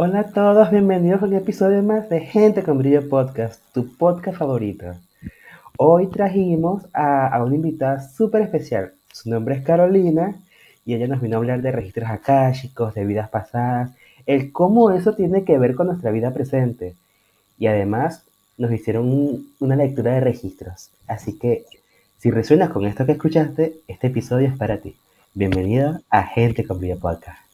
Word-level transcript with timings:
Hola 0.00 0.20
a 0.20 0.24
todos, 0.32 0.70
bienvenidos 0.70 1.22
a 1.22 1.24
un 1.26 1.34
episodio 1.34 1.82
más 1.82 2.08
de 2.08 2.20
Gente 2.20 2.62
con 2.62 2.78
Brillo 2.78 3.08
Podcast, 3.08 3.60
tu 3.74 3.96
podcast 3.96 4.38
favorito. 4.38 4.94
Hoy 5.76 6.06
trajimos 6.06 6.84
a, 6.92 7.26
a 7.26 7.42
una 7.44 7.56
invitada 7.56 8.00
súper 8.08 8.42
especial. 8.42 8.92
Su 9.12 9.28
nombre 9.30 9.56
es 9.56 9.62
Carolina 9.64 10.36
y 10.86 10.94
ella 10.94 11.08
nos 11.08 11.20
vino 11.20 11.36
a 11.36 11.38
hablar 11.38 11.62
de 11.62 11.72
registros 11.72 12.08
akáshicos, 12.10 12.94
de 12.94 13.04
vidas 13.04 13.28
pasadas, 13.28 13.90
el 14.26 14.52
cómo 14.52 14.92
eso 14.92 15.14
tiene 15.14 15.42
que 15.44 15.58
ver 15.58 15.74
con 15.74 15.88
nuestra 15.88 16.12
vida 16.12 16.32
presente. 16.32 16.94
Y 17.58 17.66
además 17.66 18.22
nos 18.56 18.70
hicieron 18.72 19.06
un- 19.08 19.52
una 19.58 19.74
lectura 19.74 20.12
de 20.12 20.20
registros. 20.20 20.90
Así 21.08 21.38
que 21.38 21.64
si 22.18 22.30
resuenas 22.30 22.70
con 22.70 22.86
esto 22.86 23.04
que 23.04 23.12
escuchaste, 23.12 23.80
este 23.88 24.06
episodio 24.08 24.46
es 24.46 24.56
para 24.56 24.78
ti. 24.78 24.94
Bienvenido 25.34 26.00
a 26.08 26.22
Gente 26.22 26.64
con 26.64 26.78
Brillo 26.78 26.98
Podcast. 27.00 27.47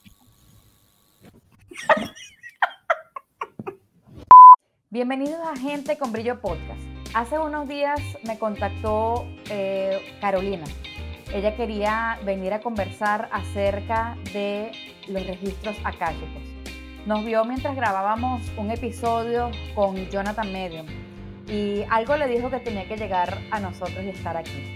Bienvenidos 4.95 5.41
a 5.45 5.57
Gente 5.57 5.99
con 5.99 6.13
Brillo 6.13 6.41
Podcast. 6.41 6.81
Hace 7.15 7.37
unos 7.37 7.67
días 7.69 8.01
me 8.23 8.39
contactó 8.39 9.27
eh, 9.51 9.99
Carolina. 10.21 10.67
Ella 11.35 11.57
quería 11.57 12.21
venir 12.25 12.53
a 12.53 12.61
conversar 12.61 13.29
acerca 13.33 14.17
de 14.33 14.71
los 15.09 15.27
registros 15.27 15.75
akáshicos. 15.83 16.45
Nos 17.07 17.25
vio 17.25 17.45
mientras 17.45 17.75
grabábamos 17.75 18.41
un 18.57 18.71
episodio 18.71 19.51
con 19.75 19.97
Jonathan 20.11 20.53
Medium 20.53 20.87
y 21.49 21.83
algo 21.91 22.17
le 22.17 22.29
dijo 22.29 22.49
que 22.49 22.61
tenía 22.61 22.87
que 22.87 22.97
llegar 22.97 23.37
a 23.51 23.59
nosotros 23.59 23.99
y 24.01 24.11
estar 24.11 24.37
aquí. 24.37 24.75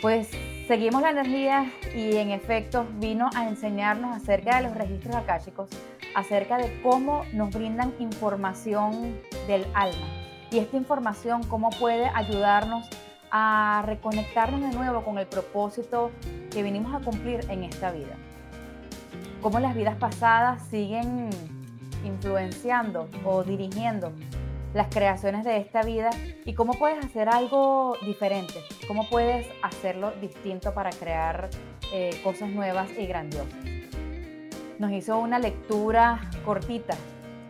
Pues 0.00 0.30
seguimos 0.68 1.02
la 1.02 1.10
energía 1.10 1.70
y 1.94 2.16
en 2.16 2.30
efecto 2.30 2.86
vino 2.94 3.28
a 3.34 3.46
enseñarnos 3.46 4.16
acerca 4.16 4.56
de 4.56 4.62
los 4.62 4.74
registros 4.74 5.16
akáshicos, 5.16 5.68
acerca 6.14 6.56
de 6.56 6.80
cómo 6.80 7.26
nos 7.34 7.50
brindan 7.50 7.94
información 7.98 9.20
del 9.50 9.66
alma 9.74 10.06
y 10.52 10.58
esta 10.58 10.76
información 10.76 11.42
cómo 11.44 11.70
puede 11.70 12.06
ayudarnos 12.06 12.88
a 13.32 13.82
reconectarnos 13.84 14.60
de 14.60 14.76
nuevo 14.76 15.02
con 15.04 15.18
el 15.18 15.26
propósito 15.26 16.12
que 16.50 16.62
vinimos 16.62 16.94
a 16.94 17.04
cumplir 17.04 17.44
en 17.48 17.64
esta 17.64 17.90
vida. 17.90 18.16
Cómo 19.42 19.58
las 19.58 19.74
vidas 19.74 19.96
pasadas 19.96 20.62
siguen 20.68 21.30
influenciando 22.04 23.08
o 23.24 23.42
dirigiendo 23.42 24.12
las 24.72 24.88
creaciones 24.88 25.44
de 25.44 25.56
esta 25.56 25.82
vida 25.82 26.10
y 26.44 26.54
cómo 26.54 26.74
puedes 26.74 27.04
hacer 27.04 27.28
algo 27.28 27.96
diferente, 28.04 28.54
cómo 28.86 29.08
puedes 29.08 29.48
hacerlo 29.62 30.12
distinto 30.20 30.74
para 30.74 30.90
crear 30.90 31.50
eh, 31.92 32.20
cosas 32.22 32.50
nuevas 32.50 32.88
y 32.96 33.06
grandiosas. 33.06 33.58
Nos 34.78 34.92
hizo 34.92 35.18
una 35.18 35.40
lectura 35.40 36.20
cortita 36.44 36.96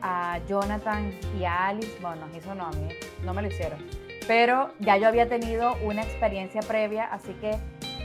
a 0.03 0.39
Jonathan 0.49 1.13
y 1.39 1.45
a 1.45 1.69
Alice, 1.69 1.99
bueno, 2.01 2.27
nos 2.27 2.37
hizo 2.37 2.55
no 2.55 2.67
a 2.67 2.71
mí, 2.71 2.89
no 3.25 3.35
me 3.35 3.43
lo 3.43 3.49
hicieron, 3.49 3.79
pero 4.27 4.71
ya 4.81 4.97
yo 4.97 5.09
había 5.09 5.29
tenido 5.29 5.75
una 5.85 6.03
experiencia 6.03 6.61
previa, 6.63 7.05
así 7.07 7.33
que 7.35 7.59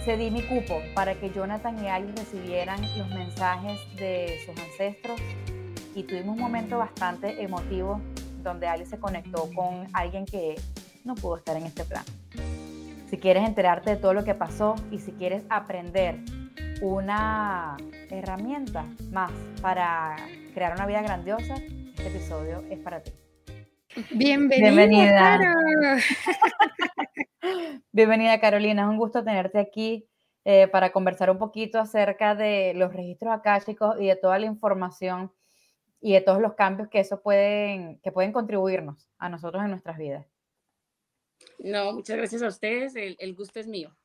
cedí 0.06 0.30
mi 0.30 0.44
cupo 0.44 0.82
para 0.94 1.16
que 1.16 1.32
Jonathan 1.32 1.84
y 1.84 1.88
Alice 1.88 2.14
recibieran 2.16 2.80
los 2.98 3.10
mensajes 3.10 3.80
de 3.96 4.40
sus 4.46 4.56
ancestros. 4.64 5.20
Y 5.96 6.04
tuvimos 6.04 6.36
un 6.36 6.42
momento 6.42 6.78
bastante 6.78 7.42
emotivo 7.42 8.02
donde 8.44 8.68
Alice 8.68 8.92
se 8.92 9.00
conectó 9.00 9.50
con 9.56 9.88
alguien 9.94 10.26
que 10.26 10.56
no 11.04 11.16
pudo 11.16 11.38
estar 11.38 11.58
en 11.58 11.64
este 11.64 11.86
plano. 11.86 12.06
Si 13.10 13.18
quieres 13.18 13.48
enterarte 13.48 13.92
de 13.92 13.96
todo 13.96 14.14
lo 14.14 14.24
que 14.24 14.36
pasó 14.36 14.76
y 14.92 15.00
si 15.00 15.12
quieres 15.14 15.44
aprender 15.50 16.20
una 16.82 17.78
herramienta 18.10 18.86
más 19.12 19.32
para 19.62 20.18
crear 20.54 20.74
una 20.74 20.86
vida 20.86 21.02
grandiosa, 21.02 21.56
este 21.98 22.10
episodio 22.10 22.62
es 22.70 22.80
para 22.80 23.02
ti. 23.02 23.14
Bienvenida. 24.12 24.70
Bienvenida. 24.70 25.40
Caro. 25.40 25.54
Bienvenida 27.94 28.40
Carolina, 28.42 28.82
es 28.82 28.90
un 28.90 28.98
gusto 28.98 29.24
tenerte 29.24 29.60
aquí 29.60 30.06
eh, 30.44 30.68
para 30.68 30.92
conversar 30.92 31.30
un 31.30 31.38
poquito 31.38 31.80
acerca 31.80 32.36
de 32.36 32.74
los 32.76 32.92
registros 32.92 33.34
akáshicos 33.34 33.96
y 34.02 34.08
de 34.08 34.18
toda 34.18 34.38
la 34.40 34.46
información 34.46 35.32
y 36.02 36.12
de 36.12 36.22
todos 36.22 36.42
los 36.42 36.56
cambios 36.56 36.90
que 36.90 37.00
eso 37.00 37.22
pueden, 37.22 38.00
que 38.02 38.12
pueden 38.12 38.34
contribuirnos 38.34 39.10
a 39.18 39.30
nosotros 39.30 39.64
en 39.64 39.70
nuestras 39.70 39.98
vidas. 39.98 40.28
No, 41.60 41.94
muchas 41.94 42.18
gracias 42.18 42.42
a 42.42 42.48
ustedes. 42.48 42.96
El, 42.98 43.16
el 43.20 43.36
gusto 43.36 43.62
es 43.62 43.68
mío. 43.68 43.96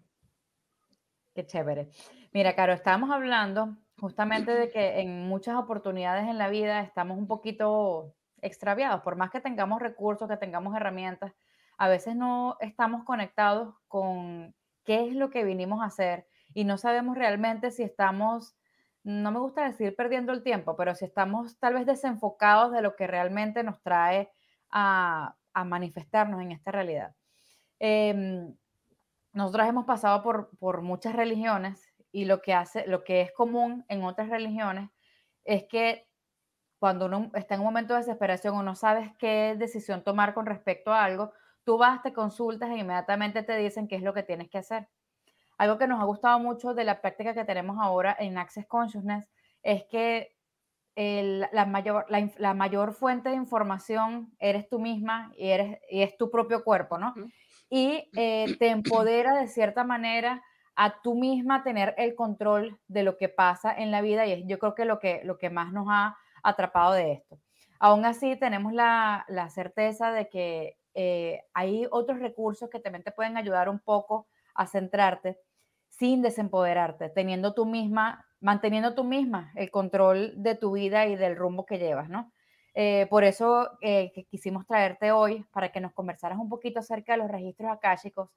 Qué 1.34 1.44
chévere. 1.44 1.88
Mira, 2.32 2.54
Caro, 2.54 2.72
estábamos 2.72 3.10
hablando 3.10 3.76
justamente 4.00 4.53
de 4.53 4.71
que 4.71 5.00
en 5.00 5.28
muchas 5.28 5.56
oportunidades 5.56 6.27
en 6.27 6.38
la 6.38 6.49
vida 6.49 6.81
estamos 6.81 7.19
un 7.19 7.27
poquito 7.27 8.15
extraviados, 8.41 9.03
por 9.03 9.16
más 9.16 9.31
que 9.31 9.41
tengamos 9.41 9.81
recursos, 9.81 10.28
que 10.28 10.37
tengamos 10.38 10.75
herramientas, 10.75 11.33
a 11.77 11.88
veces 11.88 12.16
no 12.16 12.56
estamos 12.61 13.05
conectados 13.05 13.75
con 13.88 14.55
qué 14.84 15.06
es 15.06 15.15
lo 15.15 15.31
que 15.31 15.44
vinimos 15.44 15.83
a 15.83 15.87
hacer 15.87 16.27
y 16.55 16.65
no 16.65 16.78
sabemos 16.78 17.16
realmente 17.16 17.71
si 17.71 17.83
estamos, 17.83 18.56
no 19.05 19.31
me 19.31 19.38
gusta 19.38 19.65
decir 19.65 19.94
perdiendo 19.94 20.32
el 20.32 20.43
tiempo, 20.43 20.77
pero 20.77 20.94
si 20.94 21.05
estamos 21.05 21.59
tal 21.59 21.75
vez 21.75 21.87
desenfocados 21.87 22.72
de 22.72 22.82
lo 22.82 22.97
que 22.97 23.06
realmente 23.06 23.62
nos 23.62 23.82
trae 23.82 24.31
a, 24.71 25.37
manifestarnos 25.65 26.41
en 26.41 26.53
esta 26.53 26.71
realidad. 26.71 27.15
Em, 27.78 28.55
nosotros 29.34 29.69
hemos 29.69 29.84
pasado 29.84 30.22
por, 30.22 30.56
por 30.59 30.81
muchas 30.81 31.15
religiones 31.15 31.89
y 32.12 32.25
lo 32.26 32.43
que, 32.43 32.54
hace, 32.54 32.87
lo 32.87 33.04
que 33.04 33.22
es 33.22 33.32
común 33.32 33.84
en 33.88 34.04
otras 34.04 34.28
religiones 34.28 34.91
es 35.44 35.65
que 35.69 36.06
cuando 36.78 37.06
uno 37.06 37.31
está 37.34 37.54
en 37.54 37.60
un 37.60 37.66
momento 37.66 37.94
de 37.94 38.00
desesperación 38.00 38.56
o 38.56 38.62
no 38.62 38.75
sabes 38.75 39.10
qué 39.19 39.54
decisión 39.59 40.03
tomar 40.03 40.34
con 40.34 40.47
respecto 40.47 40.93
a 40.93 41.04
algo, 41.04 41.32
tú 41.65 41.78
vas, 41.78 42.03
te 42.03 42.12
consultas 42.12 42.70
e 42.70 42.78
inmediatamente 42.78 43.43
te 43.43 43.56
dicen 43.56 43.87
qué 43.88 43.97
es 43.97 44.03
lo 44.03 44.15
que 44.15 44.22
tienes 44.22 44.49
que 44.49 44.59
hacer. 44.59 44.88
Algo 45.59 45.78
que 45.78 45.87
nos 45.87 46.00
ha 46.00 46.04
gustado 46.04 46.38
mucho 46.38 46.75
de 46.75 46.84
la 46.84 47.00
práctica 47.00 47.34
que 47.34 47.44
tenemos 47.44 47.76
ahora 47.81 48.16
en 48.19 48.38
Access 48.38 48.66
Consciousness 48.66 49.28
es 49.62 49.84
que 49.84 50.37
el- 50.97 51.47
la, 51.53 51.66
mayor, 51.66 52.06
la, 52.09 52.54
mayor 52.54 52.94
fuente 52.94 53.31
de 53.31 53.37
información 53.37 54.34
eres 54.38 54.69
tú 54.69 54.81
misma 54.81 55.32
y, 55.37 55.50
eres, 55.50 55.78
y 55.91 56.03
es 56.03 56.16
tu 56.16 56.31
propio 56.31 56.65
cuerpo, 56.65 56.99
¿no? 56.99 57.15
Y 57.70 58.10
eh, 58.16 58.56
te 58.59 58.69
empodera 58.69 59.34
de 59.38 59.49
cierta 59.49 59.84
manera 59.84 60.43
a 60.82 61.02
tú 61.02 61.14
misma 61.14 61.62
tener 61.62 61.94
el 61.98 62.14
control 62.14 62.80
de 62.88 63.02
lo 63.02 63.18
que 63.18 63.28
pasa 63.28 63.70
en 63.70 63.91
la 63.91 64.00
vida 64.00 64.24
y 64.24 64.32
es 64.32 64.46
yo 64.46 64.58
creo 64.58 64.74
que 64.74 64.86
lo 64.86 64.98
que, 64.98 65.20
lo 65.24 65.36
que 65.36 65.50
más 65.50 65.74
nos 65.74 65.88
ha 65.91 66.16
atrapado 66.42 66.94
de 66.94 67.12
esto. 67.12 67.38
Aún 67.78 68.06
así, 68.06 68.34
tenemos 68.36 68.72
la, 68.72 69.26
la 69.28 69.50
certeza 69.50 70.10
de 70.10 70.30
que 70.30 70.78
eh, 70.94 71.42
hay 71.52 71.86
otros 71.90 72.19
recursos 72.19 72.70
que 72.70 72.80
también 72.80 73.04
te 73.04 73.12
pueden 73.12 73.36
ayudar 73.36 73.69
un 73.69 73.78
poco 73.78 74.26
a 74.54 74.66
centrarte 74.66 75.38
sin 75.90 76.22
desempoderarte, 76.22 77.10
teniendo 77.10 77.52
tú 77.52 77.66
misma, 77.66 78.26
manteniendo 78.40 78.94
tú 78.94 79.04
misma 79.04 79.52
el 79.56 79.70
control 79.70 80.32
de 80.43 80.55
tu 80.55 80.72
vida 80.72 81.06
y 81.06 81.14
del 81.14 81.37
rumbo 81.37 81.66
que 81.66 81.78
llevas, 81.78 82.08
¿no? 82.08 82.32
Eh, 82.72 83.06
por 83.10 83.25
eso 83.25 83.69
eh, 83.82 84.12
quisimos 84.31 84.66
traerte 84.66 85.12
hoy 85.12 85.44
para 85.52 85.72
que 85.72 85.81
nos 85.82 85.93
conversaras 85.93 86.38
un 86.38 86.49
poquito 86.49 86.81
acerca 86.81 87.12
de 87.12 87.19
los 87.19 87.31
registros 87.31 87.70
akáshicos 87.70 88.31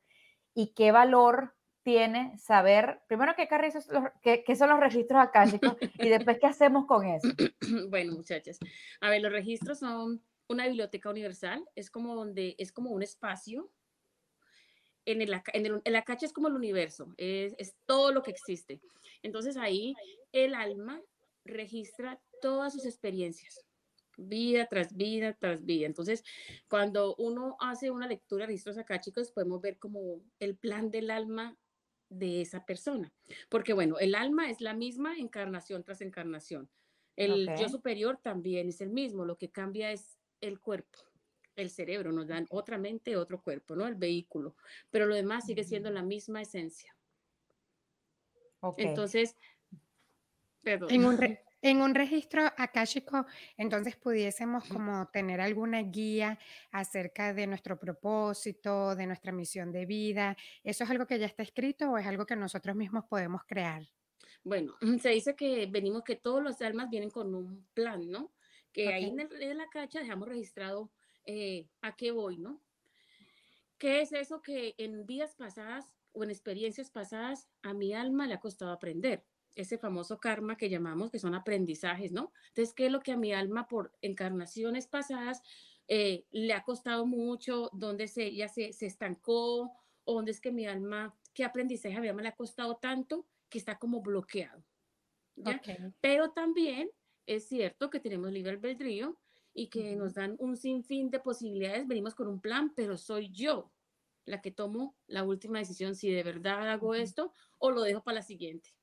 y 0.54 0.74
qué 0.74 0.92
valor 0.92 1.54
tiene 1.84 2.38
saber, 2.40 3.02
primero 3.08 3.34
qué, 3.36 3.48
carrizos- 3.48 4.14
qué, 4.22 4.44
qué 4.44 4.56
son 4.56 4.70
los 4.70 4.80
registros 4.80 5.22
akáshicos 5.22 5.76
y 6.00 6.10
después 6.10 6.40
qué 6.40 6.48
hacemos 6.48 6.86
con 6.86 7.06
eso. 7.06 7.28
Bueno, 7.90 8.14
muchachas. 8.14 8.58
A 9.02 9.10
ver, 9.10 9.22
los 9.22 9.32
registros 9.32 9.80
son 9.80 10.24
una 10.48 10.68
biblioteca 10.68 11.10
universal. 11.10 11.64
Es 11.76 11.90
como 11.90 12.16
donde 12.16 12.56
es 12.58 12.72
como 12.72 12.92
un 12.92 13.04
espacio. 13.04 13.70
En 15.06 15.22
el, 15.22 15.34
en 15.54 15.66
el, 15.66 15.82
el 15.84 16.04
es 16.22 16.32
como 16.32 16.48
el 16.48 16.56
universo, 16.56 17.14
es, 17.18 17.54
es 17.58 17.76
todo 17.86 18.14
lo 18.14 18.24
que 18.24 18.32
existe. 18.32 18.80
Entonces 19.22 19.58
ahí 19.58 19.94
el 20.32 20.56
alma 20.56 21.02
registra 21.44 22.22
todas 22.42 22.72
sus 22.72 22.86
experiencias, 22.86 23.66
vida 24.16 24.66
tras 24.68 24.96
vida 24.96 25.34
tras 25.34 25.66
vida. 25.66 25.88
Entonces, 25.88 26.24
cuando 26.70 27.16
uno 27.18 27.58
hace 27.60 27.92
una 27.92 28.08
lectura 28.08 28.44
de 28.44 28.48
registros 28.48 28.78
acáchicos, 28.78 29.32
podemos 29.32 29.60
ver 29.60 29.78
como 29.78 30.22
el 30.40 30.56
plan 30.56 30.90
del 30.90 31.12
alma 31.12 31.58
de 32.18 32.42
esa 32.42 32.66
persona. 32.66 33.12
Porque 33.50 33.74
bueno, 33.74 34.00
el 34.00 34.16
alma 34.16 34.50
es 34.50 34.62
la 34.62 34.74
misma 34.74 35.18
encarnación 35.18 35.84
tras 35.84 36.02
encarnación. 36.02 36.70
El 37.16 37.48
yo 37.60 37.70
superior 37.70 38.18
también 38.22 38.70
es 38.70 38.82
el 38.82 38.90
mismo, 38.90 39.24
lo 39.26 39.38
que 39.38 39.50
cambia 39.50 39.92
es 39.92 40.18
el 40.42 40.60
cuerpo, 40.60 41.00
el 41.56 41.70
cerebro, 41.70 42.12
nos 42.12 42.28
dan 42.28 42.48
otra 42.50 42.80
mente, 42.80 43.16
otro 43.18 43.42
cuerpo, 43.42 43.76
¿no? 43.76 43.88
El 43.88 43.96
vehículo, 43.96 44.56
pero 44.90 45.06
lo 45.06 45.14
demás 45.14 45.46
sigue 45.46 45.64
siendo 45.64 45.92
la 45.92 46.02
misma 46.02 46.42
esencia. 46.42 46.96
Entonces, 48.78 49.36
perdón. 50.64 50.90
En 50.92 51.06
un, 51.06 51.20
en 51.64 51.82
un 51.82 51.96
registro 51.96 52.44
akáshico, 52.58 53.26
entonces 53.58 53.96
pudiésemos 53.96 54.66
como 54.66 55.08
tener 55.08 55.40
alguna 55.40 55.82
guía 55.82 56.38
acerca 56.72 57.34
de 57.34 57.48
nuestro 57.48 57.80
propósito, 57.80 58.96
de 58.98 59.08
nuestra 59.08 59.32
misión 59.32 59.72
de 59.72 59.86
vida. 59.86 60.36
¿Eso 60.62 60.84
es 60.84 60.90
algo 60.90 61.08
que 61.08 61.18
ya 61.18 61.26
está 61.26 61.42
escrito 61.42 61.90
o 61.90 61.98
es 61.98 62.06
algo 62.06 62.26
que 62.26 62.36
nosotros 62.36 62.76
mismos 62.76 63.06
podemos 63.06 63.44
crear? 63.48 63.82
Bueno, 64.44 64.76
se 65.02 65.10
dice 65.10 65.38
que 65.38 65.66
venimos, 65.68 66.04
que 66.04 66.18
todos 66.18 66.44
los 66.44 66.62
almas 66.62 66.90
vienen 66.90 67.10
con 67.10 67.34
un 67.34 67.66
plan, 67.74 68.12
¿no? 68.12 68.34
Que 68.74 68.90
ahí 68.90 69.06
en, 69.06 69.58
la 69.58 69.70
cacha 69.70 70.02
dejamos 70.02 70.28
registrado 70.28 70.92
eh, 71.26 71.70
a 71.82 71.96
qué 71.96 72.12
voy, 72.12 72.40
¿no? 72.40 72.62
¿Qué 73.78 74.02
es 74.02 74.12
eso 74.12 74.42
que 74.42 74.76
en 74.78 75.06
vidas 75.06 75.36
pasadas 75.36 75.94
o 76.12 76.26
en 76.26 76.30
experiencias 76.30 76.90
pasadas 76.90 77.48
a 77.62 77.74
mi 77.74 77.94
alma 77.94 78.28
le 78.28 78.34
ha 78.34 78.40
costado 78.42 78.72
aprender? 78.72 79.24
Ese 79.56 79.78
famoso 79.78 80.20
karma 80.20 80.58
que 80.58 80.70
llamamos, 80.70 81.12
que 81.12 81.20
son 81.20 81.36
aprendizajes, 81.36 82.12
¿no? 82.12 82.32
Entonces, 82.50 82.74
¿qué 82.74 82.88
es 82.88 82.92
lo 82.92 83.02
que 83.02 83.12
a 83.12 83.18
mi 83.18 83.34
alma 83.34 83.68
por 83.68 83.94
encarnaciones 84.02 84.88
pasadas 84.88 85.42
eh, 85.88 86.26
le 86.32 86.54
ha 86.54 86.64
costado 86.64 87.06
mucho? 87.06 87.70
¿Dónde 87.74 88.08
se, 88.08 88.34
ya 88.34 88.48
se, 88.48 88.74
se 88.74 88.86
estancó? 88.86 89.74
¿O 90.06 90.14
dónde 90.14 90.32
es 90.32 90.42
que 90.42 90.52
mi 90.52 90.66
alma, 90.66 91.18
qué 91.34 91.44
aprendizaje 91.44 91.96
a 91.96 92.02
mi 92.02 92.08
alma 92.08 92.24
le 92.24 92.30
ha 92.30 92.36
costado 92.36 92.78
tanto 92.78 93.28
que 93.50 93.58
está 93.58 93.78
como 93.78 94.02
bloqueado? 94.02 94.66
Pero 96.02 96.32
también 96.32 96.90
es 97.26 97.48
cierto 97.48 97.90
que 97.90 98.00
tenemos 98.00 98.32
libre 98.32 98.52
albedrío 98.52 99.20
y 99.54 99.70
que 99.70 99.96
nos 99.96 100.16
dan 100.16 100.36
un 100.40 100.58
sinfín 100.58 101.10
de 101.10 101.20
posibilidades, 101.20 101.88
venimos 101.88 102.16
con 102.16 102.28
un 102.28 102.42
plan, 102.42 102.74
pero 102.76 102.98
soy 102.98 103.32
yo 103.32 103.72
la 104.26 104.42
que 104.42 104.52
tomo 104.52 104.98
la 105.08 105.24
última 105.24 105.60
decisión 105.60 105.96
si 105.96 106.10
de 106.12 106.24
verdad 106.24 106.70
hago 106.70 106.96
esto 106.96 107.34
o 107.60 107.72
lo 107.72 107.82
dejo 107.82 108.04
para 108.04 108.16
la 108.16 108.22
siguiente. 108.22 108.76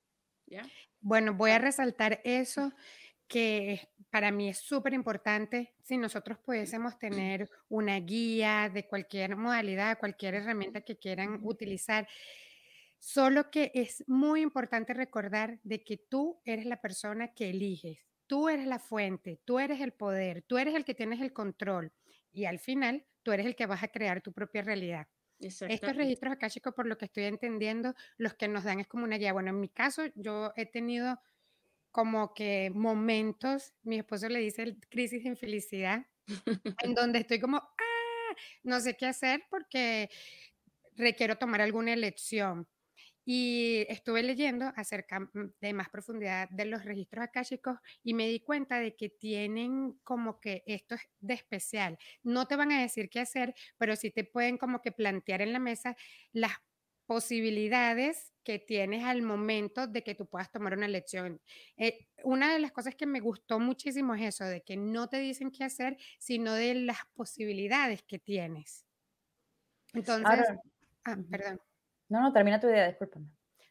Bueno, 1.00 1.34
voy 1.34 1.52
a 1.52 1.58
resaltar 1.58 2.20
eso 2.24 2.72
que 3.26 3.88
para 4.10 4.32
mí 4.32 4.48
es 4.48 4.58
súper 4.58 4.92
importante 4.92 5.72
si 5.82 5.96
nosotros 5.96 6.38
pudiésemos 6.38 6.98
tener 6.98 7.48
una 7.68 7.98
guía 8.00 8.68
de 8.68 8.86
cualquier 8.86 9.36
modalidad, 9.36 9.98
cualquier 9.98 10.34
herramienta 10.34 10.80
que 10.80 10.98
quieran 10.98 11.38
utilizar. 11.42 12.08
Solo 12.98 13.50
que 13.50 13.70
es 13.74 14.04
muy 14.08 14.42
importante 14.42 14.92
recordar 14.92 15.60
de 15.62 15.82
que 15.84 15.96
tú 15.96 16.40
eres 16.44 16.66
la 16.66 16.80
persona 16.80 17.28
que 17.28 17.50
eliges, 17.50 17.98
tú 18.26 18.48
eres 18.48 18.66
la 18.66 18.78
fuente, 18.78 19.40
tú 19.44 19.58
eres 19.58 19.80
el 19.80 19.92
poder, 19.92 20.42
tú 20.42 20.58
eres 20.58 20.74
el 20.74 20.84
que 20.84 20.94
tienes 20.94 21.20
el 21.20 21.32
control 21.32 21.92
y 22.32 22.44
al 22.44 22.58
final 22.58 23.06
tú 23.22 23.32
eres 23.32 23.46
el 23.46 23.56
que 23.56 23.66
vas 23.66 23.82
a 23.82 23.88
crear 23.88 24.20
tu 24.22 24.32
propia 24.32 24.62
realidad. 24.62 25.06
Estos 25.40 25.96
registros 25.96 26.32
akáshicos, 26.32 26.74
por 26.74 26.86
lo 26.86 26.98
que 26.98 27.06
estoy 27.06 27.24
entendiendo, 27.24 27.94
los 28.18 28.34
que 28.34 28.48
nos 28.48 28.64
dan 28.64 28.80
es 28.80 28.86
como 28.86 29.04
una 29.04 29.16
guía. 29.16 29.32
Bueno, 29.32 29.50
en 29.50 29.60
mi 29.60 29.68
caso, 29.68 30.02
yo 30.14 30.52
he 30.56 30.66
tenido 30.66 31.20
como 31.90 32.34
que 32.34 32.70
momentos, 32.74 33.74
mi 33.82 33.98
esposo 33.98 34.28
le 34.28 34.40
dice 34.40 34.76
crisis 34.90 35.24
de 35.24 35.30
infelicidad, 35.30 36.06
en 36.82 36.94
donde 36.94 37.20
estoy 37.20 37.40
como, 37.40 37.58
ah, 37.58 38.36
no 38.62 38.80
sé 38.80 38.96
qué 38.96 39.06
hacer 39.06 39.44
porque 39.50 40.10
requiero 40.96 41.36
tomar 41.36 41.60
alguna 41.60 41.92
elección. 41.92 42.68
Y 43.24 43.86
estuve 43.88 44.22
leyendo 44.22 44.72
acerca 44.76 45.20
mm, 45.20 45.52
de 45.60 45.72
más 45.72 45.88
profundidad 45.88 46.48
de 46.50 46.64
los 46.64 46.84
registros 46.84 47.24
akáshicos 47.24 47.78
y 48.02 48.14
me 48.14 48.28
di 48.28 48.40
cuenta 48.40 48.78
de 48.78 48.96
que 48.96 49.08
tienen 49.08 49.98
como 50.04 50.40
que 50.40 50.62
esto 50.66 50.94
es 50.94 51.02
de 51.20 51.34
especial. 51.34 51.98
No 52.22 52.46
te 52.46 52.56
van 52.56 52.72
a 52.72 52.80
decir 52.80 53.10
qué 53.10 53.20
hacer, 53.20 53.54
pero 53.78 53.96
sí 53.96 54.10
te 54.10 54.24
pueden 54.24 54.58
como 54.58 54.80
que 54.80 54.92
plantear 54.92 55.42
en 55.42 55.52
la 55.52 55.58
mesa 55.58 55.96
las 56.32 56.52
posibilidades 57.10 58.32
que 58.44 58.60
tienes 58.60 59.02
al 59.04 59.22
momento 59.22 59.88
de 59.88 60.04
que 60.04 60.14
tú 60.14 60.26
puedas 60.26 60.52
tomar 60.52 60.74
una 60.76 60.86
elección. 60.86 61.40
Eh, 61.76 62.06
una 62.22 62.52
de 62.52 62.60
las 62.60 62.70
cosas 62.70 62.94
que 62.94 63.04
me 63.04 63.18
gustó 63.18 63.58
muchísimo 63.58 64.14
es 64.14 64.22
eso, 64.22 64.44
de 64.44 64.62
que 64.62 64.76
no 64.76 65.08
te 65.08 65.18
dicen 65.18 65.50
qué 65.50 65.64
hacer, 65.64 65.96
sino 66.20 66.54
de 66.54 66.74
las 66.74 66.98
posibilidades 67.14 68.04
que 68.04 68.20
tienes. 68.20 68.86
Entonces, 69.92 70.46
ah, 71.04 71.16
perdón. 71.28 71.60
No, 72.10 72.20
no, 72.20 72.32
termina 72.32 72.60
tu 72.60 72.68
idea, 72.68 72.88
discúlpame. 72.88 73.26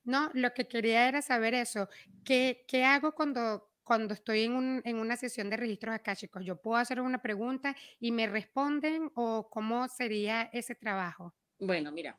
No, 0.06 0.32
lo 0.34 0.54
que 0.54 0.68
quería 0.68 1.08
era 1.08 1.22
saber 1.22 1.54
eso. 1.54 1.88
¿Qué, 2.24 2.66
qué 2.68 2.86
hago 2.86 3.14
cuando, 3.14 3.70
cuando 3.84 4.14
estoy 4.14 4.44
en, 4.46 4.54
un, 4.54 4.82
en, 4.86 4.96
una 4.96 5.18
sesión 5.18 5.50
de 5.50 5.58
registros 5.58 5.94
akáshicos? 5.94 6.44
¿Yo 6.44 6.56
puedo 6.56 6.78
hacer 6.78 7.02
una 7.02 7.22
pregunta 7.22 7.76
y 8.00 8.12
me 8.12 8.26
responden 8.28 9.12
o 9.14 9.50
cómo 9.52 9.88
sería 9.90 10.50
ese 10.54 10.74
trabajo? 10.74 11.36
Bueno, 11.60 11.92
mira, 11.92 12.18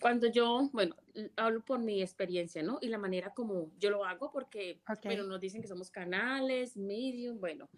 cuando 0.00 0.28
yo, 0.28 0.70
bueno, 0.72 0.94
hablo 1.36 1.64
por 1.64 1.80
mi 1.80 2.00
experiencia, 2.00 2.62
¿no? 2.62 2.78
Y 2.80 2.88
la 2.88 2.98
manera 2.98 3.34
como 3.34 3.72
yo 3.76 3.90
lo 3.90 4.04
hago, 4.04 4.30
porque, 4.30 4.80
bueno, 5.02 5.24
nos 5.24 5.40
dicen 5.40 5.60
que 5.60 5.68
somos 5.68 5.90
canales, 5.90 6.76
medium, 6.76 7.40
bueno, 7.40 7.68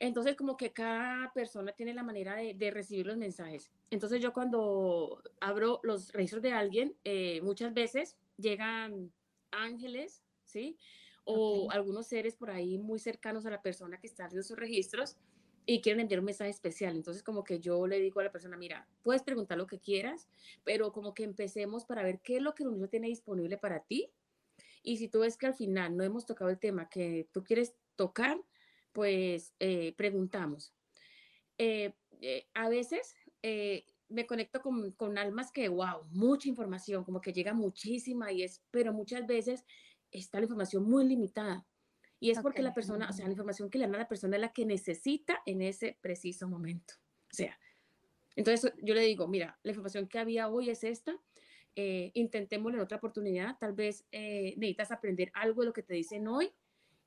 entonces, 0.00 0.34
como 0.34 0.56
que 0.56 0.72
cada 0.72 1.30
persona 1.34 1.72
tiene 1.72 1.92
la 1.92 2.02
manera 2.02 2.34
de, 2.34 2.70
recibir 2.70 3.06
los 3.06 3.18
mensajes. 3.18 3.70
Entonces, 3.90 4.22
yo 4.22 4.32
cuando 4.32 5.22
abro 5.40 5.78
los 5.82 6.10
registros 6.12 6.42
de 6.42 6.52
alguien, 6.52 6.96
eh, 7.04 7.42
muchas 7.42 7.74
veces 7.74 8.16
llegan 8.38 9.12
ángeles, 9.50 10.22
¿sí? 10.46 10.78
O 11.24 11.70
algunos 11.70 12.06
seres 12.06 12.34
por 12.34 12.50
ahí 12.50 12.78
muy 12.78 12.98
cercanos 12.98 13.44
a 13.44 13.50
la 13.50 13.60
persona 13.60 14.00
que 14.00 14.06
está 14.06 14.24
abriendo 14.24 14.42
sus 14.42 14.56
registros 14.56 15.18
y 15.66 15.82
quieren 15.82 16.00
enviar 16.00 16.20
un 16.20 16.26
mensaje 16.26 16.50
especial. 16.50 16.96
Entonces, 16.96 17.22
como 17.22 17.44
que 17.44 17.60
yo 17.60 17.86
le 17.86 18.00
digo 18.00 18.20
a 18.20 18.24
la 18.24 18.32
persona, 18.32 18.56
mira, 18.56 18.88
puedes 19.02 19.22
preguntar 19.22 19.58
lo 19.58 19.66
que 19.66 19.80
quieras, 19.80 20.28
pero 20.64 20.92
como 20.92 21.12
que 21.12 21.24
empecemos 21.24 21.84
para 21.84 22.02
ver 22.02 22.20
qué 22.20 22.36
es 22.36 22.42
lo 22.42 22.54
que 22.54 22.62
el 22.62 22.70
universo 22.70 22.92
tiene 22.92 23.08
disponible 23.08 23.58
para 23.58 23.80
ti. 23.80 24.10
Y 24.82 24.96
si 24.96 25.08
tú 25.08 25.20
ves 25.20 25.36
que 25.36 25.46
al 25.46 25.54
final 25.54 25.94
no 25.94 26.04
hemos 26.04 26.24
tocado 26.24 26.48
el 26.48 26.58
tema 26.58 26.88
que 26.88 27.28
tú 27.32 27.44
quieres 27.44 27.74
tocar, 27.96 28.40
pues 28.92 29.54
eh, 29.60 29.94
preguntamos. 29.96 30.72
Eh, 31.58 31.92
eh, 32.20 32.46
a 32.54 32.68
veces 32.68 33.14
me 34.08 34.26
conecto 34.26 34.60
con, 34.60 35.18
almas 35.18 35.52
que, 35.52 35.68
wow, 35.68 36.04
mucha 36.10 36.48
información, 36.48 37.04
como 37.04 37.20
que 37.20 37.32
llega 37.32 37.54
muchísima 37.54 38.32
y 38.32 38.42
es, 38.42 38.62
pero 38.70 38.92
muchas 38.92 39.26
veces 39.26 39.64
está 40.10 40.38
la 40.38 40.44
información 40.44 40.84
muy 40.84 41.06
limitada. 41.06 41.66
Y 42.18 42.30
es 42.30 42.40
porque 42.40 42.60
la 42.60 42.74
persona, 42.74 43.08
o 43.08 43.12
sea, 43.14 43.24
la 43.24 43.30
información 43.30 43.70
que 43.70 43.78
le 43.78 43.86
dan 43.86 43.94
a 43.94 43.98
la 43.98 44.08
persona 44.08 44.36
es 44.36 44.42
la 44.42 44.52
que 44.52 44.66
necesita 44.66 45.40
en 45.46 45.62
ese 45.62 45.96
preciso 46.02 46.48
momento. 46.48 46.94
O 47.32 47.34
sea, 47.34 47.58
entonces 48.36 48.74
yo 48.82 48.94
le 48.94 49.02
digo, 49.02 49.26
mira, 49.26 49.58
la 49.62 49.70
información 49.70 50.06
que 50.06 50.18
había 50.18 50.48
hoy 50.48 50.68
es 50.68 50.84
esta, 50.84 51.16
eh, 51.76 52.10
intentémoslo 52.12 52.76
en 52.76 52.84
otra 52.84 52.98
oportunidad, 52.98 53.56
tal 53.58 53.72
vez 53.72 54.04
necesitas 54.12 54.90
aprender 54.90 55.30
algo 55.32 55.62
de 55.62 55.68
lo 55.68 55.72
que 55.72 55.82
te 55.82 55.94
dicen 55.94 56.28
hoy 56.28 56.52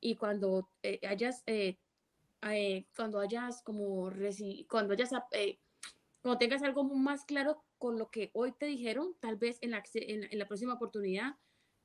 y 0.03 0.17
cuando 0.17 0.69
eh, 0.83 0.99
hayas, 1.07 1.43
eh, 2.51 2.77
eh, 2.77 2.87
cuando 2.95 3.19
hayas 3.19 3.61
como, 3.63 4.11
cuando 4.69 4.93
hayas, 4.93 5.11
cuando 6.21 6.37
tengas 6.37 6.63
algo 6.63 6.83
más 6.83 7.25
claro 7.25 7.63
con 7.77 7.97
lo 7.97 8.09
que 8.09 8.31
hoy 8.33 8.53
te 8.53 8.65
dijeron, 8.65 9.15
tal 9.19 9.35
vez 9.35 9.57
en 9.61 9.71
la, 9.71 9.83
en, 9.93 10.37
la 10.37 10.47
próxima 10.47 10.73
oportunidad 10.73 11.35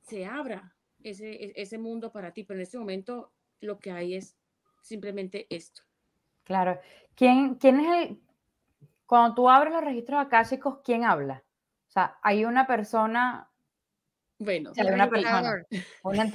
se 0.01 0.25
abra 0.25 0.75
ese, 1.03 1.31
e, 1.31 1.53
ese 1.55 1.77
mundo 1.77 2.11
para 2.11 2.33
ti, 2.33 2.43
pero 2.43 2.59
en 2.59 2.63
este 2.63 2.77
momento 2.77 3.31
lo 3.61 3.79
que 3.79 3.91
hay 3.91 4.15
es 4.15 4.37
simplemente 4.81 5.45
esto. 5.49 5.81
Claro. 6.43 6.79
¿Quién, 7.15 7.55
quién 7.55 7.79
es 7.79 8.09
el, 8.09 8.21
cuando 9.05 9.35
tú 9.35 9.49
abres 9.49 9.73
los 9.73 9.83
registros 9.83 10.21
akáshicos, 10.21 10.79
¿quién 10.83 11.03
habla? 11.03 11.43
O 11.87 11.91
sea, 11.91 12.17
hay 12.21 12.45
una 12.45 12.67
persona 12.67 13.49
bueno, 14.45 14.71
una 14.75 15.09
persona, 15.09 15.65
una, 16.03 16.31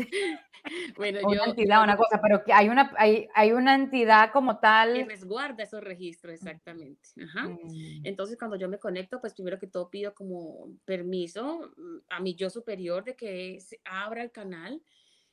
bueno, 0.97 1.21
una 1.25 1.45
entidad, 1.45 1.83
una 1.83 1.97
cosa, 1.97 2.21
pero 2.23 2.45
que 2.45 2.53
hay 2.53 2.69
una, 2.69 2.93
hay, 2.97 3.29
hay 3.35 3.53
una 3.53 3.75
entidad 3.75 4.31
como 4.33 4.59
tal. 4.59 4.95
Que 4.95 5.05
resguarda 5.05 5.65
esos 5.65 5.83
registros, 5.83 6.35
exactamente. 6.35 7.09
Ajá. 7.23 7.49
Mm. 7.49 8.05
Entonces, 8.05 8.39
cuando 8.39 8.57
yo 8.57 8.69
me 8.69 8.79
conecto, 8.79 9.21
pues 9.21 9.35
primero 9.35 9.59
que 9.59 9.67
todo 9.67 9.91
pido 9.91 10.15
como 10.15 10.69
permiso 10.85 11.73
mm, 11.77 11.97
a 12.11 12.21
mi 12.21 12.35
yo 12.35 12.51
superior 12.51 13.05
de 13.05 13.17
que 13.17 13.61
se 13.61 13.81
abra 13.85 14.23
el 14.23 14.31
canal, 14.31 14.83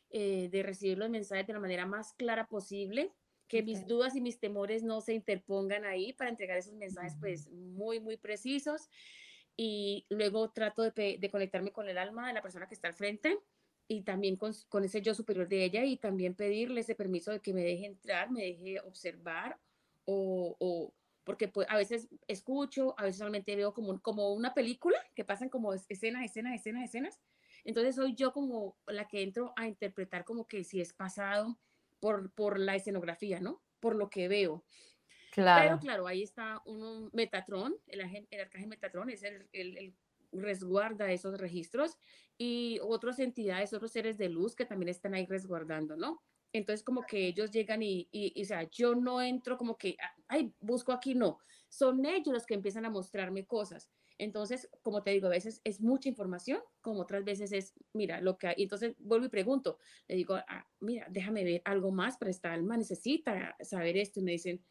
eh, 0.10 0.50
de 0.50 0.63
recibir 0.63 0.98
los 0.98 1.10
mensajes 1.10 1.48
de 1.48 1.54
la 1.54 1.60
manera 1.60 1.86
más 1.86 2.13
clara 2.13 2.48
posible, 2.48 3.12
que 3.48 3.63
mis 3.63 3.86
dudas 3.86 4.16
y 4.16 4.22
mis 4.22 4.40
temores 4.40 4.82
no 4.82 5.01
se 5.01 5.13
interpongan 5.13 5.84
ahí 5.84 6.13
para 6.13 6.30
entregar 6.30 6.58
esos 6.58 6.74
mensajes, 6.75 7.18
pues 7.20 7.50
muy, 7.50 8.00
muy 8.00 8.16
precisos 8.16 8.90
y 9.58 10.05
luego 10.10 10.50
trato 10.51 10.84
de, 10.84 11.29
conectarme 11.31 11.72
con 11.72 11.88
el 11.88 11.98
alma 11.98 12.27
de 12.27 12.34
la 12.34 12.41
persona 12.41 12.67
que 12.67 12.75
está 12.75 12.88
al 12.88 12.93
frente 12.93 13.39
y 13.88 14.01
también 14.01 14.38
con, 14.38 14.53
ese 14.84 15.01
yo 15.01 15.13
superior 15.13 15.48
de 15.48 15.65
ella 15.65 15.84
y 15.84 15.98
también 15.98 16.36
pedirle 16.36 16.81
ese 16.81 16.96
permiso 16.96 17.31
de 17.31 17.41
que 17.41 17.53
me 17.53 17.62
deje 17.62 17.86
entrar, 17.86 18.31
me 18.31 18.41
deje 18.41 18.79
observar 18.81 19.60
o, 20.05 20.93
porque 21.24 21.48
pues, 21.48 21.67
a 21.70 21.77
veces 21.77 22.10
escucho, 22.27 22.96
a 22.98 23.03
veces 23.03 23.20
solamente 23.20 23.55
veo 23.55 23.74
como, 23.74 24.01
como 24.01 24.34
una 24.34 24.53
película 24.53 24.98
que 25.15 25.24
pasan 25.24 25.50
como 25.50 25.74
escenas, 25.74 26.25
escenas, 26.25 26.55
escenas, 26.55 26.84
escenas. 26.84 27.20
Entonces 27.63 27.96
soy 27.96 28.15
yo 28.15 28.34
como 28.34 28.75
la 28.88 29.08
que 29.08 29.22
entro 29.22 29.53
a 29.55 29.67
interpretar 29.67 30.25
como 30.25 30.48
que 30.48 30.63
si 30.63 30.81
es 30.81 30.93
pasado 30.93 31.60
por, 32.00 32.31
por 32.31 32.60
la 32.60 32.75
escenografía, 32.75 33.39
¿no? 33.39 33.62
Por 33.79 33.96
lo 33.96 34.10
que 34.10 34.27
veo. 34.27 34.63
Claro. 35.31 35.79
Claro, 35.79 36.07
ahí 36.07 36.21
está 36.21 36.61
un 36.65 37.09
Metatron, 37.13 37.75
el, 37.88 38.01
el 38.29 38.39
arcángel 38.41 38.69
Metatron 38.69 39.09
es 39.09 39.23
el, 39.23 39.50
el, 39.51 39.95
resguarda 40.31 41.11
esos 41.11 41.38
registros 41.39 41.97
y 42.38 42.79
otras 42.83 43.19
entidades, 43.19 43.73
otros 43.73 43.91
seres 43.91 44.17
de 44.17 44.29
luz 44.29 44.55
que 44.55 44.65
también 44.65 44.89
están 44.89 45.13
ahí 45.15 45.25
resguardando, 45.25 45.95
¿no? 45.97 46.21
Entonces 46.53 46.83
como 46.83 47.05
que 47.05 47.27
ellos 47.27 47.50
llegan 47.51 47.81
y, 47.81 48.07
y, 48.11 48.39
o 48.41 48.45
sea, 48.45 48.69
yo 48.69 48.93
no 48.95 49.21
entro 49.21 49.57
como 49.57 49.77
que, 49.77 49.97
ay, 50.27 50.53
busco 50.59 50.91
aquí, 50.91 51.15
no. 51.15 51.39
Son 51.69 52.05
ellos 52.05 52.33
los 52.33 52.45
que 52.45 52.53
empiezan 52.53 52.85
a 52.85 52.89
mostrarme 52.89 53.45
cosas. 53.45 53.91
Entonces, 54.17 54.69
como 54.83 55.01
te 55.01 55.11
digo, 55.11 55.27
a 55.27 55.31
veces 55.31 55.61
es 55.63 55.81
mucha 55.81 56.09
información, 56.09 56.61
como 56.81 57.01
otras 57.01 57.23
veces 57.23 57.51
es, 57.53 57.73
mira, 57.93 58.21
lo 58.21 58.38
que 58.38 58.47
hay. 58.47 58.55
Entonces 58.57 58.95
vuelvo 59.00 59.25
y 59.25 59.29
pregunto, 59.29 59.79
le 60.07 60.15
digo, 60.15 60.35
ah, 60.35 60.67
mira, 60.79 61.07
déjame 61.09 61.43
ver 61.43 61.61
algo 61.65 61.91
más, 61.91 62.17
pero 62.17 62.29
esta 62.29 62.53
alma 62.53 62.77
necesita 62.77 63.55
saber 63.61 63.97
esto. 63.97 64.19
Y 64.19 64.23
me 64.23 64.33
dicen, 64.33 64.63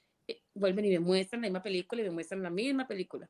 vuelven 0.55 0.85
y 0.85 0.91
me 0.91 1.01
muestran 1.01 1.43
la 1.43 1.49
misma 1.49 1.63
película 1.63 2.03
y 2.03 2.05
me 2.05 2.11
muestran 2.11 2.43
la 2.43 2.51
misma 2.51 2.87
película. 2.87 3.29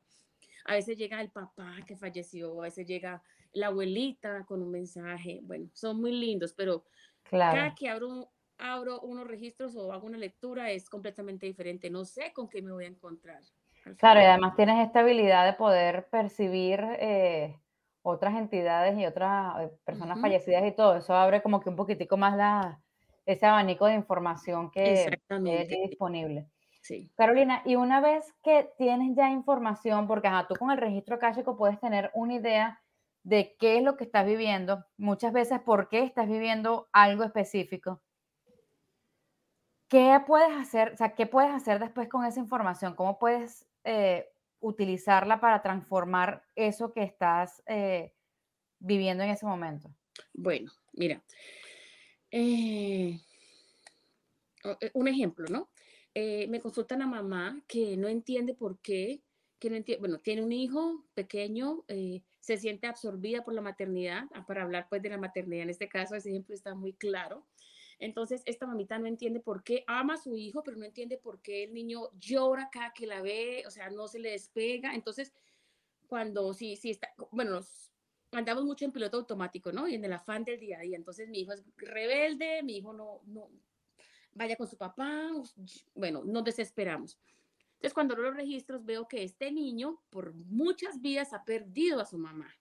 A 0.65 0.73
veces 0.73 0.97
llega 0.97 1.21
el 1.21 1.31
papá 1.31 1.77
que 1.85 1.95
falleció, 1.95 2.59
a 2.59 2.63
veces 2.63 2.85
llega 2.85 3.21
la 3.53 3.67
abuelita 3.67 4.45
con 4.45 4.61
un 4.61 4.71
mensaje. 4.71 5.39
Bueno, 5.43 5.69
son 5.73 5.99
muy 5.99 6.11
lindos, 6.11 6.53
pero 6.53 6.85
cada 7.29 7.73
que 7.75 7.89
abro 7.89 8.31
abro 8.61 9.01
unos 9.01 9.27
registros 9.27 9.75
o 9.75 9.91
hago 9.91 10.05
una 10.05 10.17
lectura 10.17 10.69
es 10.69 10.89
completamente 10.89 11.45
diferente. 11.45 11.89
No 11.89 12.05
sé 12.05 12.31
con 12.33 12.47
qué 12.47 12.61
me 12.61 12.71
voy 12.71 12.85
a 12.85 12.89
encontrar. 12.89 13.41
Claro, 13.97 14.21
y 14.21 14.23
además 14.23 14.55
tienes 14.55 14.85
esta 14.85 14.99
habilidad 14.99 15.45
de 15.45 15.53
poder 15.53 16.07
percibir 16.09 16.79
eh, 16.99 17.59
otras 18.03 18.35
entidades 18.35 18.97
y 18.97 19.05
otras 19.05 19.59
eh, 19.61 19.71
personas 19.83 20.21
fallecidas 20.21 20.63
y 20.65 20.71
todo. 20.71 20.97
Eso 20.97 21.15
abre 21.15 21.41
como 21.41 21.59
que 21.59 21.69
un 21.69 21.75
poquitico 21.75 22.15
más 22.15 22.37
la, 22.37 22.79
ese 23.25 23.47
abanico 23.47 23.87
de 23.87 23.95
información 23.95 24.69
que 24.69 24.93
es 24.93 25.09
disponible. 25.89 26.47
Sí. 26.81 27.11
Carolina, 27.15 27.61
y 27.65 27.75
una 27.75 28.01
vez 28.01 28.33
que 28.43 28.71
tienes 28.77 29.15
ya 29.15 29.29
información, 29.29 30.07
porque 30.07 30.29
tú 30.49 30.55
con 30.55 30.71
el 30.71 30.77
registro 30.77 31.15
akáshico 31.15 31.55
puedes 31.55 31.79
tener 31.79 32.09
una 32.13 32.33
idea 32.33 32.81
de 33.23 33.55
qué 33.59 33.77
es 33.77 33.83
lo 33.83 33.97
que 33.97 34.03
estás 34.03 34.25
viviendo, 34.25 34.83
muchas 34.97 35.31
veces 35.31 35.59
por 35.59 35.89
qué 35.89 36.03
estás 36.03 36.27
viviendo 36.27 36.89
algo 36.91 37.23
específico. 37.23 38.01
¿Qué 39.87 40.19
puedes 40.25 40.55
hacer? 40.57 40.93
O 40.93 40.97
sea, 40.97 41.13
¿qué 41.13 41.27
puedes 41.27 41.51
hacer 41.51 41.79
después 41.79 42.07
con 42.07 42.25
esa 42.25 42.39
información? 42.39 42.95
¿Cómo 42.95 43.19
puedes 43.19 43.67
eh, 43.83 44.31
utilizarla 44.59 45.39
para 45.39 45.61
transformar 45.61 46.43
eso 46.55 46.93
que 46.93 47.03
estás 47.03 47.61
eh, 47.65 48.13
viviendo 48.79 49.23
en 49.23 49.31
ese 49.31 49.45
momento? 49.45 49.89
Bueno, 50.33 50.71
mira, 50.93 51.21
eh, 52.31 53.19
un 54.93 55.07
ejemplo, 55.07 55.45
¿no? 55.49 55.67
Me 56.15 56.59
consulta 56.59 56.95
una 56.95 57.07
mamá 57.07 57.61
que 57.67 57.97
no 57.97 58.07
entiende 58.07 58.53
por 58.53 58.79
qué, 58.79 59.21
que 59.59 59.69
no 59.69 59.75
entiende, 59.75 59.99
bueno, 59.99 60.19
tiene 60.19 60.43
un 60.43 60.51
hijo 60.51 61.05
pequeño, 61.13 61.85
se 62.41 62.57
siente 62.57 62.87
absorbida 62.87 63.43
por 63.43 63.53
la 63.53 63.61
maternidad, 63.61 64.23
ah, 64.33 64.45
para 64.45 64.63
hablar 64.63 64.87
pues 64.89 65.01
de 65.01 65.09
la 65.09 65.17
maternidad 65.17 65.63
en 65.63 65.69
este 65.69 65.87
caso, 65.87 66.15
ese 66.15 66.29
ejemplo 66.29 66.55
está 66.55 66.75
muy 66.75 66.93
claro. 66.93 67.45
Entonces, 67.99 68.41
esta 68.45 68.65
mamita 68.65 68.97
no 68.97 69.05
entiende 69.05 69.39
por 69.39 69.63
qué 69.63 69.83
ama 69.85 70.15
a 70.15 70.17
su 70.17 70.35
hijo, 70.35 70.63
pero 70.63 70.75
no 70.75 70.85
entiende 70.85 71.19
por 71.19 71.39
qué 71.39 71.65
el 71.65 71.73
niño 71.75 72.09
llora 72.13 72.69
cada 72.71 72.93
que 72.93 73.05
la 73.05 73.21
ve, 73.21 73.63
o 73.67 73.71
sea, 73.71 73.91
no 73.91 74.07
se 74.07 74.17
le 74.17 74.31
despega. 74.31 74.95
Entonces, 74.95 75.31
cuando 76.07 76.51
sí, 76.55 76.75
sí 76.75 76.89
está, 76.89 77.13
bueno, 77.29 77.61
andamos 78.31 78.65
mucho 78.65 78.85
en 78.85 78.91
piloto 78.91 79.17
automático, 79.17 79.71
¿no? 79.71 79.87
Y 79.87 79.93
en 79.93 80.03
el 80.03 80.13
afán 80.13 80.43
del 80.43 80.59
día 80.59 80.79
a 80.79 80.81
día. 80.81 80.97
Entonces, 80.97 81.29
mi 81.29 81.41
hijo 81.41 81.53
es 81.53 81.63
rebelde, 81.77 82.63
mi 82.63 82.77
hijo 82.77 82.91
no, 82.91 83.21
no 83.25 83.51
vaya 84.33 84.55
con 84.55 84.67
su 84.67 84.77
papá, 84.77 85.29
bueno, 85.95 86.23
nos 86.23 86.43
desesperamos. 86.43 87.19
Entonces, 87.75 87.93
cuando 87.93 88.15
los 88.15 88.35
registros, 88.35 88.85
veo 88.85 89.07
que 89.07 89.23
este 89.23 89.51
niño, 89.51 89.99
por 90.09 90.33
muchas 90.33 91.01
vidas, 91.01 91.33
ha 91.33 91.43
perdido 91.43 91.99
a 91.99 92.05
su 92.05 92.17
mamá. 92.17 92.55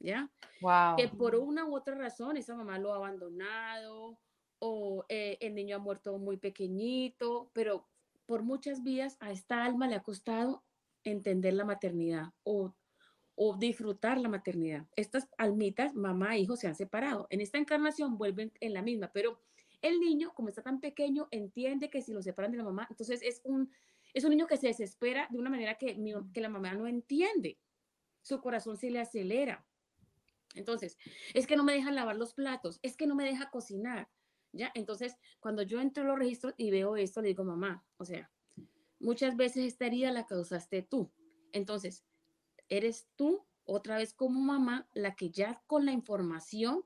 ¿Ya? 0.00 0.30
Wow. 0.60 0.96
Que 0.96 1.08
por 1.08 1.34
una 1.36 1.64
u 1.64 1.74
otra 1.74 1.94
razón, 1.94 2.36
esa 2.36 2.54
mamá 2.54 2.78
lo 2.78 2.92
ha 2.92 2.96
abandonado, 2.96 4.18
o 4.58 5.04
eh, 5.08 5.38
el 5.40 5.54
niño 5.54 5.76
ha 5.76 5.78
muerto 5.78 6.18
muy 6.18 6.36
pequeñito, 6.36 7.50
pero 7.52 7.86
por 8.26 8.42
muchas 8.42 8.82
vías 8.82 9.16
a 9.20 9.30
esta 9.30 9.64
alma 9.64 9.86
le 9.86 9.94
ha 9.94 10.02
costado 10.02 10.62
entender 11.04 11.54
la 11.54 11.64
maternidad 11.64 12.32
o, 12.42 12.74
o 13.34 13.56
disfrutar 13.56 14.18
la 14.18 14.28
maternidad. 14.28 14.86
Estas 14.96 15.28
almitas, 15.36 15.94
mamá 15.94 16.36
e 16.36 16.40
hijo, 16.40 16.56
se 16.56 16.66
han 16.66 16.74
separado. 16.74 17.26
En 17.30 17.40
esta 17.40 17.58
encarnación 17.58 18.16
vuelven 18.16 18.52
en 18.60 18.72
la 18.72 18.82
misma, 18.82 19.10
pero 19.12 19.38
el 19.84 20.00
niño, 20.00 20.32
como 20.34 20.48
está 20.48 20.62
tan 20.62 20.80
pequeño, 20.80 21.28
entiende 21.30 21.90
que 21.90 22.00
si 22.00 22.12
lo 22.12 22.22
separan 22.22 22.50
de 22.50 22.58
la 22.58 22.64
mamá, 22.64 22.86
entonces 22.88 23.20
es 23.22 23.42
un, 23.44 23.70
es 24.14 24.24
un 24.24 24.30
niño 24.30 24.46
que 24.46 24.56
se 24.56 24.68
desespera 24.68 25.28
de 25.30 25.38
una 25.38 25.50
manera 25.50 25.76
que, 25.76 25.96
que 26.32 26.40
la 26.40 26.48
mamá 26.48 26.72
no 26.72 26.86
entiende. 26.86 27.58
Su 28.22 28.40
corazón 28.40 28.78
se 28.78 28.90
le 28.90 29.00
acelera. 29.00 29.66
Entonces, 30.54 30.96
es 31.34 31.46
que 31.46 31.56
no 31.56 31.64
me 31.64 31.74
deja 31.74 31.92
lavar 31.92 32.16
los 32.16 32.32
platos, 32.32 32.78
es 32.82 32.96
que 32.96 33.06
no 33.06 33.14
me 33.14 33.24
deja 33.24 33.50
cocinar. 33.50 34.08
¿ya? 34.52 34.72
Entonces, 34.74 35.16
cuando 35.40 35.62
yo 35.62 35.80
entro 35.80 36.02
en 36.02 36.08
los 36.08 36.18
registros 36.18 36.54
y 36.56 36.70
veo 36.70 36.96
esto, 36.96 37.20
le 37.20 37.28
digo, 37.28 37.44
mamá, 37.44 37.84
o 37.98 38.04
sea, 38.04 38.30
muchas 39.00 39.36
veces 39.36 39.66
esta 39.66 39.86
herida 39.86 40.12
la 40.12 40.26
causaste 40.26 40.80
tú. 40.82 41.10
Entonces, 41.52 42.04
eres 42.68 43.06
tú, 43.16 43.44
otra 43.64 43.96
vez 43.96 44.14
como 44.14 44.40
mamá, 44.40 44.88
la 44.94 45.14
que 45.14 45.30
ya 45.30 45.62
con 45.66 45.84
la 45.84 45.92
información, 45.92 46.84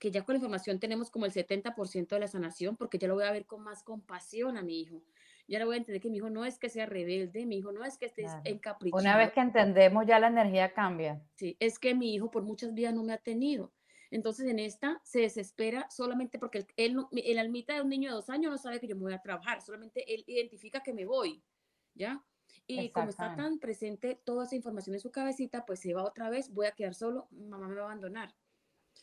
que 0.00 0.10
ya 0.10 0.24
con 0.24 0.32
la 0.32 0.38
información 0.38 0.80
tenemos 0.80 1.10
como 1.10 1.26
el 1.26 1.32
70% 1.32 2.08
de 2.08 2.18
la 2.18 2.26
sanación, 2.26 2.76
porque 2.76 2.98
ya 2.98 3.06
lo 3.06 3.14
voy 3.14 3.24
a 3.24 3.30
ver 3.30 3.46
con 3.46 3.62
más 3.62 3.84
compasión 3.84 4.56
a 4.56 4.62
mi 4.62 4.80
hijo. 4.80 5.04
Ya 5.46 5.58
lo 5.58 5.66
voy 5.66 5.74
a 5.74 5.78
entender 5.78 6.00
que 6.00 6.10
mi 6.10 6.16
hijo 6.16 6.30
no 6.30 6.44
es 6.44 6.58
que 6.58 6.70
sea 6.70 6.86
rebelde, 6.86 7.44
mi 7.44 7.58
hijo 7.58 7.70
no 7.70 7.84
es 7.84 7.98
que 7.98 8.06
esté 8.06 8.24
encaprichado. 8.44 9.00
Una 9.00 9.16
vez 9.16 9.30
que 9.32 9.40
entendemos, 9.40 10.06
ya 10.06 10.18
la 10.18 10.28
energía 10.28 10.72
cambia. 10.72 11.22
Sí, 11.36 11.56
es 11.60 11.78
que 11.78 11.94
mi 11.94 12.14
hijo 12.14 12.30
por 12.30 12.42
muchas 12.42 12.72
vidas 12.72 12.94
no 12.94 13.02
me 13.02 13.12
ha 13.12 13.18
tenido. 13.18 13.72
Entonces 14.10 14.46
en 14.48 14.58
esta 14.58 15.00
se 15.04 15.20
desespera 15.20 15.86
solamente 15.90 16.38
porque 16.38 16.66
él, 16.76 16.96
el 17.12 17.38
almita 17.38 17.74
de 17.74 17.82
un 17.82 17.90
niño 17.90 18.10
de 18.10 18.16
dos 18.16 18.30
años 18.30 18.50
no 18.50 18.58
sabe 18.58 18.80
que 18.80 18.88
yo 18.88 18.96
me 18.96 19.02
voy 19.02 19.12
a 19.12 19.20
trabajar, 19.20 19.60
solamente 19.60 20.12
él 20.12 20.24
identifica 20.26 20.82
que 20.82 20.92
me 20.92 21.04
voy, 21.04 21.42
¿ya? 21.94 22.24
Y 22.66 22.90
como 22.90 23.10
está 23.10 23.36
tan 23.36 23.58
presente 23.58 24.20
toda 24.24 24.44
esa 24.44 24.56
información 24.56 24.94
en 24.94 25.00
su 25.00 25.10
cabecita, 25.10 25.66
pues 25.66 25.80
se 25.80 25.92
va 25.92 26.04
otra 26.04 26.30
vez, 26.30 26.52
voy 26.52 26.66
a 26.66 26.72
quedar 26.72 26.94
solo, 26.94 27.28
mamá 27.30 27.68
me 27.68 27.74
va 27.74 27.82
a 27.82 27.84
abandonar. 27.84 28.34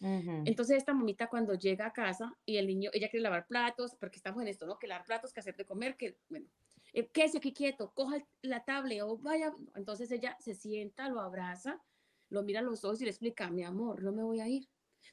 Entonces 0.01 0.77
esta 0.77 0.93
mamita 0.93 1.27
cuando 1.27 1.53
llega 1.55 1.87
a 1.87 1.93
casa 1.93 2.37
y 2.45 2.57
el 2.57 2.67
niño, 2.67 2.89
ella 2.93 3.09
quiere 3.09 3.23
lavar 3.23 3.47
platos, 3.47 3.95
porque 3.99 4.17
estamos 4.17 4.41
en 4.41 4.47
esto, 4.47 4.65
¿no? 4.65 4.77
Que 4.77 4.87
lavar 4.87 5.05
platos, 5.05 5.33
que 5.33 5.39
hacer 5.39 5.55
de 5.55 5.65
comer, 5.65 5.97
que, 5.97 6.17
bueno, 6.29 6.47
eh, 6.93 7.07
quédese 7.07 7.39
aquí 7.39 7.53
quieto, 7.53 7.91
coja 7.93 8.17
la 8.41 8.63
tablet 8.63 9.01
o 9.01 9.17
vaya. 9.17 9.53
Entonces 9.75 10.11
ella 10.11 10.37
se 10.39 10.53
sienta, 10.53 11.09
lo 11.09 11.21
abraza, 11.21 11.81
lo 12.29 12.43
mira 12.43 12.59
a 12.59 12.63
los 12.63 12.83
ojos 12.83 13.01
y 13.01 13.05
le 13.05 13.11
explica, 13.11 13.49
mi 13.49 13.63
amor, 13.63 14.03
no 14.03 14.11
me 14.11 14.23
voy 14.23 14.39
a 14.39 14.47
ir 14.47 14.67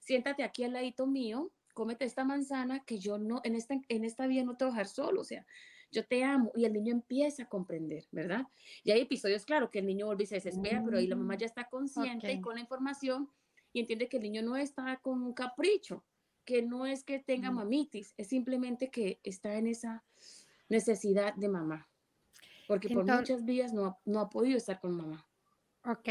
siéntate 0.04 0.42
aquí 0.42 0.64
al 0.64 0.74
ladito 0.74 1.06
mío, 1.06 1.50
cómete 1.72 2.04
esta 2.04 2.24
manzana 2.24 2.84
que 2.84 2.98
yo 2.98 3.18
no, 3.18 3.40
en 3.44 3.56
esta, 3.56 3.74
en 3.88 4.04
esta 4.04 4.26
vida 4.26 4.44
no 4.44 4.56
te 4.56 4.64
voy 4.64 4.72
a 4.72 4.74
dejar 4.74 4.88
solo, 4.88 5.22
o 5.22 5.24
sea, 5.24 5.46
yo 5.90 6.06
te 6.06 6.24
amo 6.24 6.52
y 6.54 6.64
el 6.64 6.72
niño 6.72 6.92
empieza 6.92 7.44
a 7.44 7.48
comprender, 7.48 8.04
¿verdad? 8.10 8.46
Y 8.82 8.90
hay 8.90 9.00
episodios, 9.00 9.44
claro, 9.44 9.70
que 9.70 9.78
el 9.78 9.86
niño 9.86 10.06
vuelve 10.06 10.24
y 10.24 10.26
se 10.26 10.36
desespera, 10.36 10.82
pero 10.84 10.98
ahí 10.98 11.06
la 11.06 11.16
mamá 11.16 11.36
ya 11.36 11.46
está 11.46 11.68
consciente 11.68 12.32
y 12.32 12.40
con 12.40 12.56
la 12.56 12.60
información 12.60 13.30
y 13.74 13.80
entiende 13.80 14.08
que 14.08 14.16
el 14.16 14.22
niño 14.22 14.40
no 14.40 14.56
está 14.56 14.96
con 15.02 15.22
un 15.22 15.34
capricho, 15.34 16.02
que 16.46 16.62
no 16.62 16.86
es 16.86 17.04
que 17.04 17.18
tenga 17.18 17.50
mamitis, 17.50 18.14
es 18.16 18.28
simplemente 18.28 18.90
que 18.90 19.20
está 19.22 19.56
en 19.56 19.66
esa 19.66 20.02
necesidad 20.70 21.34
de 21.34 21.48
mamá, 21.48 21.88
porque 22.66 22.88
por 22.88 23.04
muchas 23.04 23.44
vías 23.44 23.74
no, 23.74 23.98
no 24.06 24.20
ha 24.20 24.30
podido 24.30 24.56
estar 24.56 24.80
con 24.80 24.96
mamá. 24.96 25.26
Ok. 25.84 26.08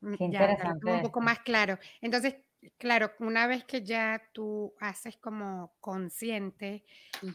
Mm, 0.00 0.14
Qué 0.14 0.24
interesante. 0.24 0.92
un 0.92 1.02
poco 1.02 1.20
más 1.22 1.38
claro. 1.38 1.78
Entonces, 2.02 2.34
Claro, 2.78 3.12
una 3.20 3.46
vez 3.46 3.64
que 3.64 3.82
ya 3.82 4.20
tú 4.32 4.74
haces 4.80 5.16
como 5.16 5.74
consciente 5.80 6.84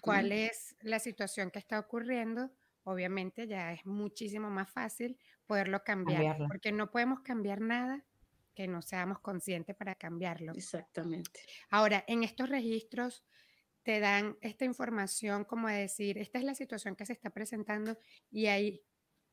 cuál 0.02 0.32
es 0.32 0.76
la 0.82 1.00
situación 1.00 1.52
que 1.52 1.60
está 1.60 1.80
ocurriendo, 1.80 2.52
obviamente 2.84 3.48
ya 3.48 3.72
es 3.72 3.86
muchísimo 3.86 4.50
más 4.50 4.70
fácil 4.70 5.18
poderlo 5.46 5.84
cambiar, 5.84 6.38
porque 6.48 6.72
no 6.72 6.92
podemos 6.92 7.22
cambiar 7.22 7.62
nada 7.62 8.04
que 8.62 8.68
no 8.68 8.84
seamos 8.84 9.20
conscientes 9.22 9.75
para 9.75 9.96
cambiarlo. 9.96 10.51
Exactamente. 10.51 11.41
Ahora, 11.72 12.03
en 12.08 12.24
estos 12.24 12.48
registros 12.48 13.25
te 13.82 14.00
dan 14.00 14.38
esta 14.41 14.65
información 14.65 15.46
como 15.46 15.68
decir, 15.68 16.20
esta 16.20 16.38
es 16.38 16.46
la 16.46 16.53
situación 16.53 16.96
que 16.96 17.08
se 17.08 17.13
está 17.13 17.32
presentando 17.32 17.98
y 18.30 18.46
hay 18.46 18.84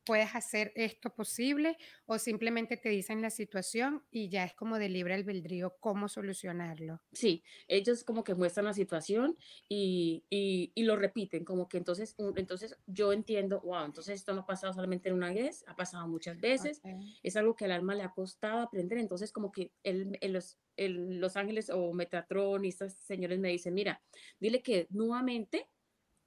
puedes 0.05 0.35
hacer 0.35 0.71
esto 0.75 1.13
posible 1.13 1.77
o 2.05 2.17
simplemente 2.17 2.77
te 2.77 2.89
dicen 2.89 3.21
la 3.21 3.29
situación 3.29 4.03
y 4.11 4.29
ya 4.29 4.43
es 4.43 4.53
como 4.53 4.79
de 4.79 4.89
libre 4.89 5.13
albedrío 5.13 5.77
cómo 5.79 6.07
solucionarlo. 6.07 7.01
Sí, 7.11 7.43
ellos 7.67 8.03
como 8.03 8.23
que 8.23 8.35
muestran 8.35 8.65
la 8.65 8.73
situación 8.73 9.37
y, 9.67 10.23
y, 10.29 10.71
y 10.73 10.83
lo 10.83 10.95
repiten, 10.95 11.45
como 11.45 11.67
que 11.67 11.77
entonces, 11.77 12.15
entonces 12.35 12.77
yo 12.87 13.13
entiendo, 13.13 13.61
wow, 13.61 13.85
entonces 13.85 14.15
esto 14.15 14.33
no 14.33 14.41
ha 14.41 14.45
pasado 14.45 14.73
solamente 14.73 15.09
en 15.09 15.15
una 15.15 15.33
vez, 15.33 15.63
ha 15.67 15.75
pasado 15.75 16.07
muchas 16.07 16.39
veces, 16.39 16.81
es 17.23 17.35
algo 17.35 17.55
que 17.55 17.65
al 17.65 17.71
alma 17.71 17.95
le 17.95 18.03
ha 18.03 18.09
costado 18.09 18.61
aprender, 18.61 18.97
entonces 18.97 19.31
como 19.31 19.51
que 19.51 19.71
el, 19.83 20.17
los, 20.21 20.57
el, 20.75 21.19
los 21.19 21.35
ángeles 21.35 21.69
o 21.69 21.93
Metatron 21.93 22.65
y 22.65 22.69
estos 22.69 22.93
señores 22.93 23.39
me 23.39 23.49
dicen, 23.49 23.73
mira, 23.73 24.01
dile 24.39 24.61
que 24.61 24.87
nuevamente 24.89 25.69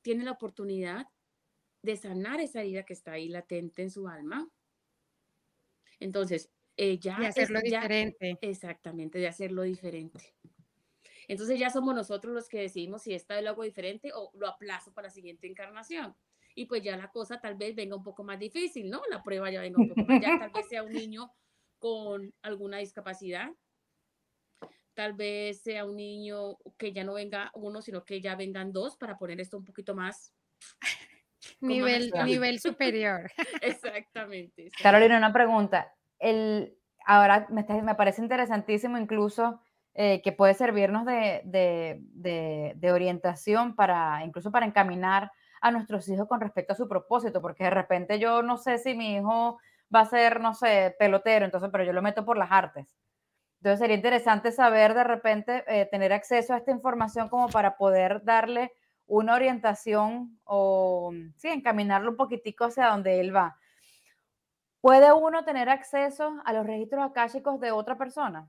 tiene 0.02 0.24
la 0.24 0.32
oportunidad 0.32 1.06
de 1.82 1.96
sanar 1.96 2.40
esa 2.40 2.60
herida 2.60 2.84
que 2.84 2.92
está 2.92 3.12
ahí 3.12 3.28
latente 3.28 3.82
en 3.82 3.90
su 3.90 4.08
alma. 4.08 4.48
Entonces, 6.00 6.50
eh, 6.76 6.98
ya... 6.98 7.18
De 7.18 7.26
hacerlo 7.26 7.60
diferente. 7.60 8.38
Exactamente, 8.40 9.18
de 9.18 9.28
hacerlo 9.28 9.62
diferente. 9.62 10.34
Entonces 11.28 11.58
ya 11.58 11.70
somos 11.70 11.94
nosotros 11.94 12.34
los 12.34 12.48
que 12.48 12.60
decidimos 12.60 13.02
si 13.02 13.14
esta 13.14 13.40
lo 13.40 13.50
hago 13.50 13.62
diferente 13.62 14.10
o 14.14 14.30
lo 14.34 14.48
aplazo 14.48 14.92
para 14.92 15.08
la 15.08 15.14
siguiente 15.14 15.46
encarnación. 15.46 16.16
Y 16.54 16.66
pues 16.66 16.82
ya 16.82 16.96
la 16.96 17.10
cosa 17.10 17.40
tal 17.40 17.56
vez 17.56 17.74
venga 17.74 17.96
un 17.96 18.02
poco 18.02 18.24
más 18.24 18.38
difícil, 18.38 18.90
¿no? 18.90 19.00
La 19.10 19.22
prueba 19.22 19.50
ya 19.50 19.60
venga 19.60 19.80
un 19.80 19.88
poco 19.88 20.02
más, 20.02 20.20
ya 20.20 20.38
tal 20.38 20.50
vez 20.50 20.68
sea 20.68 20.82
un 20.82 20.92
niño 20.92 21.32
con 21.78 22.34
alguna 22.42 22.78
discapacidad, 22.78 23.50
tal 24.94 25.14
vez 25.14 25.62
sea 25.62 25.84
un 25.86 25.96
niño 25.96 26.58
que 26.76 26.92
ya 26.92 27.04
no 27.04 27.14
venga 27.14 27.50
uno, 27.54 27.80
sino 27.80 28.04
que 28.04 28.20
ya 28.20 28.36
vengan 28.36 28.72
dos 28.72 28.96
para 28.96 29.16
poner 29.16 29.40
esto 29.40 29.56
un 29.56 29.64
poquito 29.64 29.94
más 29.94 30.34
Nivel, 31.62 32.12
nivel 32.24 32.58
superior. 32.58 33.30
Exactamente, 33.62 34.70
Carolina, 34.82 35.16
una 35.16 35.32
pregunta. 35.32 35.94
El, 36.18 36.76
ahora 37.06 37.46
me, 37.50 37.64
me 37.82 37.94
parece 37.94 38.20
interesantísimo 38.20 38.98
incluso 38.98 39.60
eh, 39.94 40.22
que 40.22 40.32
puede 40.32 40.54
servirnos 40.54 41.04
de, 41.04 41.42
de, 41.44 41.98
de, 42.14 42.72
de, 42.76 42.92
orientación 42.92 43.76
para, 43.76 44.24
incluso 44.24 44.50
para 44.50 44.64
encaminar 44.64 45.30
a 45.60 45.70
nuestros 45.70 46.08
hijos 46.08 46.26
con 46.26 46.40
respecto 46.40 46.72
a 46.72 46.76
su 46.76 46.88
propósito, 46.88 47.42
porque 47.42 47.64
de 47.64 47.70
repente 47.70 48.18
yo 48.18 48.42
no 48.42 48.56
sé 48.56 48.78
si 48.78 48.94
mi 48.94 49.16
hijo 49.16 49.58
va 49.94 50.00
a 50.00 50.06
ser, 50.06 50.40
no 50.40 50.54
sé, 50.54 50.96
pelotero, 50.98 51.44
entonces, 51.44 51.68
pero 51.70 51.84
yo 51.84 51.92
lo 51.92 52.00
meto 52.00 52.24
por 52.24 52.38
las 52.38 52.50
artes. 52.50 52.96
Entonces 53.60 53.80
sería 53.80 53.96
interesante 53.96 54.50
saber 54.50 54.94
de 54.94 55.04
repente, 55.04 55.62
eh, 55.68 55.86
tener 55.90 56.12
acceso 56.14 56.54
a 56.54 56.56
esta 56.56 56.70
información 56.70 57.28
como 57.28 57.48
para 57.48 57.76
poder 57.76 58.24
darle 58.24 58.72
una 59.12 59.34
orientación 59.34 60.40
o, 60.44 61.12
sí, 61.36 61.48
encaminarlo 61.48 62.12
un 62.12 62.16
poquitico 62.16 62.64
hacia 62.64 62.88
donde 62.88 63.20
él 63.20 63.34
va. 63.34 63.58
¿Puede 64.80 65.12
uno 65.12 65.44
tener 65.44 65.68
acceso 65.68 66.40
a 66.44 66.52
los 66.54 66.66
registros 66.66 67.04
akáshicos 67.04 67.60
de 67.60 67.72
otra 67.72 67.98
persona? 67.98 68.48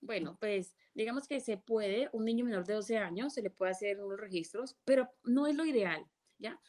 Bueno, 0.00 0.36
pues 0.38 0.76
digamos 0.94 1.26
que 1.26 1.40
se 1.40 1.56
puede, 1.56 2.08
un 2.12 2.24
niño 2.24 2.44
menor 2.44 2.64
de 2.64 2.74
12 2.74 2.96
años 2.96 3.34
se 3.34 3.42
le 3.42 3.50
puede 3.50 3.72
hacer 3.72 4.00
unos 4.00 4.20
registros, 4.20 4.78
pero 4.84 5.08
no 5.24 5.48
es 5.48 5.56
lo 5.56 5.64
ideal, 5.64 6.06
¿ya? 6.38 6.60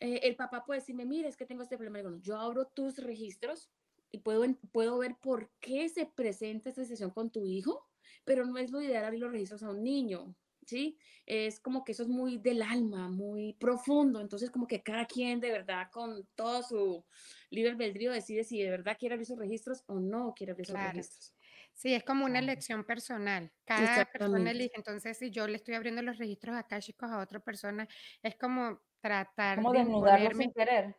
Eh, 0.00 0.20
el 0.22 0.36
papá 0.36 0.64
puede 0.66 0.80
decirme, 0.80 1.06
mire, 1.06 1.28
es 1.28 1.36
que 1.36 1.46
tengo 1.46 1.62
este 1.62 1.78
problema. 1.78 2.10
Yo 2.20 2.38
abro 2.38 2.66
tus 2.66 2.98
registros 2.98 3.70
y 4.10 4.18
puedo, 4.18 4.44
puedo 4.70 4.98
ver 4.98 5.16
por 5.16 5.50
qué 5.60 5.88
se 5.88 6.04
presenta 6.04 6.68
esta 6.68 6.84
sesión 6.84 7.10
con 7.10 7.30
tu 7.30 7.46
hijo, 7.46 7.88
pero 8.24 8.44
no 8.44 8.58
es 8.58 8.70
lo 8.70 8.82
ideal 8.82 9.04
abrir 9.06 9.20
los 9.20 9.32
registros 9.32 9.62
a 9.62 9.70
un 9.70 9.82
niño. 9.82 10.34
¿Sí? 10.66 10.98
Es 11.26 11.60
como 11.60 11.84
que 11.84 11.92
eso 11.92 12.02
es 12.02 12.08
muy 12.08 12.38
del 12.38 12.62
alma, 12.62 13.08
muy 13.08 13.54
profundo, 13.54 14.20
entonces 14.20 14.50
como 14.50 14.66
que 14.66 14.82
cada 14.82 15.06
quien 15.06 15.40
de 15.40 15.50
verdad 15.52 15.88
con 15.92 16.26
todo 16.34 16.62
su 16.62 17.04
libre 17.50 17.70
albedrío 17.72 18.12
decide 18.12 18.44
si 18.44 18.62
de 18.62 18.70
verdad 18.70 18.96
quiere 18.98 19.14
abrir 19.14 19.26
sus 19.26 19.38
registros 19.38 19.84
o 19.86 20.00
no 20.00 20.34
quiere 20.34 20.52
abrir 20.52 20.66
sus 20.66 20.80
registros. 20.80 21.34
Sí, 21.74 21.94
es 21.94 22.04
como 22.04 22.24
una 22.24 22.38
elección 22.38 22.84
personal. 22.84 23.52
Cada 23.64 24.06
persona 24.06 24.50
elige. 24.52 24.70
Entonces, 24.76 25.18
si 25.18 25.30
yo 25.30 25.46
le 25.46 25.56
estoy 25.56 25.74
abriendo 25.74 26.02
los 26.02 26.18
registros 26.18 26.56
acá, 26.56 26.80
chicos, 26.80 27.10
a 27.10 27.18
otra 27.20 27.40
persona, 27.40 27.86
es 28.22 28.36
como 28.36 28.80
tratar 29.00 29.66
como 29.66 29.72
de 29.72 29.78
desnudarlo 29.80 30.30
sin 30.34 30.52
querer. 30.52 30.96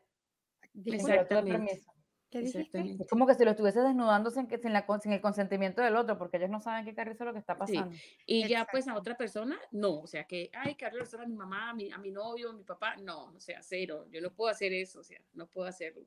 Exactamente. 0.90 1.82
¿Qué 2.30 2.40
dijiste? 2.40 2.98
Es 3.00 3.08
como 3.08 3.26
que 3.26 3.36
si 3.36 3.46
lo 3.46 3.52
estuviese 3.52 3.80
desnudando 3.82 4.30
sin, 4.32 4.50
sin, 4.50 4.74
la, 4.74 4.86
sin, 5.02 5.14
el 5.14 5.22
consentimiento 5.22 5.82
del 5.82 5.96
otro, 5.96 6.18
porque 6.18 6.38
ellos 6.38 6.50
no 6.50 6.60
saben 6.60 6.84
qué 6.84 6.94
carrizo 6.94 7.24
es 7.24 7.28
lo 7.28 7.34
que 7.34 7.40
está 7.40 7.58
pasando. 7.58 7.96
Y 8.26 8.48
ya 8.48 8.68
pues 8.70 8.88
a 8.88 8.96
otra 8.96 9.16
persona, 9.16 9.58
no, 9.72 10.02
o 10.02 10.08
sea 10.08 10.26
que, 10.26 10.50
ay, 10.54 10.76
carrizo 10.76 11.22
a 11.22 11.26
mi 11.26 11.36
mamá, 11.36 11.70
a 11.70 11.74
mi, 11.74 11.90
a 11.90 11.98
mi 11.98 12.12
novio, 12.12 12.50
a 12.50 12.54
mi 12.54 12.64
papá, 12.64 12.98
no, 12.98 13.34
o 13.34 13.40
sea, 13.40 13.62
cero, 13.64 14.08
yo 14.12 14.20
no 14.20 14.34
puedo 14.34 14.52
hacer 14.52 14.74
eso, 14.74 15.00
o 15.00 15.04
sea, 15.04 15.22
no 15.34 15.48
puedo 15.48 15.68
hacerlo. 15.68 16.06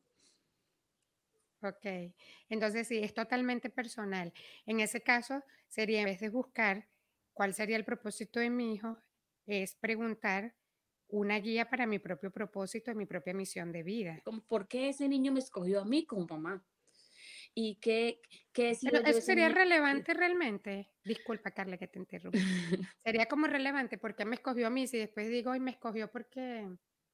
Ok, 1.62 2.14
entonces 2.48 2.88
sí, 2.88 2.98
es 2.98 3.14
totalmente 3.14 3.70
personal. 3.70 4.32
En 4.66 4.80
ese 4.80 5.02
caso, 5.02 5.42
sería 5.68 6.00
en 6.00 6.06
vez 6.06 6.20
de 6.20 6.28
buscar 6.28 6.88
cuál 7.32 7.54
sería 7.54 7.76
el 7.76 7.84
propósito 7.84 8.40
de 8.40 8.50
mi 8.50 8.74
hijo, 8.74 8.98
es 9.46 9.74
preguntar 9.74 10.54
una 11.10 11.38
guía 11.38 11.68
para 11.68 11.86
mi 11.86 11.98
propio 11.98 12.30
propósito 12.30 12.90
y 12.90 12.94
mi 12.94 13.06
propia 13.06 13.34
misión 13.34 13.72
de 13.72 13.82
vida. 13.82 14.20
Como, 14.24 14.42
¿Por 14.42 14.68
qué 14.68 14.88
ese 14.88 15.08
niño 15.08 15.32
me 15.32 15.40
escogió 15.40 15.80
a 15.80 15.84
mí 15.84 16.04
como 16.06 16.26
mamá? 16.26 16.64
¿Y 17.54 17.76
qué, 17.76 18.20
qué 18.52 18.76
Pero 18.80 18.98
eso 19.04 19.20
sería 19.20 19.48
relevante 19.48 20.14
realmente. 20.14 20.90
Disculpa, 21.04 21.50
Carla, 21.50 21.76
que 21.78 21.88
te 21.88 21.98
interrumpa. 21.98 22.38
sería 23.04 23.26
como 23.26 23.46
relevante 23.46 23.98
porque 23.98 24.24
me 24.24 24.36
escogió 24.36 24.68
a 24.68 24.70
mí 24.70 24.86
si 24.86 24.98
después 24.98 25.28
digo, 25.28 25.54
y 25.54 25.60
me 25.60 25.72
escogió 25.72 26.10
porque 26.10 26.68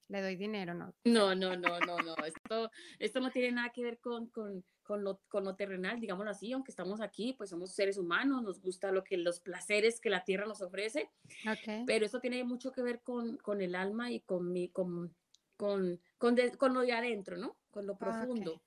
le 0.09 0.23
doy 0.23 0.37
dinero, 0.37 0.75
¿no? 0.75 0.95
No, 1.05 1.35
no, 1.35 1.57
no, 1.57 1.81
no, 1.81 1.99
no. 1.99 2.15
Esto, 2.25 2.71
esto 2.99 3.21
no 3.21 3.31
tiene 3.31 3.53
nada 3.53 3.71
que 3.71 3.83
ver 3.83 3.99
con, 3.99 4.29
con, 4.29 4.65
con, 4.87 5.05
lo, 5.05 5.20
con 5.29 5.44
lo 5.44 5.57
terrenal, 5.57 6.01
digámoslo 6.01 6.31
así, 6.31 6.53
aunque 6.53 6.70
estamos 6.70 7.01
aquí, 7.01 7.35
pues 7.35 7.51
somos 7.51 7.72
seres 7.72 7.99
humanos, 7.99 8.42
nos 8.42 8.61
gusta 8.61 8.92
lo 8.92 9.05
que 9.05 9.16
los 9.16 9.40
placeres 9.40 10.01
que 10.01 10.11
la 10.11 10.25
tierra 10.25 10.46
nos 10.46 10.62
ofrece, 10.62 11.11
okay. 11.51 11.85
pero 11.87 12.07
esto 12.07 12.20
tiene 12.20 12.42
mucho 12.44 12.72
que 12.72 12.83
ver 12.83 13.01
con, 13.03 13.37
con 13.38 13.61
el 13.61 13.75
alma 13.75 14.11
y 14.11 14.20
con, 14.20 14.53
mi, 14.53 14.68
con, 14.68 15.14
con, 15.57 16.01
con, 16.18 16.35
de, 16.35 16.53
con 16.53 16.72
lo 16.72 16.81
de 16.81 16.92
adentro, 16.92 17.37
¿no? 17.37 17.57
Con 17.70 17.87
lo 17.87 17.99
profundo. 17.99 18.55
Okay. 18.55 18.62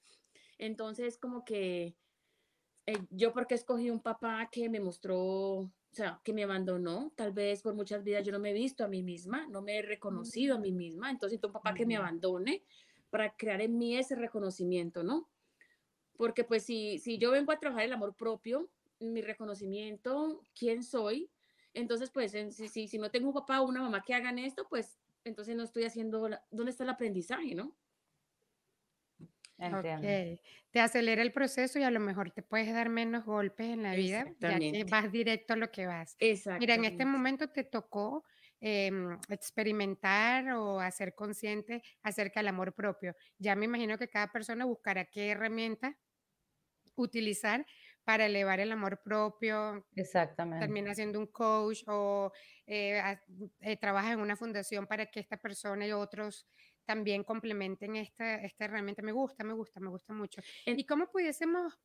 Entonces, 0.60 1.18
como 1.18 1.44
que 1.46 1.96
eh, 2.86 2.98
yo 3.10 3.34
porque 3.34 3.56
escogí 3.56 3.90
un 3.90 4.02
papá 4.02 4.50
que 4.52 4.70
me 4.70 4.80
mostró 4.80 5.72
o 5.92 5.96
sea, 5.96 6.22
que 6.24 6.34
me 6.34 6.44
abandonó, 6.44 7.12
tal 7.16 7.32
vez 7.32 7.64
por 7.64 7.74
muchas 7.74 8.04
vidas 8.04 8.24
yo 8.24 8.32
no 8.32 8.40
me 8.40 8.52
he 8.52 8.54
visto 8.54 8.84
a 8.84 8.88
mí 8.88 9.02
misma, 9.02 9.48
no 9.48 9.62
me 9.62 9.78
he 9.78 9.82
reconocido 9.82 10.56
a 10.56 10.60
mí 10.60 10.72
misma, 10.72 11.10
entonces 11.10 11.40
un 11.44 11.52
papá 11.52 11.74
que 11.74 11.86
me 11.86 11.98
abandone 11.98 12.64
para 13.10 13.36
crear 13.36 13.62
en 13.62 13.78
mí 13.78 13.98
ese 13.98 14.16
reconocimiento, 14.16 15.04
¿no? 15.04 15.28
Porque 16.20 16.44
pues 16.44 16.64
si, 16.64 17.00
si 17.00 17.18
yo 17.18 17.32
vengo 17.32 17.54
a 17.54 17.60
trabajar 17.60 17.86
el 17.86 17.94
amor 17.94 18.14
propio, 18.14 18.70
mi 19.00 19.22
reconocimiento, 19.22 20.44
quién 20.54 20.84
soy, 20.84 21.32
entonces 21.74 22.12
pues 22.12 22.34
si, 22.34 22.68
si, 22.68 22.90
si 22.90 22.98
no 22.98 23.10
tengo 23.10 23.30
un 23.30 23.34
papá 23.34 23.62
o 23.62 23.66
una 23.70 23.82
mamá 23.82 24.04
que 24.06 24.14
hagan 24.14 24.38
esto, 24.38 24.68
pues 24.68 25.00
entonces 25.24 25.56
no 25.56 25.64
estoy 25.64 25.86
haciendo, 25.86 26.28
la, 26.28 26.44
¿dónde 26.52 26.72
está 26.72 26.84
el 26.84 26.90
aprendizaje, 26.90 27.56
no? 27.56 27.74
Okay. 29.58 30.42
Te 30.72 30.82
acelera 30.82 31.22
el 31.22 31.32
proceso 31.32 31.80
y 31.80 31.84
a 31.84 31.92
lo 31.92 32.02
mejor 32.02 32.32
te 32.32 32.42
puedes 32.44 32.74
dar 32.74 32.90
menos 32.90 33.24
golpes 33.24 33.68
en 33.68 33.84
la 33.84 33.94
vida, 33.94 34.26
ya 34.40 34.60
que 34.60 34.84
vas 34.84 35.10
directo 35.14 35.54
a 35.54 35.56
lo 35.56 35.72
que 35.72 35.88
vas. 35.88 36.20
Mira, 36.58 36.76
en 36.76 36.84
este 36.84 37.06
momento 37.06 37.48
te 37.48 37.64
tocó 37.64 38.26
eh, 38.60 38.92
experimentar 39.30 40.52
o 40.52 40.82
hacer 40.82 41.16
consciente 41.16 41.82
acerca 42.04 42.42
del 42.42 42.50
amor 42.50 42.74
propio. 42.74 43.16
Ya 43.38 43.56
me 43.56 43.64
imagino 43.66 43.98
que 43.98 44.10
cada 44.10 44.28
persona 44.34 44.66
buscará 44.66 45.06
qué 45.06 45.30
herramienta 45.30 45.98
utilizar 47.02 47.66
para 48.04 48.26
elevar 48.26 48.60
el 48.60 48.72
amor 48.72 49.02
propio. 49.04 49.86
Exactamente. 49.96 50.66
Termina 50.66 50.96
siendo 50.96 51.20
un 51.20 51.28
coach 51.28 51.84
o 51.88 52.32
eh, 52.66 53.02
eh, 53.60 53.78
trabaja 53.78 54.14
en 54.14 54.20
una 54.20 54.36
fundación 54.36 54.88
para 54.88 55.06
que 55.06 55.20
esta 55.20 55.38
persona 55.38 55.86
y 55.86 55.92
otros 55.92 56.48
también 56.86 57.24
complementen 57.24 57.96
esta, 57.98 58.36
esta 58.36 58.66
herramienta. 58.66 59.04
Me 59.04 59.12
gusta, 59.12 59.44
me 59.44 59.54
gusta, 59.54 59.80
me 59.80 59.90
gusta 59.90 60.12
mucho. 60.12 60.42
¿Y 60.66 60.86
cómo 60.88 61.06
pudiésemos, 61.12 61.80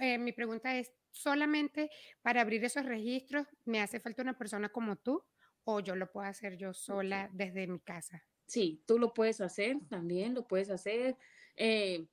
eh, 0.00 0.16
mi 0.16 0.32
pregunta 0.32 0.76
es, 0.76 0.92
solamente 1.10 1.90
para 2.22 2.42
abrir 2.42 2.64
esos 2.64 2.86
registros, 2.86 3.48
¿me 3.64 3.80
hace 3.80 3.98
falta 3.98 4.22
una 4.22 4.38
persona 4.38 4.68
como 4.68 4.94
tú 4.94 5.24
o 5.64 5.80
yo 5.80 5.96
lo 5.96 6.10
puedo 6.12 6.28
hacer 6.28 6.56
yo 6.56 6.72
sola 6.72 7.30
desde 7.32 7.66
mi 7.66 7.80
casa? 7.80 8.24
Sí, 8.46 8.84
tú 8.86 8.98
lo 8.98 9.12
puedes 9.12 9.40
hacer, 9.40 9.76
también 9.88 10.34
lo 10.34 10.46
puedes 10.46 10.70
hacer. 10.70 11.16
Eh, 11.56 12.06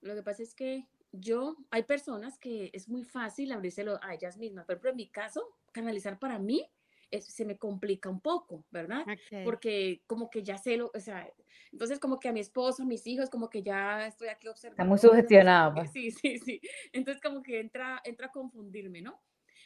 lo 0.00 0.14
que 0.14 0.22
pasa 0.22 0.42
es 0.42 0.54
que 0.54 0.88
yo, 1.20 1.56
hay 1.70 1.82
personas 1.84 2.38
que 2.38 2.70
es 2.72 2.88
muy 2.88 3.04
fácil 3.04 3.52
abrírselo 3.52 3.98
a 4.02 4.14
ellas 4.14 4.36
mismas. 4.36 4.68
Ejemplo, 4.68 4.90
en 4.90 4.96
mi 4.96 5.08
caso, 5.08 5.56
canalizar 5.72 6.18
para 6.18 6.38
mí 6.38 6.68
es, 7.10 7.26
se 7.26 7.44
me 7.44 7.56
complica 7.56 8.08
un 8.08 8.20
poco, 8.20 8.64
¿verdad? 8.70 9.02
Okay. 9.02 9.44
Porque 9.44 10.02
como 10.06 10.30
que 10.30 10.42
ya 10.42 10.58
sé 10.58 10.76
lo, 10.76 10.90
o 10.94 11.00
sea, 11.00 11.28
entonces 11.72 11.98
como 11.98 12.18
que 12.18 12.28
a 12.28 12.32
mi 12.32 12.40
esposo, 12.40 12.82
a 12.82 12.86
mis 12.86 13.06
hijos, 13.06 13.30
como 13.30 13.48
que 13.50 13.62
ya 13.62 14.06
estoy 14.06 14.28
aquí 14.28 14.48
observando. 14.48 14.82
Está 14.82 14.88
muy 14.88 14.98
sugestionado. 14.98 15.74
Pues. 15.74 15.92
Sí, 15.92 16.10
sí, 16.10 16.38
sí. 16.38 16.60
Entonces 16.92 17.22
como 17.22 17.42
que 17.42 17.60
entra, 17.60 18.00
entra 18.04 18.28
a 18.28 18.32
confundirme, 18.32 19.02
¿no? 19.02 19.20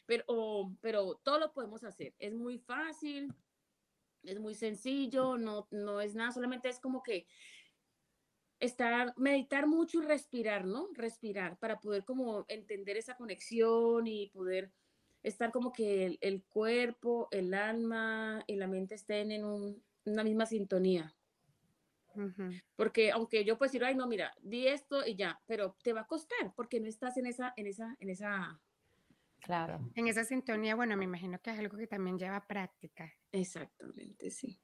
Pero, 0.06 0.24
oh, 0.26 0.72
pero 0.80 1.20
todo 1.22 1.38
lo 1.38 1.52
podemos 1.52 1.84
hacer. 1.84 2.14
Es 2.18 2.34
muy 2.34 2.58
fácil, 2.58 3.32
es 4.24 4.38
muy 4.38 4.54
sencillo, 4.54 5.38
no, 5.38 5.68
no 5.70 6.00
es 6.00 6.14
nada, 6.14 6.32
solamente 6.32 6.68
es 6.68 6.80
como 6.80 7.02
que 7.02 7.26
estar, 8.60 9.14
meditar 9.16 9.66
mucho 9.66 10.02
y 10.02 10.06
respirar, 10.06 10.66
¿no? 10.66 10.88
Respirar 10.92 11.58
para 11.58 11.80
poder 11.80 12.04
como 12.04 12.44
entender 12.48 12.96
esa 12.96 13.16
conexión 13.16 14.06
y 14.06 14.28
poder 14.28 14.70
estar 15.22 15.50
como 15.50 15.72
que 15.72 16.18
el, 16.20 16.44
cuerpo, 16.44 17.28
el 17.30 17.52
alma 17.54 18.44
y 18.46 18.56
la 18.56 18.66
mente 18.66 18.94
estén 18.94 19.32
en 19.32 19.44
una 20.04 20.24
misma 20.24 20.46
sintonía. 20.46 21.14
Porque 22.76 23.12
aunque 23.12 23.44
yo 23.44 23.56
puedo 23.56 23.68
decir, 23.68 23.84
ay, 23.84 23.94
no, 23.94 24.06
mira, 24.06 24.34
di 24.42 24.66
esto 24.66 25.06
y 25.06 25.14
ya, 25.14 25.40
pero 25.46 25.76
te 25.82 25.92
va 25.92 26.02
a 26.02 26.06
costar 26.06 26.52
porque 26.54 26.80
no 26.80 26.86
estás 26.86 27.16
en 27.16 27.26
esa, 27.26 27.54
en 27.56 27.66
esa, 27.66 27.96
en 27.98 28.10
esa. 28.10 28.60
Claro. 29.40 29.90
En 29.94 30.06
esa 30.06 30.24
sintonía, 30.24 30.74
bueno, 30.74 30.96
me 30.98 31.04
imagino 31.04 31.40
que 31.40 31.50
es 31.50 31.58
algo 31.58 31.78
que 31.78 31.86
también 31.86 32.18
lleva 32.18 32.46
práctica. 32.46 33.10
Exactamente, 33.32 34.30
sí. 34.30 34.60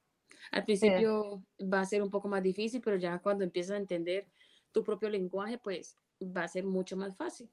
Al 0.53 0.65
principio 0.65 1.43
va 1.61 1.81
a 1.81 1.87
ser 1.87 2.03
un 2.03 2.11
poco 2.11 2.29
más 2.29 2.43
difícil, 2.43 2.81
pero 2.81 2.97
ya 2.97 3.19
cuando 3.19 3.45
empiezas 3.45 3.75
a 3.75 3.79
entender 3.79 4.29
tu 4.73 4.85
propio 4.85 5.09
lenguaje, 5.09 5.59
pues 5.59 5.97
va 6.21 6.45
a 6.45 6.49
ser 6.49 6.65
mucho 6.65 6.97
más 6.97 7.17
fácil. 7.17 7.51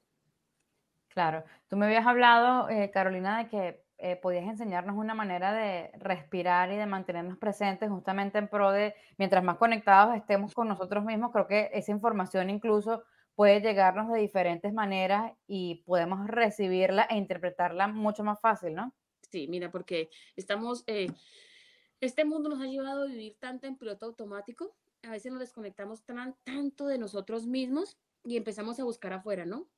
Claro. 1.08 1.44
Tú 1.68 1.76
me 1.76 1.86
habías 1.86 2.06
hablado, 2.06 2.68
eh, 2.68 2.90
Carolina, 2.90 3.38
de 3.38 3.48
que 3.48 3.84
eh, 3.98 4.16
podías 4.16 4.44
enseñarnos 4.44 4.96
una 4.96 5.14
manera 5.14 5.52
de 5.52 5.92
respirar 5.98 6.72
y 6.72 6.76
de 6.76 6.86
mantenernos 6.86 7.38
presentes 7.38 7.88
justamente 7.88 8.38
en 8.38 8.48
pro 8.48 8.72
de, 8.72 8.94
mientras 9.18 9.44
más 9.44 9.56
conectados 9.56 10.16
estemos 10.16 10.52
con 10.52 10.66
nosotros 10.66 11.04
mismos, 11.04 11.30
creo 11.32 11.46
que 11.46 11.70
esa 11.72 11.92
información 11.92 12.50
incluso 12.50 13.04
puede 13.36 13.60
llegarnos 13.60 14.12
de 14.12 14.18
diferentes 14.18 14.72
maneras 14.72 15.32
y 15.46 15.84
podemos 15.86 16.26
recibirla 16.26 17.04
e 17.04 17.16
interpretarla 17.16 17.88
mucho 17.88 18.24
más 18.24 18.40
fácil, 18.40 18.74
¿no? 18.74 18.92
Sí, 19.30 19.46
mira, 19.48 19.70
porque 19.70 20.10
estamos, 20.36 20.84
eh, 20.86 21.08
este 22.00 22.24
mundo 22.24 22.48
nos 22.48 22.60
ha 22.60 22.66
llevado 22.66 23.02
a 23.02 23.06
vivir 23.06 23.36
tanto 23.38 23.66
en 23.66 23.76
piloto 23.76 24.06
automático, 24.06 24.74
a 25.02 25.10
veces 25.10 25.32
nos 25.32 25.40
desconectamos 25.40 26.02
tan, 26.04 26.36
tanto 26.44 26.86
de 26.86 26.98
nosotros 26.98 27.46
mismos 27.46 27.98
y 28.24 28.36
empezamos 28.36 28.78
a 28.80 28.84
buscar 28.84 29.12
afuera, 29.12 29.44
¿no? 29.44 29.68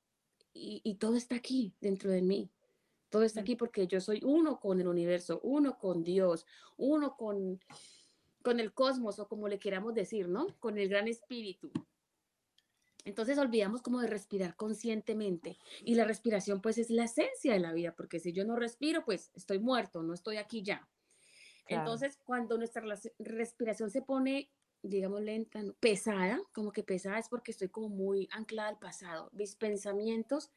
Y, 0.52 0.80
y 0.84 0.94
todo 0.96 1.16
está 1.16 1.36
aquí, 1.36 1.74
dentro 1.80 2.10
de 2.10 2.22
mí. 2.22 2.50
Todo 3.10 3.22
está 3.22 3.40
aquí 3.40 3.56
porque 3.56 3.86
yo 3.86 4.00
soy 4.00 4.20
uno 4.24 4.58
con 4.58 4.80
el 4.80 4.88
universo, 4.88 5.40
uno 5.42 5.78
con 5.78 6.02
Dios, 6.02 6.46
uno 6.76 7.16
con, 7.16 7.60
con 8.42 8.60
el 8.60 8.72
cosmos 8.72 9.18
o 9.18 9.28
como 9.28 9.48
le 9.48 9.58
queramos 9.58 9.94
decir, 9.94 10.28
¿no? 10.28 10.46
Con 10.58 10.78
el 10.78 10.88
gran 10.88 11.08
espíritu. 11.08 11.70
Entonces 13.04 13.38
olvidamos 13.38 13.82
como 13.82 14.00
de 14.00 14.08
respirar 14.08 14.56
conscientemente 14.56 15.58
y 15.84 15.94
la 15.94 16.04
respiración 16.04 16.60
pues 16.60 16.76
es 16.76 16.90
la 16.90 17.04
esencia 17.04 17.52
de 17.52 17.60
la 17.60 17.72
vida, 17.72 17.94
porque 17.94 18.18
si 18.18 18.32
yo 18.32 18.44
no 18.44 18.56
respiro 18.56 19.04
pues 19.04 19.30
estoy 19.34 19.60
muerto, 19.60 20.02
no 20.02 20.12
estoy 20.12 20.38
aquí 20.38 20.62
ya. 20.62 20.88
Entonces 21.68 22.18
cuando 22.24 22.56
nuestra 22.58 22.82
respiración 23.18 23.90
se 23.90 24.02
pone 24.02 24.50
digamos, 24.82 25.20
lenta, 25.20 25.60
pesada, 25.80 26.40
como 26.52 26.72
que 26.72 26.82
pesada 26.82 27.18
es 27.18 27.28
porque 27.28 27.50
estoy 27.50 27.68
como 27.68 27.88
muy 27.88 28.28
anclada 28.32 28.68
al 28.68 28.78
pasado. 28.78 29.30
Mis 29.32 29.56
pensamientos 29.56 30.50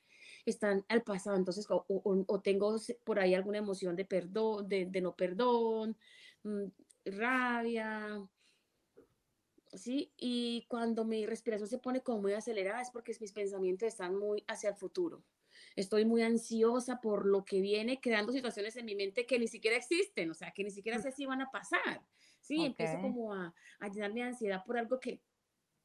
están 0.45 0.86
al 0.88 1.04
pasado, 1.04 1.36
entonces, 1.36 1.65
o, 1.69 2.41
tengo 2.43 2.76
por 3.04 3.19
ahí 3.19 3.34
alguna 3.34 3.58
emoción 3.58 3.95
de 3.95 4.06
perdón, 4.06 4.67
de, 4.67 4.86
no 5.02 5.15
perdón, 5.15 5.98
mm, 6.43 6.65
rabia, 7.06 8.28
¿sí? 9.74 10.12
Y 10.17 10.65
cuando 10.67 11.06
mi 11.06 11.26
respiración 11.26 11.69
se 11.69 11.80
pone 11.80 12.02
como 12.02 12.22
muy 12.22 12.34
acelerada 12.34 12.82
es 12.82 12.91
porque 12.91 13.15
mis 13.19 13.34
pensamientos 13.34 13.88
están 13.88 14.15
muy 14.15 14.43
hacia 14.48 14.69
el 14.69 14.76
futuro. 14.76 15.24
Estoy 15.80 16.04
muy 16.04 16.22
ansiosa 16.22 17.00
por 17.00 17.26
lo 17.26 17.46
que 17.46 17.62
viene, 17.62 18.02
creando 18.02 18.34
situaciones 18.34 18.76
en 18.76 18.86
mi 18.86 18.96
mente 18.96 19.26
que 19.26 19.39
ni 19.39 19.48
siquiera 19.48 19.78
existen, 19.78 20.30
o 20.30 20.34
sea, 20.34 20.52
que 20.52 20.63
ni 20.63 20.72
siquiera 20.72 21.00
sé 21.00 21.12
si 21.13 21.26
van 21.26 21.42
a 21.42 21.50
pasar. 21.52 22.04
Sí, 22.42 22.65
empiezo 22.65 23.00
como 23.00 23.34
a, 23.34 23.54
a 23.80 23.88
llenar 23.88 24.12
mi 24.12 24.22
ansiedad 24.22 24.63
por 24.65 24.78
algo 24.78 25.00
que, 25.00 25.22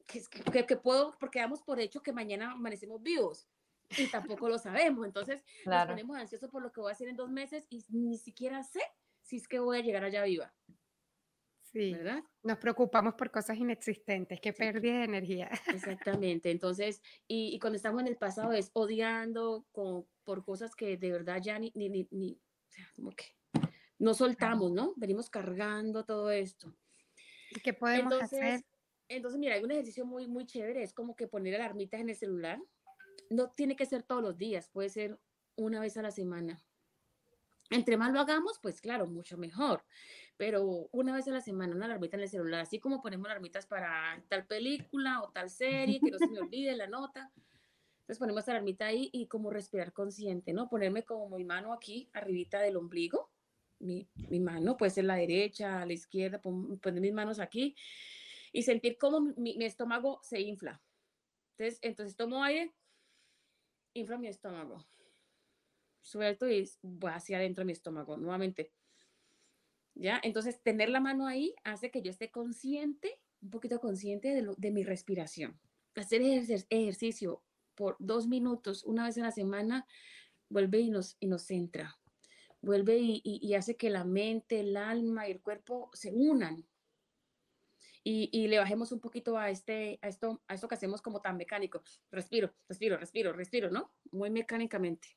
que, 0.05 0.65
que, 0.65 0.75
puedo, 0.75 1.15
porque 1.17 1.39
damos 1.39 1.61
por 1.61 1.79
hecho 1.79 2.03
que 2.03 2.11
mañana 2.11 2.51
amanecemos 2.51 3.01
vivos 3.01 3.47
y 3.97 4.07
tampoco 4.07 4.49
lo 4.49 4.57
sabemos. 4.59 5.05
Entonces 5.05 5.41
nos 5.65 5.85
ponemos 5.87 6.17
ansiosos 6.17 6.49
por 6.49 6.61
lo 6.61 6.73
que 6.73 6.81
voy 6.81 6.89
a 6.89 6.93
hacer 6.93 7.07
en 7.07 7.15
dos 7.15 7.29
meses 7.29 7.65
y 7.69 7.85
ni 7.89 8.17
siquiera 8.17 8.63
sé 8.63 8.81
si 9.21 9.37
es 9.37 9.47
que 9.47 9.59
voy 9.59 9.77
a 9.77 9.81
llegar 9.81 10.03
allá 10.03 10.23
viva. 10.25 10.53
Sí, 11.75 11.93
¿verdad? 11.93 12.23
Nos 12.41 12.57
preocupamos 12.57 13.15
por 13.15 13.31
cosas 13.31 13.57
inexistentes, 13.57 14.39
que 14.39 14.53
pérdida 14.53 14.99
de 14.99 15.03
energía. 15.03 15.49
Exactamente, 16.23 16.49
entonces, 16.49 17.01
y, 17.27 17.53
y, 17.53 17.59
cuando 17.59 17.75
estamos 17.75 17.99
en 18.01 18.07
el 18.07 18.15
pasado 18.15 18.53
es 18.53 18.71
odiando 18.71 19.65
con, 19.73 20.05
por 20.23 20.45
cosas 20.45 20.73
que 20.73 20.95
de 20.95 21.11
verdad 21.11 21.41
ya 21.43 21.59
ni, 21.59 21.73
ni, 21.75 21.89
ni, 21.89 22.07
ni 22.11 22.31
o 22.31 22.71
sea, 22.71 22.89
como 22.95 23.11
que 23.11 23.25
no 23.99 24.13
soltamos, 24.13 24.71
¿no? 24.71 24.93
Venimos 24.95 25.29
cargando 25.29 26.05
todo 26.05 26.31
esto. 26.31 26.73
¿Y 27.51 27.59
qué 27.59 27.73
podemos 27.73 28.21
hacer? 28.21 28.63
Entonces, 29.09 29.37
mira, 29.37 29.55
hay 29.55 29.63
un 29.63 29.71
ejercicio 29.71 30.05
muy, 30.05 30.25
muy 30.27 30.45
chévere, 30.45 30.81
es 30.81 30.93
como 30.93 31.13
que 31.13 31.27
poner 31.27 31.55
alarmitas 31.55 31.99
en 31.99 32.07
el 32.07 32.15
celular. 32.15 32.57
No 33.29 33.51
tiene 33.51 33.75
que 33.75 33.85
ser 33.85 34.03
todos 34.03 34.21
los 34.21 34.37
días, 34.37 34.69
puede 34.69 34.87
ser 34.87 35.19
una 35.57 35.81
vez 35.81 35.97
a 35.97 36.01
la 36.01 36.11
semana. 36.11 36.63
Entre 37.69 37.97
más 37.97 38.13
lo 38.13 38.19
hagamos, 38.19 38.59
pues 38.59 38.79
claro, 38.81 39.07
mucho 39.07 39.37
mejor. 39.37 39.83
Pero 40.37 40.89
una 40.91 41.13
vez 41.15 41.27
a 41.27 41.31
la 41.31 41.41
semana, 41.41 41.75
una 41.75 41.85
alarmita 41.85 42.17
en 42.17 42.23
el 42.23 42.29
celular, 42.29 42.61
así 42.61 42.79
como 42.79 43.01
ponemos 43.01 43.25
alarmitas 43.27 43.65
para 43.65 44.21
tal 44.27 44.45
película 44.45 45.21
o 45.21 45.29
tal 45.29 45.49
serie, 45.49 45.99
que 45.99 46.11
no 46.11 46.17
se 46.17 46.27
me 46.27 46.39
olvide 46.41 46.75
la 46.75 46.87
nota. 46.87 47.31
Entonces 48.01 48.19
ponemos 48.19 48.47
alarmita 48.47 48.85
ahí 48.85 49.09
y 49.11 49.27
como 49.27 49.49
respirar 49.49 49.93
consciente, 49.93 50.53
¿no? 50.53 50.69
Ponerme 50.69 51.03
como 51.03 51.35
mi 51.35 51.43
mano 51.43 51.73
aquí, 51.73 52.09
arribita 52.13 52.59
del 52.59 52.77
ombligo, 52.77 53.31
mi, 53.79 54.07
mi, 54.29 54.39
mano, 54.39 54.77
puede 54.77 54.91
ser 54.91 55.05
la 55.05 55.15
derecha, 55.15 55.81
a 55.81 55.85
la 55.85 55.93
izquierda, 55.93 56.41
poner 56.41 57.01
mis 57.01 57.13
manos 57.13 57.39
aquí 57.39 57.75
y 58.51 58.63
sentir 58.63 58.97
cómo 58.97 59.21
mi, 59.21 59.57
mi, 59.57 59.65
estómago 59.65 60.19
se 60.23 60.39
infla. 60.39 60.81
Entonces, 61.57 61.79
entonces 61.81 62.15
tomo 62.15 62.43
aire, 62.43 62.73
infla 63.93 64.17
mi 64.17 64.27
estómago, 64.27 64.85
suelto 66.05 66.49
y 66.49 66.69
voy 66.81 67.11
hacia 67.11 67.37
adentro 67.37 67.61
de 67.61 67.65
mi 67.65 67.71
estómago 67.73 68.17
nuevamente. 68.17 68.71
¿Ya? 69.95 70.19
Entonces, 70.23 70.61
tener 70.61 70.89
la 70.89 70.99
mano 70.99 71.25
ahí 71.27 71.55
hace 71.63 71.89
que 71.89 72.01
yo 72.01 72.11
esté 72.11 72.29
consciente, 72.29 73.19
un 73.41 73.49
poquito 73.49 73.79
consciente 73.79 74.33
de, 74.57 74.71
mi 74.71 74.83
respiración. 74.83 75.59
Hacer 75.95 76.21
ejercicio 76.69 77.43
por 77.75 77.95
dos 77.99 78.27
minutos, 78.27 78.83
una 78.83 79.05
vez 79.05 79.17
a 79.17 79.21
la 79.21 79.31
semana, 79.31 79.85
vuelve 80.49 80.79
y 80.79 80.89
nos, 80.89 81.15
y 81.19 81.27
nos 81.27 81.43
centra 81.43 81.97
vuelve 82.65 82.97
y, 82.99 83.53
hace 83.53 83.77
que 83.77 83.89
la 83.89 84.03
mente, 84.03 84.59
el 84.59 84.75
alma 84.75 85.27
y 85.27 85.31
el 85.31 85.41
cuerpo 85.41 85.89
se 85.93 86.11
unan. 86.11 86.65
Y, 88.03 88.47
le 88.47 88.59
bajemos 88.59 88.91
un 88.91 88.99
poquito 88.99 89.37
a, 89.37 89.49
este, 89.49 89.97
a, 90.01 90.07
esto, 90.07 90.41
a 90.47 90.53
esto 90.53 90.67
que 90.67 90.75
hacemos 90.75 91.01
como 91.01 91.21
tan 91.21 91.37
mecánico. 91.37 91.81
Respiro, 92.11 92.53
respiro, 92.67 92.97
respiro, 92.97 93.33
respiro, 93.33 93.71
¿no? 93.71 93.93
Muy 94.11 94.29
mecánicamente. 94.29 95.07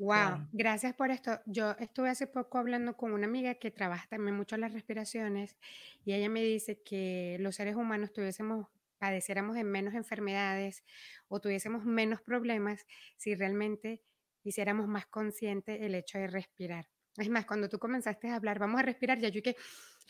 Wow, 0.00 0.48
gracias 0.52 0.94
por 0.94 1.10
esto. 1.10 1.40
Yo 1.44 1.72
estuve 1.78 2.08
hace 2.08 2.26
poco 2.26 2.56
hablando 2.56 2.96
con 2.96 3.12
una 3.12 3.26
amiga 3.26 3.56
que 3.56 3.70
trabaja 3.70 4.06
también 4.08 4.34
mucho 4.34 4.56
las 4.56 4.72
respiraciones 4.72 5.58
y 6.06 6.14
ella 6.14 6.30
me 6.30 6.42
dice 6.42 6.80
que 6.82 7.36
los 7.40 7.56
seres 7.56 7.76
humanos 7.76 8.10
tuviésemos, 8.10 8.66
padeciéramos 8.98 9.58
en 9.58 9.70
menos 9.70 9.92
enfermedades 9.92 10.84
o 11.28 11.38
tuviésemos 11.40 11.84
menos 11.84 12.22
problemas 12.22 12.86
si 13.18 13.34
realmente 13.34 14.02
hiciéramos 14.42 14.88
más 14.88 15.04
consciente 15.06 15.84
el 15.84 15.94
hecho 15.94 16.16
de 16.18 16.28
respirar. 16.28 16.88
Es 17.18 17.28
más, 17.28 17.44
cuando 17.44 17.68
tú 17.68 17.78
comenzaste 17.78 18.28
a 18.30 18.36
hablar, 18.36 18.58
vamos 18.58 18.80
a 18.80 18.84
respirar, 18.84 19.18
ya 19.18 19.28
yo 19.28 19.42
que 19.42 19.54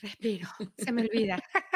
respiro, 0.00 0.48
se 0.78 0.92
me 0.92 1.02
olvida. 1.02 1.36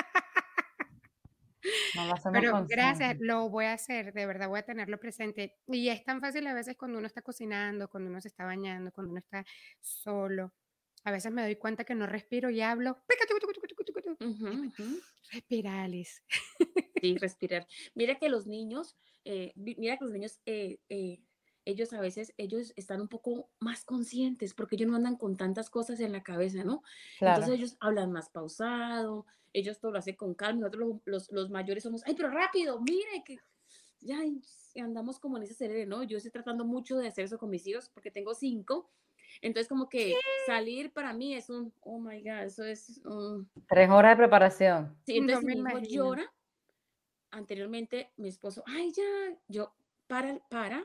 Pero 2.32 2.66
gracias, 2.68 3.16
lo 3.20 3.48
voy 3.48 3.66
a 3.66 3.72
hacer, 3.72 4.12
de 4.12 4.26
verdad 4.26 4.48
voy 4.48 4.60
a 4.60 4.64
tenerlo 4.64 4.98
presente. 4.98 5.56
Y 5.66 5.88
es 5.88 6.04
tan 6.04 6.20
fácil 6.20 6.46
a 6.46 6.54
veces 6.54 6.76
cuando 6.76 6.98
uno 6.98 7.06
está 7.06 7.22
cocinando, 7.22 7.88
cuando 7.88 8.10
uno 8.10 8.20
se 8.20 8.28
está 8.28 8.44
bañando, 8.44 8.92
cuando 8.92 9.12
uno 9.12 9.20
está 9.20 9.44
solo. 9.80 10.52
A 11.04 11.10
veces 11.10 11.32
me 11.32 11.42
doy 11.42 11.56
cuenta 11.56 11.84
que 11.84 11.94
no 11.94 12.06
respiro 12.06 12.50
y 12.50 12.62
hablo. 12.62 12.98
Respira, 15.32 15.82
Alice. 15.82 16.22
Sí, 17.00 17.16
respirar. 17.20 17.66
Mira 17.94 18.18
que 18.18 18.28
los 18.28 18.46
niños, 18.46 18.96
eh, 19.24 19.52
mira 19.56 19.96
que 19.96 20.04
los 20.04 20.12
niños 20.12 20.40
eh, 20.46 20.78
eh, 20.88 21.20
ellos 21.64 21.92
a 21.92 22.00
veces, 22.00 22.34
ellos 22.36 22.72
están 22.76 23.00
un 23.00 23.08
poco 23.08 23.48
más 23.58 23.84
conscientes 23.84 24.54
porque 24.54 24.76
ellos 24.76 24.88
no 24.88 24.96
andan 24.96 25.16
con 25.16 25.36
tantas 25.36 25.70
cosas 25.70 26.00
en 26.00 26.12
la 26.12 26.22
cabeza, 26.22 26.64
¿no? 26.64 26.82
Entonces 27.20 27.54
ellos 27.54 27.76
hablan 27.80 28.12
más 28.12 28.28
pausado, 28.28 29.26
ellos 29.52 29.78
todo 29.78 29.92
lo 29.92 29.98
hacen 29.98 30.16
con 30.16 30.34
calma, 30.34 30.60
nosotros 30.62 31.00
los, 31.04 31.30
los, 31.32 31.50
mayores 31.50 31.82
somos, 31.82 32.02
ay, 32.06 32.14
pero 32.14 32.30
rápido, 32.30 32.80
mire 32.80 33.22
que 33.24 33.38
ya 34.00 34.18
andamos 34.82 35.18
como 35.18 35.36
en 35.36 35.44
ese 35.44 35.54
cerebro, 35.54 35.98
¿no? 35.98 36.02
Yo 36.02 36.18
estoy 36.18 36.32
tratando 36.32 36.64
mucho 36.64 36.98
de 36.98 37.08
hacer 37.08 37.24
eso 37.24 37.38
con 37.38 37.50
mis 37.50 37.66
hijos 37.66 37.88
porque 37.88 38.10
tengo 38.10 38.34
cinco, 38.34 38.90
entonces 39.40 39.68
como 39.68 39.88
que 39.88 40.14
salir 40.46 40.92
para 40.92 41.12
mí 41.12 41.34
es 41.34 41.48
un, 41.48 41.72
oh 41.80 41.98
my 41.98 42.20
God, 42.20 42.44
eso 42.44 42.64
es... 42.64 43.00
Tres 43.68 43.90
horas 43.90 44.12
de 44.12 44.16
preparación. 44.16 44.96
Sí, 45.06 45.18
entonces 45.18 45.44
mi 45.44 45.58
hijo 45.58 45.78
llora, 45.78 46.32
anteriormente 47.30 48.10
mi 48.16 48.28
esposo, 48.28 48.62
ay, 48.66 48.92
ya, 48.92 49.38
yo, 49.48 49.72
para, 50.06 50.38
para, 50.50 50.84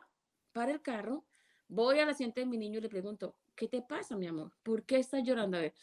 para 0.52 0.72
el 0.72 0.82
carro, 0.82 1.26
voy 1.68 2.00
al 2.00 2.10
asiento 2.10 2.40
de 2.40 2.46
mi 2.46 2.58
niño 2.58 2.80
y 2.80 2.82
le 2.82 2.90
pregunto, 2.90 3.36
¿qué 3.56 3.68
te 3.68 3.82
pasa, 3.82 4.18
mi 4.18 4.28
amor? 4.28 4.52
¿Por 4.64 4.84
qué 4.84 4.98
estás 4.98 5.24
llorando? 5.24 5.58
A 5.58 5.62
ver, 5.62 5.74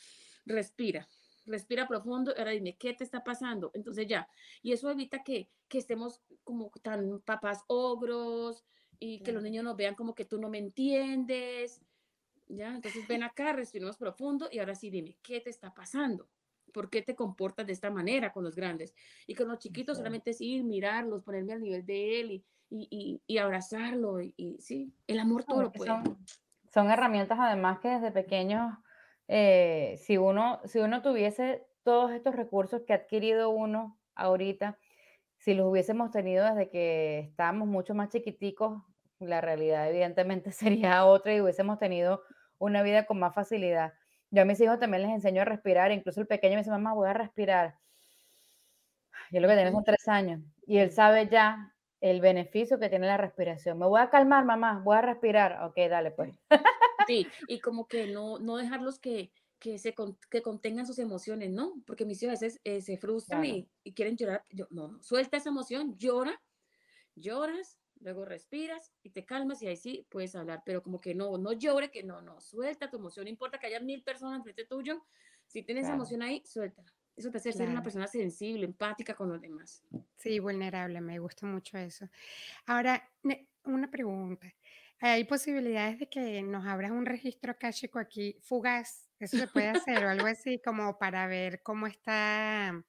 respira. 0.44 1.08
respira 1.46 1.86
profundo, 1.86 2.34
ahora 2.36 2.50
dime, 2.50 2.76
¿qué 2.76 2.92
te 2.92 3.04
está 3.04 3.22
pasando? 3.22 3.70
Entonces 3.74 4.06
ya, 4.08 4.28
y 4.62 4.72
eso 4.72 4.90
evita 4.90 5.22
que, 5.22 5.48
que 5.68 5.78
estemos 5.78 6.20
como 6.42 6.70
tan 6.82 7.20
papás 7.20 7.62
ogros 7.68 8.64
y 8.98 9.20
que 9.20 9.32
los 9.32 9.42
niños 9.42 9.64
nos 9.64 9.76
vean 9.76 9.94
como 9.94 10.14
que 10.14 10.24
tú 10.24 10.38
no 10.38 10.48
me 10.48 10.58
entiendes, 10.58 11.80
¿ya? 12.48 12.74
Entonces 12.74 13.06
ven 13.06 13.22
acá, 13.22 13.52
respiramos 13.52 13.96
profundo 13.96 14.48
y 14.50 14.58
ahora 14.58 14.74
sí 14.74 14.90
dime, 14.90 15.16
¿qué 15.22 15.40
te 15.40 15.50
está 15.50 15.72
pasando? 15.72 16.28
¿Por 16.76 16.90
qué 16.90 17.00
te 17.00 17.16
comportas 17.16 17.66
de 17.66 17.72
esta 17.72 17.88
manera 17.88 18.34
con 18.34 18.44
los 18.44 18.54
grandes? 18.54 18.94
Y 19.26 19.34
con 19.34 19.48
los 19.48 19.58
chiquitos 19.58 19.96
solamente 19.96 20.32
es 20.32 20.42
ir, 20.42 20.62
mirarlos, 20.62 21.22
ponerme 21.22 21.54
al 21.54 21.62
nivel 21.62 21.86
de 21.86 22.20
él 22.20 22.30
y, 22.32 22.44
y, 22.68 23.22
y, 23.26 23.38
abrazarlo. 23.38 24.20
Y, 24.20 24.58
sí, 24.60 24.92
el 25.06 25.18
amor 25.18 25.44
todo 25.44 25.62
lo 25.62 25.72
puede. 25.72 25.90
Son, 25.90 26.18
son, 26.70 26.90
herramientas 26.90 27.38
además 27.40 27.78
que 27.78 27.88
desde 27.88 28.10
pequeños, 28.10 28.76
eh, 29.26 29.98
si, 30.04 30.18
uno, 30.18 30.60
si 30.66 30.80
uno 30.80 31.00
tuviese 31.00 31.66
todos 31.82 32.12
estos 32.12 32.36
recursos 32.36 32.82
que 32.86 32.92
ha 32.92 32.96
adquirido 32.96 33.48
uno 33.48 33.98
ahorita, 34.14 34.78
si 35.38 35.54
los 35.54 35.70
hubiésemos 35.70 36.10
tenido 36.10 36.44
desde 36.44 36.68
que 36.68 37.20
estábamos 37.20 37.68
mucho 37.68 37.94
más 37.94 38.10
chiquiticos, 38.10 38.82
la 39.18 39.40
realidad 39.40 39.88
evidentemente 39.88 40.52
sería 40.52 41.06
otra 41.06 41.34
y 41.34 41.40
hubiésemos 41.40 41.78
tenido 41.78 42.20
una 42.58 42.82
vida 42.82 43.06
con 43.06 43.18
más 43.18 43.34
facilidad. 43.34 43.94
Yo 44.30 44.42
a 44.42 44.44
mis 44.44 44.60
hijos 44.60 44.78
también 44.78 45.02
les 45.02 45.12
enseño 45.12 45.42
a 45.42 45.44
respirar, 45.44 45.92
incluso 45.92 46.20
el 46.20 46.26
pequeño 46.26 46.54
me 46.54 46.60
dice, 46.60 46.70
mamá, 46.70 46.92
voy 46.94 47.08
a 47.08 47.12
respirar. 47.12 47.78
Yo 49.30 49.40
lo 49.40 49.48
que 49.48 49.54
tengo 49.54 49.72
son 49.72 49.84
tres 49.84 50.08
años 50.08 50.40
y 50.66 50.78
él 50.78 50.90
sabe 50.90 51.28
ya 51.28 51.72
el 52.00 52.20
beneficio 52.20 52.78
que 52.78 52.88
tiene 52.88 53.06
la 53.06 53.16
respiración. 53.16 53.78
Me 53.78 53.86
voy 53.86 54.00
a 54.00 54.10
calmar, 54.10 54.44
mamá, 54.44 54.80
voy 54.84 54.96
a 54.96 55.02
respirar. 55.02 55.62
Ok, 55.64 55.76
dale 55.88 56.10
pues. 56.10 56.36
Sí, 57.06 57.26
y 57.48 57.60
como 57.60 57.86
que 57.86 58.08
no, 58.08 58.38
no 58.38 58.56
dejarlos 58.56 58.98
que, 58.98 59.30
que, 59.58 59.78
se 59.78 59.94
que 60.28 60.42
contengan 60.42 60.86
sus 60.86 60.98
emociones, 60.98 61.50
¿no? 61.50 61.74
Porque 61.86 62.04
mis 62.04 62.22
hijos 62.22 62.36
a 62.36 62.40
veces 62.40 62.60
eh, 62.64 62.82
se 62.82 62.96
frustran 62.98 63.44
y, 63.44 63.68
y, 63.84 63.92
quieren 63.92 64.16
llorar. 64.16 64.44
Yo, 64.50 64.66
no, 64.70 65.00
suelta 65.02 65.36
esa 65.36 65.50
emoción, 65.50 65.96
llora, 65.98 66.40
lloras, 67.14 67.78
luego 68.00 68.24
respiras 68.24 68.92
y 69.02 69.10
te 69.10 69.24
calmas 69.24 69.62
y 69.62 69.68
ahí 69.68 69.76
sí 69.76 70.06
puedes 70.10 70.34
hablar, 70.34 70.62
pero 70.64 70.82
como 70.82 71.00
que 71.00 71.14
no, 71.14 71.38
no 71.38 71.52
llore, 71.52 71.90
que 71.90 72.02
no, 72.02 72.20
no, 72.20 72.40
suelta 72.40 72.90
tu 72.90 72.98
emoción, 72.98 73.24
no 73.24 73.30
importa 73.30 73.58
que 73.58 73.66
haya 73.66 73.80
mil 73.80 74.02
personas 74.02 74.42
frente 74.42 74.64
tuyo, 74.66 75.04
si 75.46 75.62
tienes 75.62 75.88
emoción 75.88 76.22
ahí, 76.22 76.42
suelta. 76.44 76.84
Eso 77.16 77.30
te 77.30 77.38
hace 77.38 77.52
ser 77.52 77.68
una 77.68 77.82
persona 77.82 78.06
sensible, 78.06 78.66
empática 78.66 79.14
con 79.14 79.30
los 79.30 79.40
demás. 79.40 79.82
Sí, 80.16 80.38
vulnerable, 80.38 81.00
me 81.00 81.18
gusta 81.18 81.46
mucho 81.46 81.78
eso. 81.78 82.08
Ahora, 82.66 83.10
una 83.64 83.90
pregunta. 83.90 84.52
¿Hay 85.00 85.24
posibilidades 85.24 85.98
de 85.98 86.08
que 86.08 86.42
nos 86.42 86.66
abras 86.66 86.90
un 86.90 87.06
registro 87.06 87.52
akáshico 87.52 87.98
aquí 87.98 88.38
fugaz? 88.42 89.05
¿Eso 89.18 89.38
se 89.38 89.46
puede 89.48 89.68
hacer 89.68 90.04
o 90.04 90.10
algo 90.10 90.26
así 90.26 90.60
como 90.62 90.98
para 90.98 91.26
ver 91.26 91.62
cómo 91.62 91.86
está 91.86 92.84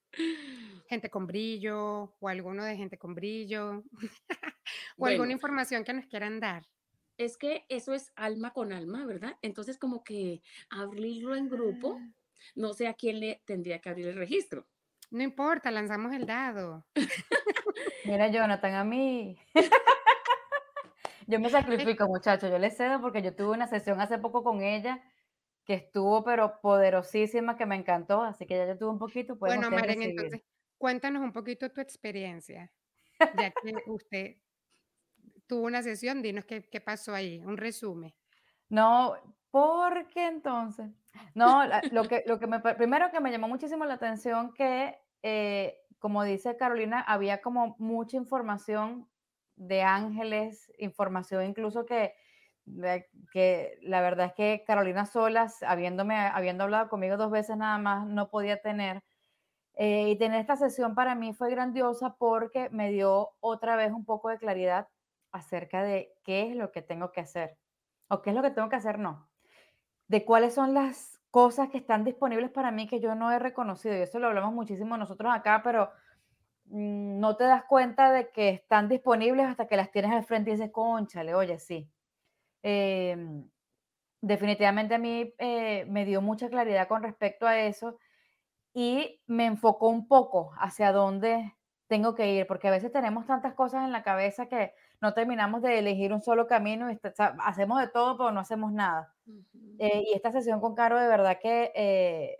gente 0.89 1.09
con 1.09 1.25
brillo 1.25 2.13
o 2.19 2.27
alguno 2.27 2.65
de 2.65 2.75
gente 2.75 2.97
con 2.97 3.15
brillo? 3.15 3.83
o 4.97 5.05
alguna 5.05 5.31
información 5.31 5.85
que 5.85 5.93
nos 5.93 6.05
quieran 6.05 6.41
dar. 6.41 6.67
Es 7.17 7.37
que 7.37 7.65
eso 7.69 7.93
es 7.93 8.11
alma 8.15 8.51
con 8.51 8.73
alma, 8.73 9.05
¿verdad? 9.05 9.37
Entonces 9.41 9.77
como 9.77 10.03
que 10.03 10.41
abrirlo 10.69 11.35
en 11.35 11.49
grupo, 11.49 11.97
ah. 11.99 12.07
no 12.55 12.73
sé 12.73 12.87
a 12.87 12.93
quién 12.93 13.21
le 13.21 13.41
tendría 13.45 13.79
que 13.79 13.89
abrir 13.89 14.07
el 14.07 14.15
registro. 14.15 14.67
No 15.09 15.23
importa, 15.23 15.71
lanzamos 15.71 16.13
el 16.13 16.25
dado. 16.25 16.85
Mira, 18.05 18.27
Jonathan, 18.27 18.73
a 18.75 18.83
mí. 18.83 19.39
yo 21.27 21.39
me 21.39 21.49
sacrifico, 21.49 22.05
muchachos, 22.07 22.51
yo 22.51 22.59
le 22.59 22.69
cedo 22.69 22.99
porque 22.99 23.21
yo 23.21 23.33
tuve 23.33 23.51
una 23.51 23.67
sesión 23.67 24.01
hace 24.01 24.17
poco 24.17 24.43
con 24.43 24.61
ella 24.61 25.01
que 25.67 25.73
estuvo, 25.73 26.23
pero 26.23 26.61
poderosísima, 26.61 27.57
que 27.57 27.65
me 27.65 27.75
encantó, 27.75 28.21
así 28.21 28.45
que 28.45 28.55
ya 28.55 28.65
yo 28.65 28.77
tuve 28.77 28.91
un 28.91 28.99
poquito. 28.99 29.35
Bueno, 29.35 29.69
Maren, 29.69 30.01
entonces, 30.01 30.41
cuéntanos 30.77 31.21
un 31.21 31.33
poquito 31.33 31.69
tu 31.69 31.81
experiencia, 31.81 32.71
ya 33.19 33.51
que 33.51 33.73
usted 33.87 34.37
tuvo 35.45 35.65
una 35.65 35.83
sesión, 35.83 36.21
dinos 36.21 36.45
qué, 36.45 36.63
qué 36.63 36.79
pasó 36.79 37.13
ahí, 37.13 37.43
un 37.45 37.57
resumen. 37.57 38.15
No, 38.69 39.15
porque 39.51 40.25
entonces, 40.27 40.89
no, 41.35 41.63
lo 41.91 42.05
que, 42.05 42.23
lo 42.25 42.39
que 42.39 42.47
me, 42.47 42.61
primero 42.61 43.11
que 43.11 43.19
me 43.19 43.31
llamó 43.31 43.49
muchísimo 43.49 43.83
la 43.83 43.95
atención 43.95 44.53
que, 44.53 44.97
eh, 45.21 45.81
como 45.99 46.23
dice 46.23 46.55
Carolina, 46.55 47.01
había 47.01 47.41
como 47.41 47.75
mucha 47.77 48.15
información 48.15 49.09
de 49.57 49.81
ángeles, 49.81 50.71
información 50.77 51.43
incluso 51.43 51.85
que, 51.85 52.13
que 53.31 53.79
la 53.81 54.01
verdad 54.01 54.27
es 54.27 54.33
que 54.33 54.63
Carolina 54.65 55.05
Solas, 55.05 55.63
habiéndome, 55.63 56.15
habiendo 56.17 56.63
hablado 56.65 56.89
conmigo 56.89 57.17
dos 57.17 57.31
veces 57.31 57.57
nada 57.57 57.77
más, 57.77 58.07
no 58.07 58.29
podía 58.29 58.61
tener. 58.61 59.03
Eh, 59.75 60.09
y 60.09 60.17
tener 60.17 60.41
esta 60.41 60.57
sesión 60.57 60.95
para 60.95 61.15
mí 61.15 61.33
fue 61.33 61.51
grandiosa 61.51 62.15
porque 62.17 62.69
me 62.71 62.89
dio 62.91 63.31
otra 63.39 63.75
vez 63.75 63.91
un 63.91 64.05
poco 64.05 64.29
de 64.29 64.39
claridad 64.39 64.87
acerca 65.31 65.83
de 65.83 66.13
qué 66.23 66.49
es 66.49 66.55
lo 66.55 66.71
que 66.71 66.81
tengo 66.81 67.11
que 67.11 67.21
hacer 67.21 67.57
o 68.09 68.21
qué 68.21 68.31
es 68.31 68.35
lo 68.35 68.41
que 68.41 68.51
tengo 68.51 68.69
que 68.69 68.77
hacer, 68.77 68.97
no. 68.99 69.29
De 70.07 70.25
cuáles 70.25 70.55
son 70.55 70.73
las 70.73 71.19
cosas 71.31 71.69
que 71.69 71.77
están 71.77 72.03
disponibles 72.03 72.49
para 72.51 72.71
mí 72.71 72.87
que 72.87 72.99
yo 72.99 73.15
no 73.15 73.31
he 73.31 73.39
reconocido. 73.39 73.95
Y 73.95 74.01
eso 74.01 74.19
lo 74.19 74.27
hablamos 74.27 74.53
muchísimo 74.53 74.97
nosotros 74.97 75.31
acá, 75.33 75.61
pero 75.63 75.91
mm, 76.65 77.19
no 77.19 77.35
te 77.37 77.43
das 77.45 77.65
cuenta 77.65 78.11
de 78.11 78.31
que 78.31 78.49
están 78.49 78.89
disponibles 78.89 79.45
hasta 79.47 79.67
que 79.67 79.77
las 79.77 79.91
tienes 79.91 80.11
al 80.11 80.25
frente 80.25 80.51
y 80.51 80.53
dices, 80.53 80.71
conchale, 80.71 81.35
oye, 81.35 81.59
sí. 81.59 81.91
Em, 82.63 83.49
definitivamente 84.21 84.95
a 84.95 84.99
mí 84.99 85.33
eh, 85.39 85.85
me 85.89 86.05
dio 86.05 86.21
mucha 86.21 86.49
claridad 86.49 86.87
con 86.87 87.03
respecto 87.03 87.47
a 87.47 87.59
eso 87.59 87.97
y 88.73 89.21
me 89.27 89.45
enfocó 89.45 89.89
un 89.89 90.07
poco 90.07 90.51
hacia 90.59 90.91
dónde 90.91 91.53
tengo 91.87 92.15
que 92.15 92.33
ir, 92.33 92.47
porque 92.47 92.67
a 92.67 92.71
veces 92.71 92.91
tenemos 92.91 93.25
tantas 93.27 93.53
cosas 93.55 93.85
en 93.85 93.91
la 93.93 94.03
cabeza 94.03 94.47
que 94.47 94.73
no 95.01 95.13
terminamos 95.13 95.61
de 95.61 95.79
elegir 95.79 96.13
un 96.13 96.21
solo 96.21 96.47
camino 96.47 96.91
y 96.91 96.99
hacemos 97.39 97.79
de 97.81 97.87
todo, 97.89 98.17
pero 98.17 98.31
no 98.31 98.41
hacemos 98.41 98.73
nada. 98.73 99.13
Eh, 99.79 100.03
y 100.07 100.13
esta 100.15 100.31
sesión 100.31 100.59
con 100.61 100.75
Caro 100.75 100.99
de 100.99 101.07
verdad 101.07 101.39
que 101.41 101.71
eh, 101.75 102.39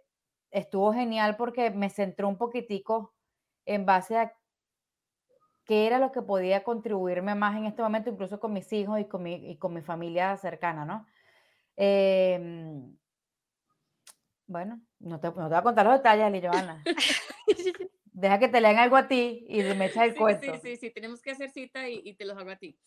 estuvo 0.52 0.94
genial 0.94 1.38
porque 1.38 1.72
me 1.72 1.90
centró 1.90 2.28
un 2.30 2.38
poquitico 2.38 3.14
en 3.66 3.86
base 3.86 4.18
a 4.18 4.34
qué 5.68 5.86
era 5.86 6.00
lo 6.00 6.12
que 6.12 6.22
podía 6.22 6.64
contribuirme 6.64 7.36
más 7.36 7.58
en 7.58 7.66
este 7.66 7.82
momento, 7.82 8.10
incluso 8.10 8.40
con 8.40 8.54
mis 8.54 8.72
hijos 8.74 9.00
y 9.00 9.06
con 9.06 9.22
mi, 9.22 9.52
y 9.52 9.58
con 9.58 9.74
mi 9.74 9.82
familia 9.82 10.36
cercana, 10.38 10.86
¿no? 10.86 11.06
Em, 11.76 12.98
bueno, 14.48 14.82
no 15.00 15.20
te, 15.20 15.28
no 15.28 15.34
te, 15.34 15.42
voy 15.42 15.56
a 15.56 15.62
contar 15.62 15.86
los 15.86 15.98
detalles, 15.98 16.42
Joana. 16.42 16.84
Deja 18.06 18.40
que 18.40 18.48
te 18.48 18.62
lean 18.62 18.78
algo 18.78 18.96
a 18.96 19.08
ti 19.08 19.46
y 19.48 19.62
me 19.62 19.88
echas 19.88 20.06
el 20.06 20.16
cuento. 20.16 20.56
Sí, 20.56 20.60
sí, 20.64 20.78
sí, 20.78 20.90
tenemos 20.90 21.22
que 21.22 21.32
hacer 21.32 21.52
cita 21.52 21.88
y, 21.88 22.16
te 22.16 22.26
los 22.26 22.38
hago 22.38 22.50
a 22.50 22.56
ti. 22.56 22.80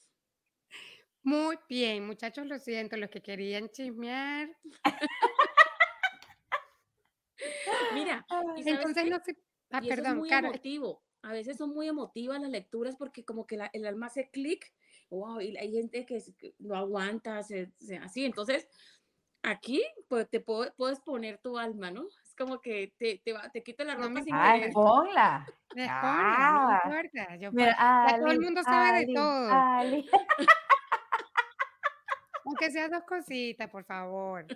Muy 1.23 1.59
bien, 1.69 2.07
muchachos, 2.07 2.47
lo 2.47 2.59
siento, 2.59 2.97
los 2.97 3.11
que 3.11 3.23
querían 3.23 3.69
chismear. 3.69 4.49
Mira, 7.95 8.27
entonces 8.57 9.07
no 9.07 9.21
sé. 9.21 9.37
Ah, 9.71 9.83
perdón, 9.83 10.13
es 10.13 10.17
muy 10.17 10.33
emotivo. 10.33 11.03
A 11.23 11.33
veces 11.33 11.59
son 11.59 11.71
muy 11.71 11.89
emotivas 11.89 12.41
las 12.41 12.51
lecturas 12.51 12.97
porque 12.97 13.25
como 13.25 13.47
que 13.47 13.59
el 13.73 13.87
alma 13.87 14.07
hace 14.07 14.31
clic, 14.31 14.73
wow, 15.11 15.41
y 15.41 15.57
hay 15.57 15.73
gente 15.73 16.07
que, 16.07 16.23
no 16.59 16.75
aguanta, 16.77 17.39
así. 17.39 18.25
Entonces, 18.25 18.67
aquí 19.43 19.83
pues, 20.09 20.29
te 20.29 20.41
puedes 20.41 21.01
poner 21.01 21.39
tu 21.39 21.59
alma, 21.59 21.91
¿no? 21.91 22.07
como 22.41 22.61
que 22.61 22.95
te, 22.99 23.21
te, 23.23 23.35
te 23.53 23.63
quita 23.63 23.85
la 23.85 23.95
ropa 23.97 24.23
sin 24.23 24.35
Ay, 24.35 24.61
querer. 24.61 24.73
ponla. 24.73 25.47
Ah. 25.89 26.81
no 26.85 26.91
importa. 26.91 27.37
Yo, 27.37 27.53
Mira, 27.53 27.75
Ali, 27.75 28.19
todo 28.19 28.31
el 28.31 28.41
mundo 28.41 28.63
sabe 28.63 28.89
Ali, 28.89 29.07
de 29.07 29.15
todo. 29.15 29.53
Ali. 29.53 30.11
Aunque 32.47 32.71
sea 32.71 32.89
dos 32.89 33.03
cositas, 33.05 33.69
por 33.71 33.85
favor. 33.85 34.47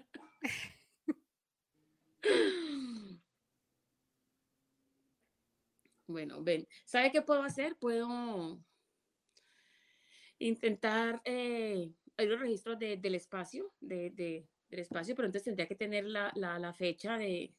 Bueno, 6.06 6.42
ven, 6.42 6.66
¿sabe 6.84 7.10
qué 7.10 7.22
puedo 7.22 7.42
hacer? 7.42 7.76
Puedo 7.76 8.58
intentar 10.38 11.22
eh, 11.24 11.92
hay 12.16 12.26
los 12.26 12.40
registros 12.40 12.78
de, 12.78 12.96
del 12.96 13.14
espacio, 13.14 13.72
de, 13.80 14.10
de, 14.10 14.46
del 14.68 14.80
espacio, 14.80 15.14
pero 15.14 15.26
entonces 15.26 15.44
tendría 15.44 15.66
que 15.66 15.74
tener 15.74 16.04
la, 16.04 16.30
la, 16.34 16.58
la 16.58 16.72
fecha 16.72 17.16
de, 17.18 17.52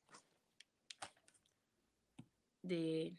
de... 2.61 3.13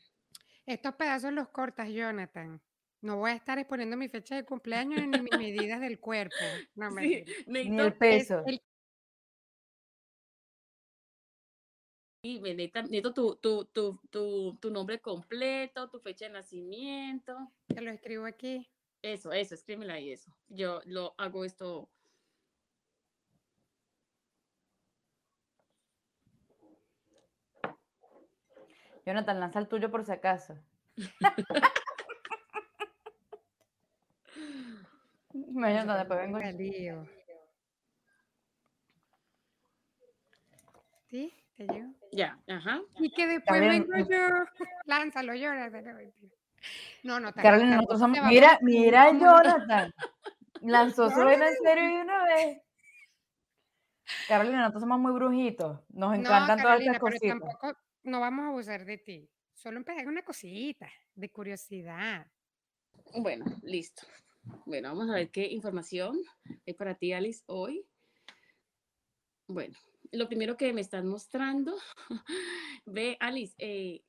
Estos 0.64 0.94
pedazos 0.94 1.32
los 1.32 1.48
cortas, 1.48 1.88
Jonathan. 1.88 2.60
No 3.02 3.18
voy 3.18 3.30
a 3.30 3.34
estar 3.34 3.58
exponiendo 3.58 3.96
mi 3.96 4.08
fecha 4.08 4.34
de 4.34 4.44
cumpleaños 4.44 5.06
ni 5.06 5.20
mis 5.20 5.38
medidas 5.38 5.80
del 5.80 6.00
cuerpo. 6.00 6.34
No 6.74 6.90
me 6.92 7.24
ni 7.46 7.78
el 7.78 7.94
peso. 7.94 8.42
Y 12.26 12.40
necesito 12.40 13.14
tu, 13.14 13.36
tu, 13.36 13.64
tu, 13.66 14.00
tu, 14.10 14.56
tu 14.60 14.70
nombre 14.70 15.00
completo, 15.00 15.88
tu 15.88 16.00
fecha 16.00 16.24
de 16.24 16.32
nacimiento. 16.32 17.52
Te 17.68 17.80
lo 17.80 17.90
escribo 17.90 18.26
aquí. 18.26 18.68
Eso, 19.02 19.32
eso, 19.32 19.54
escríbela 19.54 19.94
ahí, 19.94 20.10
eso. 20.10 20.32
Yo 20.48 20.80
lo 20.86 21.14
hago 21.18 21.44
esto 21.44 21.88
Jonathan, 29.06 29.38
lanza 29.38 29.60
el 29.60 29.68
tuyo 29.68 29.88
por 29.88 30.04
si 30.04 30.10
acaso. 30.10 30.58
Jonathan, 35.32 35.98
después 35.98 36.18
vengo. 36.18 36.38
Lío. 36.58 37.06
¿Sí? 41.08 41.32
Ya, 42.12 42.38
ajá. 42.48 42.82
Y 42.98 43.10
que 43.10 43.26
después 43.26 43.60
bien. 43.60 43.86
vengo 43.88 44.08
yo. 44.08 44.16
Lánzalo, 44.86 45.34
llora. 45.34 45.70
No, 47.02 47.20
no, 47.20 47.32
Carolina, 47.32 47.76
nosotros 47.76 48.00
somos. 48.00 48.18
Mira, 48.28 48.58
mira, 48.62 49.10
Jonathan. 49.12 49.92
Lanzó 50.62 51.10
su 51.10 51.20
en 51.20 51.40
serio 51.62 51.84
de 51.84 52.02
una 52.02 52.24
vez. 52.24 52.62
Carolina, 54.28 54.58
nosotros 54.58 54.82
somos 54.82 54.98
muy 54.98 55.12
brujitos. 55.12 55.80
Nos 55.90 56.14
encantan 56.16 56.60
todas 56.60 56.80
estas 56.80 56.94
pero 56.94 57.06
cositas. 57.06 57.38
tampoco 57.38 57.78
no 58.04 58.20
vamos 58.20 58.44
a 58.44 58.48
abusar 58.48 58.84
de 58.84 58.98
ti. 58.98 59.28
Solo 59.54 59.78
empezar 59.78 60.06
una 60.06 60.22
cosita 60.22 60.88
de 61.14 61.30
curiosidad. 61.30 62.26
Bueno, 63.16 63.44
listo. 63.62 64.02
Bueno, 64.64 64.88
vamos 64.90 65.10
a 65.10 65.14
ver 65.14 65.30
qué 65.30 65.46
información 65.46 66.18
hay 66.66 66.74
para 66.74 66.94
ti, 66.94 67.12
Alice, 67.12 67.42
hoy. 67.46 67.84
Bueno, 69.48 69.74
lo 70.12 70.28
primero 70.28 70.56
que 70.56 70.72
me 70.72 70.80
están 70.80 71.06
mostrando, 71.06 71.76
ve, 72.86 73.16
Alice, 73.20 73.54
eh, 73.58 74.04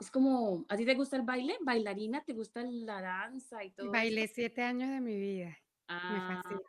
es 0.00 0.10
como, 0.10 0.64
¿a 0.68 0.76
ti 0.76 0.84
te 0.84 0.94
gusta 0.94 1.16
el 1.16 1.22
baile? 1.22 1.56
¿Bailarina? 1.62 2.24
¿Te 2.24 2.32
gusta 2.32 2.62
la 2.62 3.00
danza 3.00 3.64
y 3.64 3.70
todo? 3.70 3.90
Bailé 3.90 4.28
siete 4.28 4.62
años 4.62 4.90
de 4.90 5.00
mi 5.00 5.16
vida. 5.16 5.58
Me 6.08 6.18
Ah, 6.18 6.42
fascina. 6.42 6.60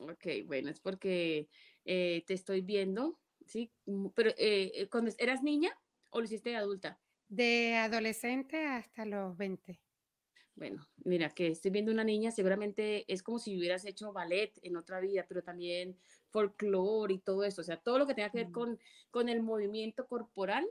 ok, 0.00 0.46
bueno, 0.46 0.70
es 0.70 0.80
porque 0.80 1.48
eh, 1.84 2.24
te 2.26 2.34
estoy 2.34 2.60
viendo, 2.62 3.20
¿sí? 3.46 3.72
Mm, 3.86 4.08
Pero, 4.14 4.30
eh, 4.30 4.72
eh, 4.74 4.88
¿cuando 4.90 5.12
eras 5.18 5.42
niña 5.42 5.70
o 6.10 6.18
lo 6.20 6.24
hiciste 6.24 6.50
de 6.50 6.56
adulta? 6.56 7.00
De 7.26 7.74
adolescente 7.74 8.64
hasta 8.64 9.04
los 9.04 9.36
20. 9.36 9.82
Bueno, 10.54 10.86
mira, 11.04 11.30
que 11.30 11.48
estoy 11.48 11.70
viendo 11.70 11.90
una 11.90 12.04
niña, 12.04 12.30
seguramente 12.30 13.10
es 13.12 13.22
como 13.22 13.38
si 13.38 13.56
hubieras 13.58 13.84
hecho 13.84 14.12
ballet 14.12 14.52
en 14.62 14.76
otra 14.76 15.00
vida, 15.00 15.24
pero 15.26 15.42
también 15.42 15.96
folclore 16.28 17.14
y 17.14 17.18
todo 17.18 17.44
eso, 17.44 17.62
o 17.62 17.64
sea, 17.64 17.78
todo 17.78 17.98
lo 17.98 18.06
que 18.06 18.14
tenga 18.14 18.30
que 18.30 18.38
ver 18.44 18.52
con, 18.52 18.78
con 19.10 19.28
el 19.28 19.42
movimiento 19.42 20.06
corporal, 20.06 20.66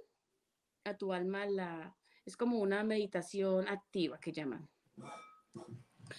a 0.83 0.97
tu 0.97 1.13
alma 1.13 1.45
la, 1.45 1.95
es 2.25 2.37
como 2.37 2.59
una 2.59 2.83
meditación 2.83 3.67
activa 3.67 4.19
que 4.19 4.31
llaman. 4.31 4.67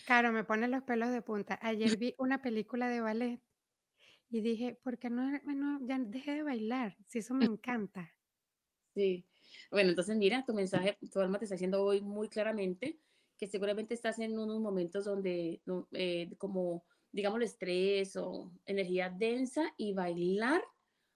Claro, 0.07 0.33
me 0.33 0.44
ponen 0.44 0.70
los 0.70 0.83
pelos 0.83 1.11
de 1.11 1.22
punta. 1.22 1.59
Ayer 1.62 1.96
vi 1.98 2.14
una 2.18 2.42
película 2.42 2.88
de 2.88 3.01
ballet 3.01 3.40
y 4.31 4.40
dije, 4.40 4.79
¿por 4.83 4.98
qué 4.98 5.11
no, 5.11 5.31
bueno, 5.44 5.79
ya 5.83 5.98
dejé 5.98 6.33
de 6.35 6.42
bailar? 6.42 6.96
Si 7.07 7.18
eso 7.18 7.35
me 7.35 7.44
encanta. 7.53 8.11
Sí. 8.94 9.25
Bueno, 9.70 9.90
entonces 9.90 10.16
mira, 10.16 10.44
tu 10.44 10.55
mensaje, 10.55 10.98
tu 11.12 11.20
alma 11.20 11.38
te 11.38 11.44
está 11.44 11.55
diciendo 11.55 11.83
hoy 11.83 12.01
muy 12.01 12.29
claramente 12.29 12.98
que 13.42 13.48
seguramente 13.48 13.92
estás 13.92 14.20
en 14.20 14.38
unos 14.38 14.61
momentos 14.61 15.05
donde, 15.05 15.61
no, 15.66 15.88
eh, 15.90 16.31
como, 16.38 16.85
digamos, 17.11 17.38
el 17.38 17.42
estrés 17.42 18.14
o 18.14 18.52
energía 18.66 19.11
densa 19.11 19.74
y 19.76 19.92
bailar 19.94 20.62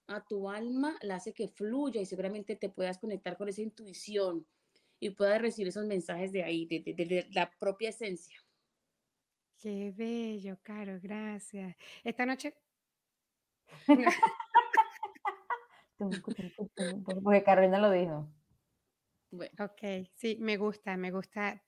a 0.07 0.25
tu 0.25 0.49
alma 0.49 0.97
la 1.03 1.15
hace 1.15 1.31
que 1.33 1.47
fluya 1.47 2.01
y 2.01 2.05
seguramente 2.05 2.57
te 2.57 2.67
puedas 2.67 2.97
conectar 2.97 3.37
con 3.37 3.47
esa 3.47 3.61
intuición 3.61 4.45
y 4.99 5.11
puedas 5.11 5.41
recibir 5.41 5.69
esos 5.69 5.85
mensajes 5.85 6.33
de 6.33 6.43
ahí, 6.43 6.65
de, 6.65 6.81
de- 6.81 6.93
de- 6.95 7.05
de 7.05 7.27
la 7.31 7.49
propia 7.49 7.91
esencia. 7.91 8.37
Qué 9.61 9.93
bello, 9.95 10.57
Caro, 10.63 10.99
gracias. 11.01 11.77
Esta 12.03 12.25
noche, 12.25 12.55
Porque 15.97 17.43
Carolina 17.43 17.79
lo 17.79 17.89
dijo. 17.89 18.27
Bueno, 19.31 19.53
ok, 19.63 20.09
sí, 20.13 20.37
me 20.41 20.57
gusta, 20.57 20.97
me 20.97 21.09
gusta. 21.11 21.63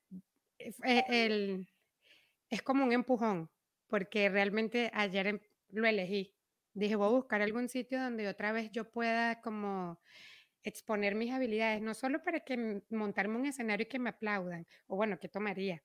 Eh, 0.59 1.03
el, 1.09 1.67
es 2.49 2.61
como 2.63 2.85
un 2.85 2.93
empujón, 2.93 3.49
porque 3.87 4.29
realmente 4.29 4.91
ayer 4.93 5.27
em- 5.27 5.41
lo 5.69 5.87
elegí. 5.87 6.35
Dije, 6.73 6.95
voy 6.97 7.07
a 7.07 7.11
buscar 7.11 7.41
algún 7.41 7.69
sitio 7.69 8.01
donde 8.01 8.27
otra 8.27 8.51
vez 8.51 8.71
yo 8.71 8.91
pueda 8.91 9.41
como 9.41 10.01
exponer 10.63 11.15
mis 11.15 11.31
habilidades, 11.33 11.81
no 11.81 11.93
solo 11.95 12.23
para 12.23 12.41
que 12.41 12.83
montarme 12.91 13.37
un 13.37 13.45
escenario 13.47 13.85
y 13.85 13.89
que 13.89 13.99
me 13.99 14.09
aplaudan, 14.11 14.67
o 14.87 14.95
bueno, 14.97 15.19
que 15.19 15.29
tomaría. 15.29 15.83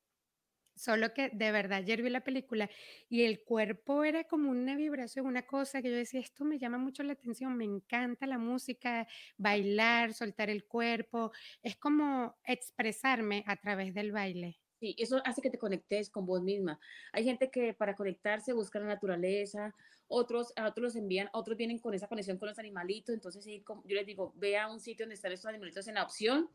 Solo 0.76 1.14
que 1.14 1.30
de 1.30 1.52
verdad 1.52 1.78
ayer 1.78 2.02
vi 2.02 2.10
la 2.10 2.22
película 2.24 2.68
y 3.08 3.22
el 3.24 3.44
cuerpo 3.44 4.04
era 4.04 4.24
como 4.24 4.50
una 4.50 4.76
vibración, 4.76 5.26
una 5.26 5.46
cosa 5.46 5.82
que 5.82 5.90
yo 5.90 5.96
decía, 5.96 6.20
esto 6.20 6.44
me 6.44 6.58
llama 6.58 6.78
mucho 6.78 7.02
la 7.04 7.12
atención, 7.14 7.56
me 7.56 7.64
encanta 7.64 8.26
la 8.26 8.38
música, 8.38 9.06
bailar, 9.38 10.14
soltar 10.14 10.50
el 10.50 10.66
cuerpo, 10.66 11.32
es 11.62 11.76
como 11.76 12.36
expresarme 12.44 13.44
a 13.46 13.56
través 13.56 13.94
del 13.94 14.12
baile. 14.12 14.58
Sí, 14.84 14.94
eso 14.98 15.22
hace 15.24 15.40
que 15.40 15.48
te 15.48 15.56
conectes 15.56 16.10
con 16.10 16.26
vos 16.26 16.42
misma. 16.42 16.78
Hay 17.10 17.24
gente 17.24 17.50
que 17.50 17.72
para 17.72 17.96
conectarse 17.96 18.52
busca 18.52 18.78
la 18.78 18.84
naturaleza, 18.84 19.74
otros 20.08 20.52
a 20.56 20.68
otros 20.68 20.82
los 20.82 20.96
envían, 20.96 21.30
otros 21.32 21.56
vienen 21.56 21.78
con 21.78 21.94
esa 21.94 22.06
conexión 22.06 22.36
con 22.36 22.50
los 22.50 22.58
animalitos, 22.58 23.14
entonces 23.14 23.46
yo 23.46 23.82
les 23.82 24.04
digo, 24.04 24.34
ve 24.36 24.58
a 24.58 24.70
un 24.70 24.80
sitio 24.80 25.06
donde 25.06 25.14
están 25.14 25.32
estos 25.32 25.48
animalitos 25.48 25.88
en 25.88 25.96
adopción 25.96 26.50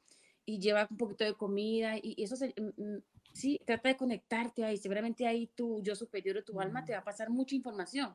y 0.46 0.60
lleva 0.60 0.88
un 0.92 0.98
poquito 0.98 1.24
de 1.24 1.34
comida 1.34 1.96
y, 1.98 2.22
eso 2.22 2.36
se, 2.36 2.50
mm, 2.50 2.84
mm, 2.84 3.04
sí, 3.34 3.60
trata 3.66 3.90
de 3.90 3.98
conectarte 3.98 4.64
ahí, 4.64 4.78
seguramente 4.78 5.26
ahí 5.26 5.48
tu 5.48 5.82
yo 5.82 5.96
superior 5.96 6.38
o 6.38 6.44
tu 6.44 6.62
alma 6.62 6.86
te 6.86 6.92
va 6.92 7.00
a 7.00 7.04
pasar 7.04 7.32
mucha 7.32 7.56
información 7.56 8.14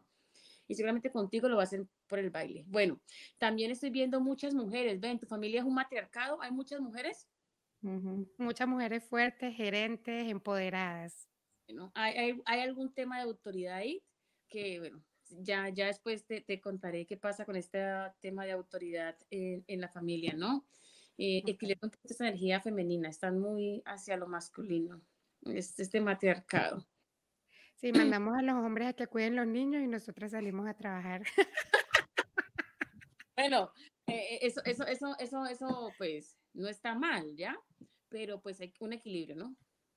y 0.68 0.76
seguramente 0.76 1.10
contigo 1.10 1.48
lo 1.48 1.56
va 1.56 1.62
a 1.62 1.64
hacer 1.64 1.84
por 2.06 2.20
el 2.20 2.30
baile. 2.30 2.62
Bueno, 2.68 3.00
también 3.38 3.72
estoy 3.72 3.90
viendo 3.90 4.20
muchas 4.20 4.54
mujeres, 4.54 5.00
ven, 5.00 5.18
tu 5.18 5.26
familia 5.26 5.58
es 5.58 5.66
un 5.66 5.74
matriarcado, 5.74 6.40
hay 6.40 6.52
muchas 6.52 6.80
mujeres. 6.80 7.26
Muchas 8.38 8.66
mujeres 8.66 9.04
fuertes, 9.04 9.54
gerentes, 9.54 10.30
empoderadas. 10.30 11.28
Bueno, 11.68 11.92
hay, 11.94 12.14
hay, 12.14 12.42
hay 12.46 12.60
algún 12.60 12.92
tema 12.94 13.16
de 13.18 13.24
autoridad 13.24 13.76
ahí 13.76 14.02
que, 14.48 14.80
bueno, 14.80 15.04
ya, 15.28 15.68
ya 15.68 15.86
después 15.86 16.26
te, 16.26 16.40
te 16.40 16.60
contaré 16.60 17.06
qué 17.06 17.16
pasa 17.16 17.44
con 17.44 17.56
este 17.56 17.82
tema 18.20 18.44
de 18.46 18.52
autoridad 18.52 19.18
en, 19.30 19.64
en 19.66 19.80
la 19.80 19.88
familia, 19.88 20.34
¿no? 20.34 20.66
Eh, 21.18 21.42
Ok. 21.42 21.48
equilibran 21.50 21.80
un 21.84 21.90
poquito 21.90 22.14
esa 22.14 22.28
energía 22.28 22.60
femenina, 22.60 23.08
están 23.08 23.38
muy 23.38 23.82
hacia 23.84 24.16
lo 24.16 24.26
masculino, 24.26 25.02
es 25.42 25.78
este 25.78 26.00
matriarcado. 26.00 26.86
Sí, 27.76 27.92
mandamos 27.92 28.34
a 28.38 28.42
los 28.42 28.54
hombres 28.56 28.88
a 28.88 28.92
que 28.94 29.06
cuiden 29.06 29.36
los 29.36 29.46
niños 29.46 29.82
y 29.82 29.88
nosotras 29.88 30.30
salimos 30.32 30.66
a 30.68 30.74
trabajar. 30.74 31.22
Bueno, 33.36 33.72
eh, 34.06 34.38
eso, 34.42 34.60
eso, 34.64 34.86
eso, 34.86 35.16
eso, 35.18 35.44
eso, 35.46 35.94
pues, 35.98 36.38
no 36.54 36.68
está 36.68 36.94
mal, 36.94 37.36
¿ya? 37.36 37.56
Pero 38.08 38.40
pues 38.40 38.60
hay 38.60 38.72
un 38.80 38.92
equilibrio, 38.92 39.36
¿no? 39.36 39.56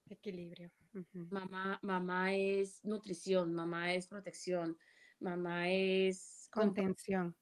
Equilibrio. 0.10 0.72
Mamá, 1.14 1.80
mamá 1.82 2.34
es 2.34 2.84
nutrición, 2.84 3.54
mamá 3.54 3.94
es 3.94 4.08
protección, 4.08 4.78
mamá 5.20 5.70
es 5.70 6.50
Contención. 6.52 7.36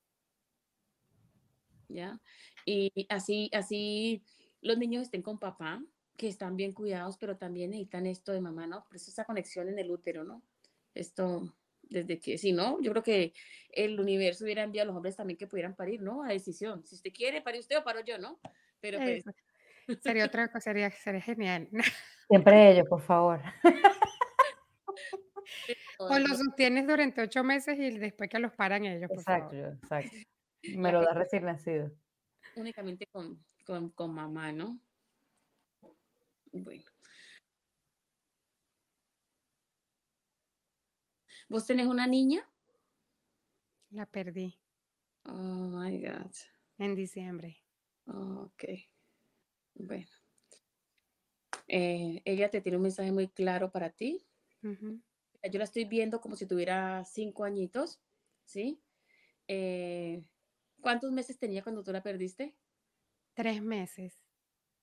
¿ya? 1.88 2.20
Y 2.66 3.08
así, 3.10 3.50
así 3.54 4.24
los 4.62 4.78
niños 4.78 5.04
estén 5.04 5.22
con 5.22 5.40
papá, 5.40 5.82
que 6.18 6.28
están 6.28 6.56
bien 6.56 6.72
cuidados, 6.72 7.18
pero 7.18 7.38
también 7.38 7.72
necesitan 7.72 8.06
esto 8.08 8.32
de 8.32 8.42
mamá, 8.42 8.68
¿no? 8.68 8.84
Por 8.86 8.96
eso 8.96 9.12
esa 9.12 9.26
conexión 9.26 9.68
en 9.70 9.80
el 9.80 9.92
útero, 9.92 10.24
¿no? 10.24 10.44
Esto, 10.94 11.54
desde 11.84 12.20
que, 12.20 12.38
si 12.38 12.54
no, 12.54 12.82
yo 12.82 12.92
creo 12.92 13.04
que 13.04 13.34
el 13.70 14.00
universo 14.00 14.46
hubiera 14.46 14.64
enviado 14.64 14.86
a 14.86 14.88
los 14.88 14.98
hombres 14.98 15.18
también 15.18 15.38
que 15.38 15.48
pudieran 15.48 15.76
parir, 15.76 16.02
¿no? 16.02 16.24
A 16.24 16.30
decisión. 16.30 16.86
Si 16.86 16.96
usted 16.96 17.12
quiere, 17.14 17.42
pare 17.42 17.60
usted 17.60 17.78
o 17.78 17.84
paro 17.84 18.04
yo, 18.04 18.18
¿no? 18.18 18.40
Pero 18.82 19.00
pues. 19.00 19.24
Sería 20.02 20.26
otra 20.26 20.48
cosa, 20.48 20.62
sería, 20.72 20.92
sería 20.92 21.22
genial. 21.22 21.70
Siempre 22.28 22.72
ellos, 22.72 22.88
por 22.88 23.02
favor. 23.02 23.42
O 26.00 26.20
los 26.20 26.38
sostienes 26.38 26.86
durante 26.86 27.22
ocho 27.22 27.44
meses 27.44 27.78
y 27.80 27.98
después 27.98 28.30
que 28.30 28.40
los 28.40 28.52
paran 28.54 28.86
ellos, 28.86 29.08
por 29.08 29.20
Exacto, 29.20 29.52
favor. 29.52 29.56
yo, 29.56 29.68
exacto. 29.78 30.18
Me 30.64 30.92
lo 30.92 31.02
da 31.02 31.14
recién 31.14 31.46
nacido. 31.46 31.92
únicamente 32.56 33.08
con, 33.08 33.44
con, 33.66 33.90
con 33.92 34.14
mamá, 34.14 34.52
¿no? 34.52 34.80
Bueno. 36.52 36.84
¿Vos 41.48 41.66
tenés 41.66 41.88
una 41.88 42.08
niña? 42.08 42.48
La 43.92 44.06
perdí 44.06 44.60
Oh 45.24 45.32
my 45.34 46.02
God. 46.02 46.32
en 46.80 46.96
diciembre. 46.96 47.65
Ok. 48.08 48.64
Bueno. 49.76 50.08
Eh, 51.68 52.22
ella 52.26 52.50
te 52.50 52.62
tiene 52.62 52.78
un 52.78 52.84
mensaje 52.84 53.12
muy 53.12 53.28
claro 53.28 53.72
para 53.72 53.90
ti. 53.90 54.26
Yo 54.62 55.60
la 55.60 55.66
estoy 55.66 55.86
viendo 55.86 56.22
como 56.22 56.36
si 56.36 56.48
tuviera 56.48 57.04
cinco 57.06 57.44
añitos, 57.44 58.02
¿sí? 58.46 58.82
Eh, 59.48 60.24
¿Cuántos 60.82 61.12
meses 61.12 61.38
tenía 61.38 61.62
cuando 61.62 61.84
tú 61.84 61.92
la 61.92 62.02
perdiste? 62.02 62.56
Tres 63.36 63.62
meses. 63.62 64.24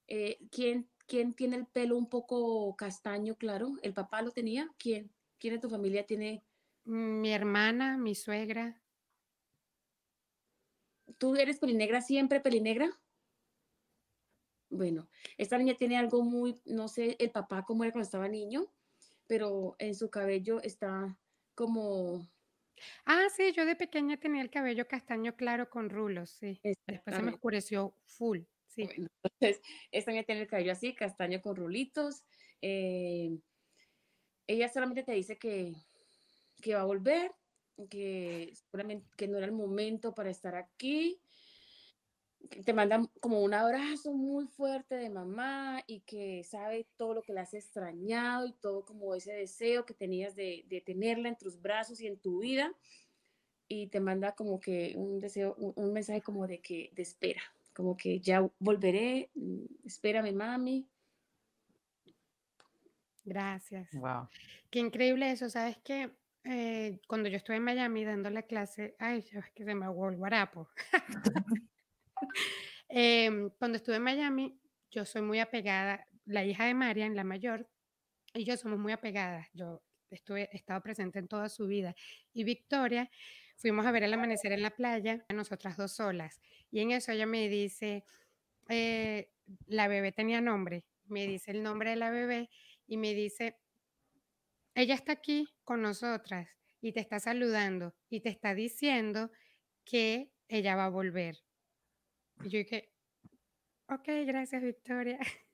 Eh, 0.07 0.39
¿quién, 0.51 0.89
¿Quién 1.07 1.35
tiene 1.35 1.57
el 1.57 1.67
pelo 1.67 1.97
un 1.97 2.09
poco 2.09 2.77
castaño, 2.77 3.37
claro? 3.37 3.77
¿El 3.83 3.93
papá 3.93 4.23
lo 4.23 4.31
tenía? 4.31 4.73
¿Quién? 4.79 5.13
¿Quién 5.39 5.55
de 5.55 5.61
tu 5.61 5.69
familia 5.69 6.07
tiene? 6.07 6.45
Mi 6.85 7.33
hermana, 7.33 7.99
mi 7.99 8.15
suegra. 8.15 8.81
¿Tú 11.19 11.35
eres 11.37 11.59
pelinegra 11.59 12.01
siempre, 12.01 12.41
pelinegra? 12.41 13.02
Bueno, 14.73 15.07
esta 15.37 15.59
niña 15.59 15.75
tiene 15.75 15.99
algo 15.99 16.25
muy, 16.25 16.59
no 16.65 16.89
sé, 16.89 17.17
el 17.19 17.31
papá 17.31 17.63
cómo 17.63 17.85
era 17.85 17.93
cuando 17.93 18.07
estaba 18.07 18.27
niño, 18.27 18.73
pero 19.27 19.77
en 19.79 19.95
su 19.95 20.11
cabello 20.11 20.63
está 20.63 21.19
como... 21.55 22.27
Ah, 23.05 23.27
sí, 23.37 23.53
yo 23.53 23.67
de 23.67 23.77
pequeña 23.77 24.17
tenía 24.17 24.41
el 24.41 24.51
cabello 24.51 24.89
castaño 24.89 25.37
claro 25.37 25.69
con 25.69 25.91
rulos, 25.91 26.31
sí. 26.31 26.59
Después 26.87 27.15
se 27.15 27.23
me 27.23 27.33
oscureció 27.33 27.95
full, 28.07 28.41
sí. 28.67 28.89
entonces, 29.23 29.61
esta 29.91 30.11
niña 30.11 30.25
tiene 30.25 30.41
el 30.41 30.49
cabello 30.49 30.73
así, 30.73 30.95
castaño 30.95 31.43
con 31.43 31.55
rulitos. 31.55 32.25
Eh, 32.63 33.39
ella 34.47 34.69
solamente 34.71 35.03
te 35.03 35.13
dice 35.13 35.37
que, 35.37 35.75
que 36.63 36.75
va 36.75 36.81
a 36.81 36.87
volver, 36.87 37.31
que 37.91 38.55
seguramente 38.55 39.11
que 39.19 39.29
no 39.29 39.37
era 39.37 39.47
el 39.47 39.53
momento 39.53 40.15
para 40.15 40.31
estar 40.31 40.55
aquí, 40.55 41.22
te 42.65 42.73
mandan 42.73 43.09
como 43.21 43.43
un 43.43 43.55
abrazo 43.55 44.13
muy 44.13 44.47
fuerte 44.47 44.97
de 44.97 45.11
mamá 45.11 45.83
y 45.87 46.01
que 46.01 46.45
sabe 46.45 46.87
todo 46.97 47.15
lo 47.15 47.23
que 47.23 47.33
le 47.33 47.41
has 47.41 47.55
extrañado 47.55 48.47
y 48.47 48.53
todo 48.53 48.85
como 48.85 49.15
ese 49.15 49.33
deseo 49.33 49.87
que 49.87 49.95
tenías 49.95 50.35
de, 50.35 50.65
de 50.69 50.81
tenerla 50.81 51.29
en 51.29 51.37
tus 51.37 51.61
brazos 51.61 52.01
y 52.01 52.07
en 52.07 52.19
tu 52.19 52.41
vida 52.41 52.73
y 53.75 53.87
te 53.87 54.01
manda 54.01 54.33
como 54.33 54.61
que 54.61 54.93
un 54.97 55.19
deseo, 55.19 55.55
un, 55.55 55.93
mensaje 55.95 56.21
como 56.21 56.47
de 56.47 56.61
que 56.61 56.91
de 56.95 57.03
espera, 57.03 57.41
como 57.73 57.97
que 57.97 58.21
ya 58.21 58.47
volveré, 58.59 59.31
mm, 59.35 59.87
espérame 59.87 60.35
mami. 60.35 60.87
Gracias. 63.25 63.89
Wow. 63.95 64.29
Qué 64.71 64.81
increíble 64.81 65.31
eso, 65.31 65.49
¿sabes 65.49 65.79
qué? 65.83 66.11
Eh, 66.45 67.01
cuando 67.07 67.31
yo 67.31 67.37
estuve 67.37 67.57
en 67.57 67.63
Miami 67.63 68.05
dando 68.05 68.29
la 68.29 68.43
clase, 68.43 68.95
ay, 68.99 69.25
es 69.33 69.51
que 69.55 69.65
se 69.65 69.75
me 69.75 69.87
hago 69.87 70.09
el 70.11 70.17
guarapo. 70.17 70.69
Em, 72.95 73.49
cuando 73.59 73.77
estuve 73.77 73.97
en 73.97 74.03
Miami, 74.03 74.61
yo 74.91 75.07
soy 75.07 75.23
muy 75.23 75.41
apegada, 75.41 76.07
la 76.27 76.45
hija 76.45 76.67
de 76.67 76.75
Marian, 76.75 77.17
la 77.17 77.25
mayor, 77.25 77.67
y 78.35 78.45
yo 78.45 78.55
somos 78.59 78.79
muy 78.79 78.93
apegadas. 78.93 79.49
Yo 79.55 79.83
estuve, 80.11 80.51
he 80.53 80.57
estado 80.57 80.83
presente 80.83 81.19
en 81.19 81.27
toda 81.27 81.49
su 81.49 81.67
vida. 81.67 81.95
Y 82.35 82.45
Victoria, 82.45 83.11
fuimos 83.57 83.87
a 83.87 83.93
ver 83.93 84.03
el 84.03 84.13
amanecer 84.13 84.53
en 84.53 84.61
la 84.61 84.71
playa, 84.71 85.25
nosotras 85.33 85.79
dos 85.79 85.93
solas. 85.93 86.41
Y 86.71 86.81
en 86.81 86.91
eso 86.91 87.13
ella 87.13 87.27
me 87.27 87.49
dice, 87.49 88.05
eh, 88.69 89.31
la 89.67 89.89
bebé 89.89 90.13
tenía 90.13 90.41
nombre, 90.41 90.85
me 91.07 91.27
dice 91.27 91.51
el 91.51 91.63
nombre 91.63 91.91
de 91.91 91.97
la 91.97 92.11
bebé 92.11 92.51
y 92.87 92.97
me 92.97 93.15
dice, 93.15 93.57
ella 94.75 94.95
está 94.95 95.13
aquí 95.13 95.49
con 95.65 95.83
nosotras 95.83 96.49
y 96.81 96.93
te 96.93 97.01
está 97.01 97.21
saludando 97.21 97.95
y 98.09 98.21
te 98.21 98.31
está 98.31 98.55
diciendo 98.55 99.31
que 99.85 100.33
ella 100.49 100.77
va 100.77 100.87
a 100.87 100.91
volver. 100.91 101.39
Y 102.45 102.49
yo 102.49 102.59
dije, 102.59 102.91
ok, 103.89 104.09
gracias 104.27 104.63
Victoria. 104.63 105.19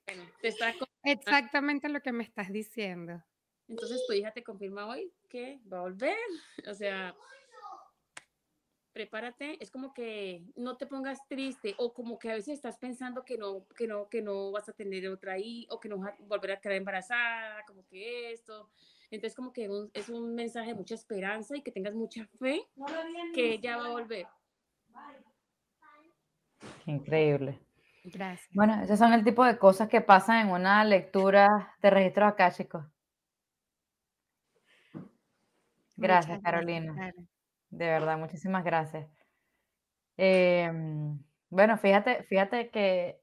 Exactamente 1.05 1.89
lo 1.89 2.01
que 2.01 2.13
me 2.13 2.25
estás 2.25 2.51
diciendo. 2.51 3.23
Entonces 3.69 4.05
tu 4.07 4.15
hija 4.15 4.33
te 4.33 4.43
confirma 4.43 4.87
hoy 4.87 5.13
que 5.29 5.61
va 5.71 5.79
a 5.79 5.83
volver. 5.83 6.17
O 6.67 6.75
sea, 6.75 7.15
prepárate, 8.93 9.63
es 9.63 9.71
como 9.71 9.93
que 9.93 10.43
no 10.57 10.77
te 10.77 10.87
pongas 10.87 11.27
triste 11.29 11.75
o 11.79 11.93
como 11.93 12.19
que 12.19 12.31
a 12.31 12.35
veces 12.35 12.55
estás 12.55 12.79
pensando 12.79 13.25
que 13.25 13.37
no, 13.37 13.67
que 13.77 13.87
no, 13.87 14.09
que 14.09 14.23
no 14.23 14.51
vas 14.51 14.69
a 14.69 14.73
tener 14.73 15.09
otra 15.09 15.35
ahí 15.35 15.67
o 15.71 15.79
que 15.79 15.89
no 15.89 15.99
vas 15.99 16.15
a 16.15 16.17
volver 16.25 16.53
a 16.53 16.61
quedar 16.61 16.77
embarazada, 16.77 17.65
como 17.67 17.87
que 17.87 18.33
esto. 18.33 18.71
Entonces 19.11 19.37
como 19.37 19.53
que 19.53 19.69
es 19.93 20.09
un 20.09 20.35
mensaje 20.35 20.71
de 20.71 20.75
mucha 20.75 20.95
esperanza 20.95 21.57
y 21.57 21.63
que 21.63 21.71
tengas 21.71 21.95
mucha 21.95 22.27
fe 22.39 22.67
que 23.35 23.53
ella 23.53 23.77
va 23.77 23.87
a 23.87 23.91
volver. 23.91 24.27
Increíble. 26.91 27.61
Gracias. 28.05 28.49
Bueno, 28.55 28.83
esos 28.83 28.99
son 28.99 29.13
el 29.13 29.25
tipo 29.25 29.45
de 29.45 29.59
cosas 29.59 29.89
que 29.89 30.01
pasan 30.01 30.47
en 30.47 30.53
una 30.53 30.85
lectura 30.85 31.75
de 31.83 31.91
registros 31.91 32.35
chicos. 32.57 32.85
Gracias, 35.97 36.41
Carolina. 36.43 37.13
De 37.71 37.87
verdad, 37.87 38.17
muchísimas 38.19 38.65
gracias. 38.65 39.09
Em, 40.17 41.19
bueno, 41.51 41.77
fíjate, 41.77 42.23
fíjate 42.25 42.71
que 42.71 43.21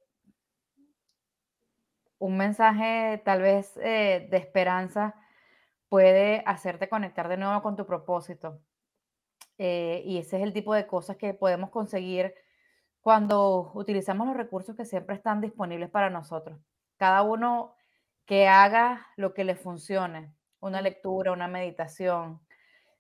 un 2.20 2.38
mensaje 2.38 3.22
tal 3.26 3.42
vez 3.42 3.78
eh, 3.78 4.28
de 4.30 4.38
esperanza 4.38 5.16
puede 5.90 6.44
hacerte 6.46 6.90
conectar 6.90 7.28
de 7.28 7.38
nuevo 7.38 7.62
con 7.62 7.76
tu 7.76 7.86
propósito. 7.86 8.62
Eh, 9.58 10.04
y 10.06 10.18
ese 10.18 10.38
es 10.38 10.44
el 10.44 10.54
tipo 10.54 10.74
de 10.74 10.86
cosas 10.86 11.18
que 11.18 11.34
podemos 11.34 11.70
conseguir 11.70 12.34
cuando 13.06 13.70
utilizamos 13.76 14.26
los 14.26 14.36
recursos 14.36 14.76
que 14.76 14.84
siempre 14.84 15.16
están 15.16 15.40
disponibles 15.40 15.92
para 15.92 16.10
nosotros. 16.10 16.60
Cada 16.98 17.22
uno 17.22 17.76
que 18.26 18.48
haga 18.48 19.06
lo 19.16 19.36
que 19.36 19.44
le 19.44 19.56
funcione, 19.56 20.34
una 20.60 20.82
lectura, 20.82 21.32
una 21.32 21.48
meditación, 21.48 22.42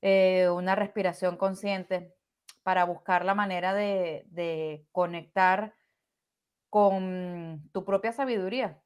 eh, 0.04 0.48
una 0.48 0.76
respiración 0.76 1.38
consciente, 1.38 2.14
para 2.62 2.84
buscar 2.84 3.26
la 3.26 3.34
manera 3.34 3.74
de, 3.74 4.86
conectar 4.92 5.74
con 6.70 7.68
tu 7.74 7.84
propia 7.84 8.12
sabiduría 8.12 8.80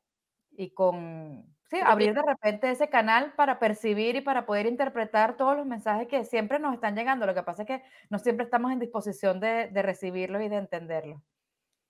y 0.51 0.73
con, 0.73 1.53
sí, 1.69 1.77
abrir 1.83 2.13
de 2.13 2.21
repente 2.21 2.69
ese 2.71 2.89
canal 2.89 3.33
para 3.35 3.59
percibir 3.59 4.15
y 4.15 4.21
para 4.21 4.45
poder 4.45 4.65
interpretar 4.65 5.37
todos 5.37 5.55
los 5.55 5.65
mensajes 5.65 6.07
que 6.07 6.25
siempre 6.25 6.59
nos 6.59 6.73
están 6.73 6.95
llegando. 6.95 7.25
Lo 7.25 7.33
que 7.33 7.43
pasa 7.43 7.63
es 7.63 7.67
que 7.67 7.83
no 8.09 8.19
siempre 8.19 8.45
estamos 8.45 8.71
en 8.71 8.79
disposición 8.79 9.39
de, 9.39 9.67
de 9.67 9.81
recibirlos 9.81 10.41
y 10.41 10.49
de 10.49 10.57
entenderlos. 10.57 11.21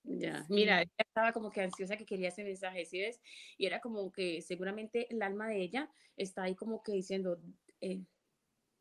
Ya, 0.03 0.45
mira, 0.49 0.81
ella 0.81 0.91
estaba 0.97 1.33
como 1.33 1.51
que 1.51 1.61
ansiosa 1.61 1.97
que 1.97 2.05
quería 2.05 2.29
ese 2.29 2.43
mensaje, 2.43 2.85
¿sí 2.85 2.99
ves? 2.99 3.21
Y 3.57 3.65
era 3.65 3.79
como 3.79 4.11
que 4.11 4.41
seguramente 4.41 5.13
el 5.13 5.21
alma 5.21 5.47
de 5.47 5.61
ella 5.61 5.91
está 6.15 6.43
ahí 6.43 6.55
como 6.55 6.81
que 6.81 6.93
diciendo, 6.93 7.39
eh, 7.81 8.01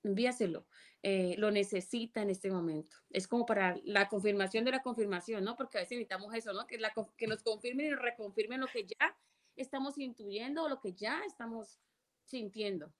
envíaselo, 0.05 0.67
eh, 1.03 1.35
lo 1.39 1.51
necesita 1.51 2.23
en 2.23 2.31
este 2.31 2.51
momento. 2.51 2.97
Es 3.11 3.29
como 3.29 3.47
para 3.47 3.77
la 3.85 4.09
confirmación 4.09 4.65
de 4.65 4.71
la 4.71 4.83
confirmación, 4.83 5.45
¿no? 5.45 5.57
Porque 5.57 5.79
a 5.79 5.81
veces 5.83 5.99
necesitamos 5.99 6.35
eso, 6.35 6.53
¿no? 6.53 6.67
Que, 6.67 6.79
la, 6.79 6.93
que 7.17 7.27
nos 7.27 7.43
confirmen 7.43 7.87
y 7.87 7.95
reconfirmen 7.95 8.61
lo 8.61 8.67
que 8.67 8.87
ya 8.87 9.17
estamos 9.59 9.99
intuyendo 9.99 10.65
o 10.65 10.69
lo 10.69 10.81
que 10.81 10.93
ya 10.95 11.21
estamos 11.27 11.81
sintiendo. 12.25 12.93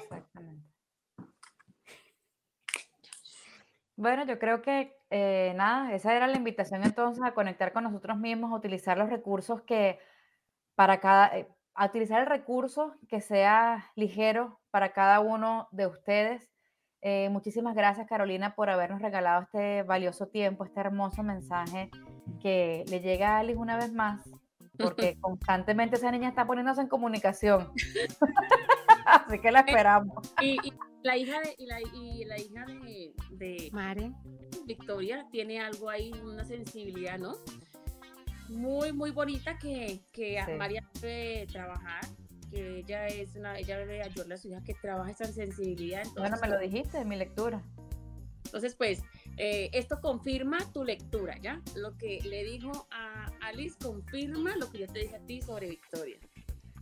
Exactamente. 0.00 0.72
Bueno, 3.96 4.24
yo 4.24 4.38
creo 4.38 4.62
que 4.62 4.96
eh, 5.10 5.52
nada, 5.56 5.94
esa 5.94 6.14
era 6.16 6.26
la 6.26 6.36
invitación 6.36 6.82
entonces 6.82 7.22
a 7.22 7.34
conectar 7.34 7.72
con 7.72 7.84
nosotros 7.84 8.18
mismos, 8.18 8.50
a 8.50 8.56
utilizar 8.56 8.96
los 8.96 9.10
recursos 9.10 9.62
que 9.62 9.98
para 10.74 10.98
cada, 11.00 11.36
eh, 11.36 11.48
a 11.74 11.86
utilizar 11.86 12.20
el 12.20 12.26
recurso 12.26 12.96
que 13.08 13.20
sea 13.20 13.92
ligero 13.94 14.60
para 14.70 14.92
cada 14.92 15.20
uno 15.20 15.68
de 15.70 15.86
ustedes. 15.86 16.50
Eh, 17.02 17.28
muchísimas 17.30 17.74
gracias 17.74 18.08
Carolina 18.08 18.54
por 18.54 18.70
habernos 18.70 19.02
regalado 19.02 19.42
este 19.42 19.82
valioso 19.82 20.28
tiempo, 20.28 20.64
este 20.64 20.80
hermoso 20.80 21.22
mensaje 21.22 21.90
que 22.40 22.84
le 22.88 23.00
llega 23.00 23.36
a 23.36 23.38
Alice 23.40 23.58
una 23.58 23.76
vez 23.76 23.92
más, 23.92 24.24
porque 24.82 25.16
constantemente 25.20 25.96
esa 25.96 26.10
niña 26.10 26.28
está 26.28 26.46
poniéndose 26.46 26.80
en 26.80 26.88
comunicación. 26.88 27.72
Así 29.06 29.38
que 29.40 29.50
la 29.50 29.60
esperamos. 29.60 30.32
Y, 30.40 30.58
la 31.02 31.16
hija 31.16 31.40
de, 31.40 31.54
y 31.58 31.66
la, 31.66 31.80
y 31.80 32.24
la 32.24 32.38
hija 32.38 32.64
de, 32.64 33.12
de 33.30 34.12
Victoria 34.66 35.26
tiene 35.32 35.60
algo 35.60 35.90
ahí, 35.90 36.12
una 36.22 36.44
sensibilidad, 36.44 37.18
¿no? 37.18 37.34
Muy, 38.48 38.92
muy 38.92 39.10
bonita 39.10 39.58
que, 39.58 40.02
que 40.12 40.38
María 40.56 40.86
debe 41.00 41.46
trabajar 41.46 42.02
que 42.52 42.80
ella 42.80 43.06
es 43.06 43.34
una, 43.34 43.58
ella 43.58 43.78
debe 43.78 44.02
ayudarle 44.02 44.34
a 44.34 44.36
su 44.36 44.48
hija 44.48 44.62
que 44.62 44.74
trabaja 44.74 45.10
esa 45.10 45.26
sensibilidad. 45.26 46.04
bueno, 46.16 46.36
me 46.40 46.48
lo 46.48 46.58
dijiste 46.58 46.98
en 46.98 47.08
mi 47.08 47.16
lectura. 47.16 47.62
Entonces, 48.44 48.74
pues, 48.74 49.02
eh, 49.38 49.70
esto 49.72 50.00
confirma 50.00 50.58
tu 50.72 50.84
lectura, 50.84 51.36
¿ya? 51.38 51.60
Lo 51.74 51.96
que 51.96 52.20
le 52.24 52.44
dijo 52.44 52.86
a 52.90 53.30
Alice 53.40 53.76
confirma 53.82 54.56
lo 54.56 54.70
que 54.70 54.80
yo 54.80 54.86
te 54.86 55.00
dije 55.00 55.16
a 55.16 55.20
ti 55.20 55.40
sobre 55.40 55.68
Victoria. 55.68 56.18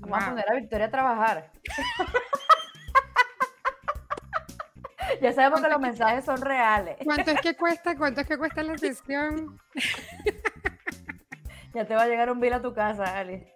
Vamos 0.01 0.23
a 0.23 0.31
poner 0.31 0.51
a 0.51 0.55
Victoria 0.55 0.87
a 0.87 0.91
trabajar. 0.91 1.53
ya 5.23 5.33
sabemos 5.33 5.61
que 5.61 5.69
los 5.69 5.81
mensajes 5.81 6.25
son 6.25 6.41
reales. 6.41 6.97
¿Cuánto 7.05 7.31
es 7.31 7.41
que 7.41 7.55
cuesta? 7.57 7.97
¿Cuánto 7.97 8.23
es 8.23 8.27
que 8.27 8.37
cuesta 8.37 8.63
la 8.63 8.77
sesión? 8.79 9.61
ya 11.75 11.85
te 11.85 11.95
va 11.95 12.03
a 12.03 12.09
llegar 12.09 12.31
un 12.31 12.41
bill 12.41 12.55
a 12.55 12.63
tu 12.63 12.73
casa, 12.73 13.19
Alice. 13.19 13.53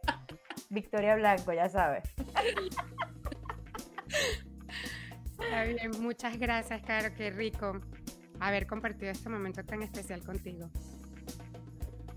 Victoria 0.68 1.16
Blanco, 1.16 1.52
ya 1.52 1.68
sabes. 1.68 2.04
Está 5.40 5.64
bien, 5.64 5.90
muchas 6.00 6.38
gracias, 6.38 6.82
Caro, 6.82 7.14
qué 7.16 7.30
rico 7.30 7.80
haber 8.40 8.66
compartido 8.66 9.10
este 9.10 9.28
momento 9.28 9.64
tan 9.64 9.82
especial 9.82 10.22
contigo. 10.22 10.70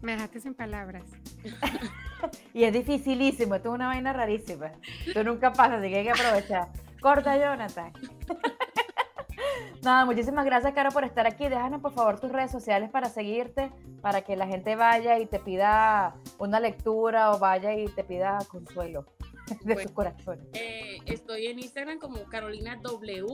Me 0.01 0.13
dejaste 0.13 0.39
sin 0.39 0.53
palabras. 0.53 1.03
y 2.53 2.63
es 2.63 2.73
dificilísimo, 2.73 3.55
esto 3.55 3.69
es 3.69 3.75
una 3.75 3.87
vaina 3.87 4.13
rarísima. 4.13 4.71
Tú 5.13 5.23
nunca 5.23 5.53
pasas, 5.53 5.79
así 5.79 5.89
que 5.89 5.97
hay 5.97 6.03
que 6.03 6.11
aprovechar. 6.11 6.69
Corta, 7.01 7.37
Jonathan. 7.37 7.91
Nada, 9.83 10.05
muchísimas 10.05 10.45
gracias, 10.45 10.73
Caro, 10.73 10.91
por 10.91 11.03
estar 11.03 11.25
aquí. 11.27 11.47
Déjanos, 11.47 11.81
por 11.81 11.93
favor, 11.93 12.19
tus 12.19 12.31
redes 12.31 12.51
sociales 12.51 12.89
para 12.89 13.09
seguirte, 13.09 13.71
para 14.01 14.21
que 14.21 14.35
la 14.35 14.47
gente 14.47 14.75
vaya 14.75 15.19
y 15.19 15.25
te 15.25 15.39
pida 15.39 16.15
una 16.37 16.59
lectura 16.59 17.31
o 17.31 17.39
vaya 17.39 17.73
y 17.73 17.87
te 17.87 18.03
pida 18.03 18.39
consuelo 18.49 19.05
de 19.63 19.73
Bueno, 19.73 19.89
su 19.89 19.93
corazón. 19.93 20.39
Eh, 20.53 20.99
estoy 21.05 21.47
en 21.47 21.59
Instagram 21.59 21.99
como 21.99 22.23
Carolina 22.25 22.77
W, 22.81 23.25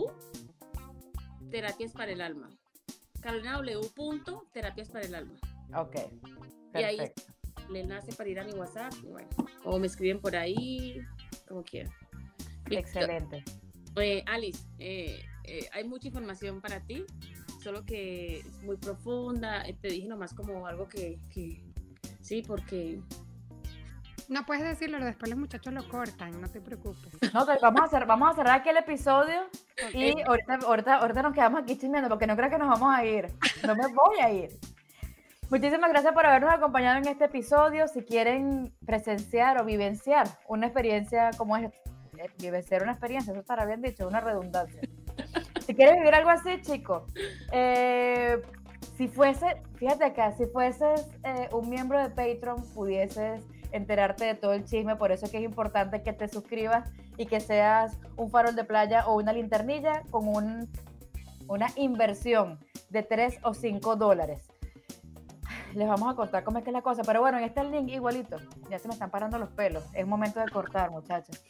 Terapias 1.49 1.93
para 1.93 2.11
el 2.11 2.21
Alma. 2.21 2.49
Carolina 3.23 3.53
W. 3.57 3.89
punto, 3.95 4.45
Terapias 4.53 4.89
para 4.89 5.05
el 5.05 5.15
Alma. 5.15 5.35
Ok, 5.77 5.95
Y 6.75 6.77
ahí 6.83 6.97
perfecto. 6.97 7.23
le 7.71 7.79
enlace 7.81 8.13
para 8.13 8.29
ir 8.29 8.39
a 8.39 8.43
mi 8.43 8.53
WhatsApp. 8.53 8.93
y 9.03 9.07
bueno, 9.07 9.29
o 9.63 9.79
me 9.79 9.87
escriben 9.87 10.19
por 10.19 10.35
ahí, 10.35 10.99
como 11.47 11.63
quieran. 11.63 11.91
Excelente. 12.69 13.43
eh, 13.95 14.23
Alice, 14.27 14.63
eh, 14.79 15.19
eh, 15.45 15.67
hay 15.71 15.83
mucha 15.83 16.07
información 16.07 16.61
para 16.61 16.79
ti, 16.85 17.05
solo 17.61 17.85
que 17.85 18.39
es 18.39 18.63
muy 18.63 18.77
profunda. 18.77 19.63
Te 19.81 19.87
dije 19.87 20.07
nomás 20.07 20.33
como 20.33 20.65
algo 20.67 20.87
que, 20.87 21.19
que- 21.33 21.63
sí, 22.21 22.41
porque 22.45 22.99
No 24.29 24.45
puedes 24.45 24.63
decirlo, 24.63 25.03
después 25.03 25.29
los 25.29 25.39
muchachos 25.39 25.73
lo 25.73 25.87
cortan, 25.87 26.39
no 26.39 26.47
te 26.49 26.61
preocupes. 26.61 27.13
No, 27.33 27.45
que 27.45 27.53
vamos 27.61 27.81
a 27.81 27.85
hacer, 27.85 28.05
vamos 28.05 28.31
a 28.31 28.35
cerrar 28.35 28.59
aquí 28.59 28.69
el 28.69 28.77
episodio 28.77 29.47
y 29.93 30.21
ahorita, 30.21 30.59
ahorita, 30.65 30.95
ahorita 30.95 31.21
nos 31.21 31.33
quedamos 31.33 31.61
aquí 31.61 31.77
chismeando 31.77 32.09
porque 32.09 32.27
no 32.27 32.35
creo 32.35 32.49
que 32.49 32.57
nos 32.57 32.69
vamos 32.69 32.95
a 32.95 33.05
ir. 33.05 33.27
No 33.65 33.75
me 33.75 33.87
voy 33.87 34.19
a 34.21 34.31
ir. 34.31 34.49
Muchísimas 35.49 35.89
gracias 35.91 36.13
por 36.13 36.25
habernos 36.25 36.53
acompañado 36.53 36.97
en 36.97 37.07
este 37.07 37.25
episodio. 37.25 37.87
Si 37.87 38.01
quieren 38.03 38.73
presenciar 38.85 39.61
o 39.61 39.65
vivenciar 39.65 40.27
una 40.47 40.67
experiencia 40.67 41.31
como 41.37 41.57
es 41.57 41.65
eh, 41.65 42.29
vivenciar 42.39 42.83
una 42.83 42.93
experiencia, 42.93 43.31
eso 43.31 43.41
estará 43.41 43.65
bien 43.65 43.81
dicho, 43.81 44.07
una 44.07 44.19
redundancia. 44.19 44.81
Si 45.65 45.75
quieres 45.75 45.95
vivir 45.95 46.13
algo 46.13 46.29
así, 46.29 46.59
chicos, 46.61 47.03
eh, 47.51 48.41
si 48.97 49.07
fuese, 49.07 49.61
fíjate 49.75 50.05
acá, 50.05 50.31
si 50.31 50.45
fueses 50.45 51.07
eh, 51.23 51.49
un 51.51 51.69
miembro 51.69 52.01
de 52.01 52.09
Patreon, 52.09 52.63
pudieses 52.73 53.43
enterarte 53.73 54.25
de 54.25 54.35
todo 54.35 54.53
el 54.53 54.63
chisme, 54.63 54.95
por 54.95 55.11
eso 55.11 55.25
es 55.25 55.31
que 55.31 55.39
es 55.39 55.43
importante 55.43 56.01
que 56.01 56.13
te 56.13 56.27
suscribas 56.27 56.89
y 57.17 57.25
que 57.25 57.39
seas 57.39 57.97
un 58.15 58.29
farol 58.29 58.55
de 58.55 58.63
playa 58.63 59.05
o 59.07 59.15
una 59.15 59.33
linternilla 59.33 60.03
con 60.09 60.27
un, 60.27 60.69
una 61.47 61.67
inversión 61.75 62.59
de 62.89 63.03
3 63.03 63.39
o 63.43 63.53
5 63.53 63.95
dólares. 63.95 64.47
Les 65.73 65.87
vamos 65.87 66.13
a 66.13 66.15
contar 66.15 66.43
cómo 66.43 66.59
es 66.59 66.63
que 66.63 66.69
es 66.69 66.73
la 66.73 66.83
cosa, 66.83 67.01
pero 67.03 67.19
bueno, 67.19 67.39
en 67.39 67.45
este 67.45 67.63
link 67.63 67.89
igualito, 67.89 68.37
ya 68.69 68.77
se 68.77 68.87
me 68.87 68.93
están 68.93 69.09
parando 69.09 69.39
los 69.39 69.49
pelos, 69.49 69.83
es 69.93 70.05
momento 70.05 70.39
de 70.39 70.49
cortar, 70.51 70.91
muchachos. 70.91 71.43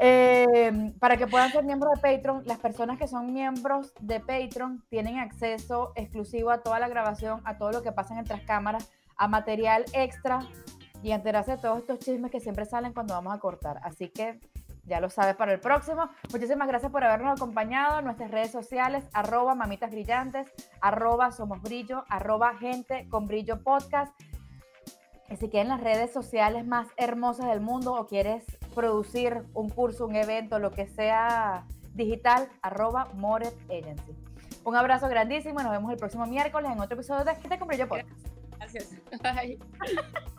Eh, 0.00 0.92
para 1.00 1.16
que 1.16 1.26
puedan 1.26 1.50
ser 1.50 1.64
miembros 1.64 1.92
de 1.94 2.00
Patreon, 2.00 2.44
las 2.46 2.58
personas 2.58 2.98
que 2.98 3.08
son 3.08 3.32
miembros 3.32 3.92
de 4.00 4.20
Patreon 4.20 4.84
tienen 4.88 5.18
acceso 5.18 5.92
exclusivo 5.96 6.50
a 6.50 6.62
toda 6.62 6.78
la 6.78 6.88
grabación, 6.88 7.42
a 7.44 7.58
todo 7.58 7.72
lo 7.72 7.82
que 7.82 7.92
pasa 7.92 8.18
entre 8.18 8.36
las 8.36 8.46
cámaras, 8.46 8.90
a 9.16 9.28
material 9.28 9.84
extra 9.92 10.40
y 11.02 11.12
enterarse 11.12 11.52
de 11.52 11.58
todos 11.58 11.78
estos 11.78 11.98
chismes 11.98 12.30
que 12.30 12.40
siempre 12.40 12.64
salen 12.64 12.92
cuando 12.92 13.14
vamos 13.14 13.34
a 13.34 13.38
cortar. 13.38 13.80
Así 13.82 14.08
que 14.08 14.40
ya 14.84 15.00
lo 15.00 15.10
sabes 15.10 15.36
para 15.36 15.52
el 15.52 15.60
próximo. 15.60 16.08
Muchísimas 16.32 16.66
gracias 16.66 16.90
por 16.90 17.04
habernos 17.04 17.38
acompañado 17.38 18.00
nuestras 18.02 18.30
redes 18.30 18.50
sociales, 18.50 19.04
arroba 19.12 19.54
mamitas 19.54 19.90
brillantes, 19.90 20.50
arroba 20.80 21.30
somos 21.30 21.60
brillo, 21.62 22.04
arroba 22.08 22.56
gente 22.56 23.06
con 23.08 23.26
brillo 23.26 23.62
podcast. 23.62 24.18
Y 25.30 25.36
si 25.36 25.50
quieren 25.50 25.68
las 25.68 25.82
redes 25.82 26.10
sociales 26.10 26.66
más 26.66 26.88
hermosas 26.96 27.48
del 27.48 27.60
mundo 27.60 27.92
o 27.92 28.06
quieres 28.06 28.44
producir 28.74 29.42
un 29.52 29.68
curso, 29.68 30.06
un 30.06 30.16
evento, 30.16 30.58
lo 30.58 30.70
que 30.70 30.86
sea 30.86 31.66
digital, 31.94 32.48
arroba 32.62 33.08
Moret 33.14 33.54
Agency. 33.66 34.16
Un 34.64 34.74
abrazo 34.74 35.08
grandísimo 35.08 35.60
y 35.60 35.64
nos 35.64 35.72
vemos 35.72 35.92
el 35.92 35.98
próximo 35.98 36.26
miércoles 36.26 36.70
en 36.72 36.80
otro 36.80 36.94
episodio 36.94 37.24
de 37.24 37.34
Gente 37.36 37.58
con 37.58 37.68
Brillo 37.68 37.88
Podcast. 37.88 38.08
gracias. 38.58 38.96
Bye. 39.22 39.58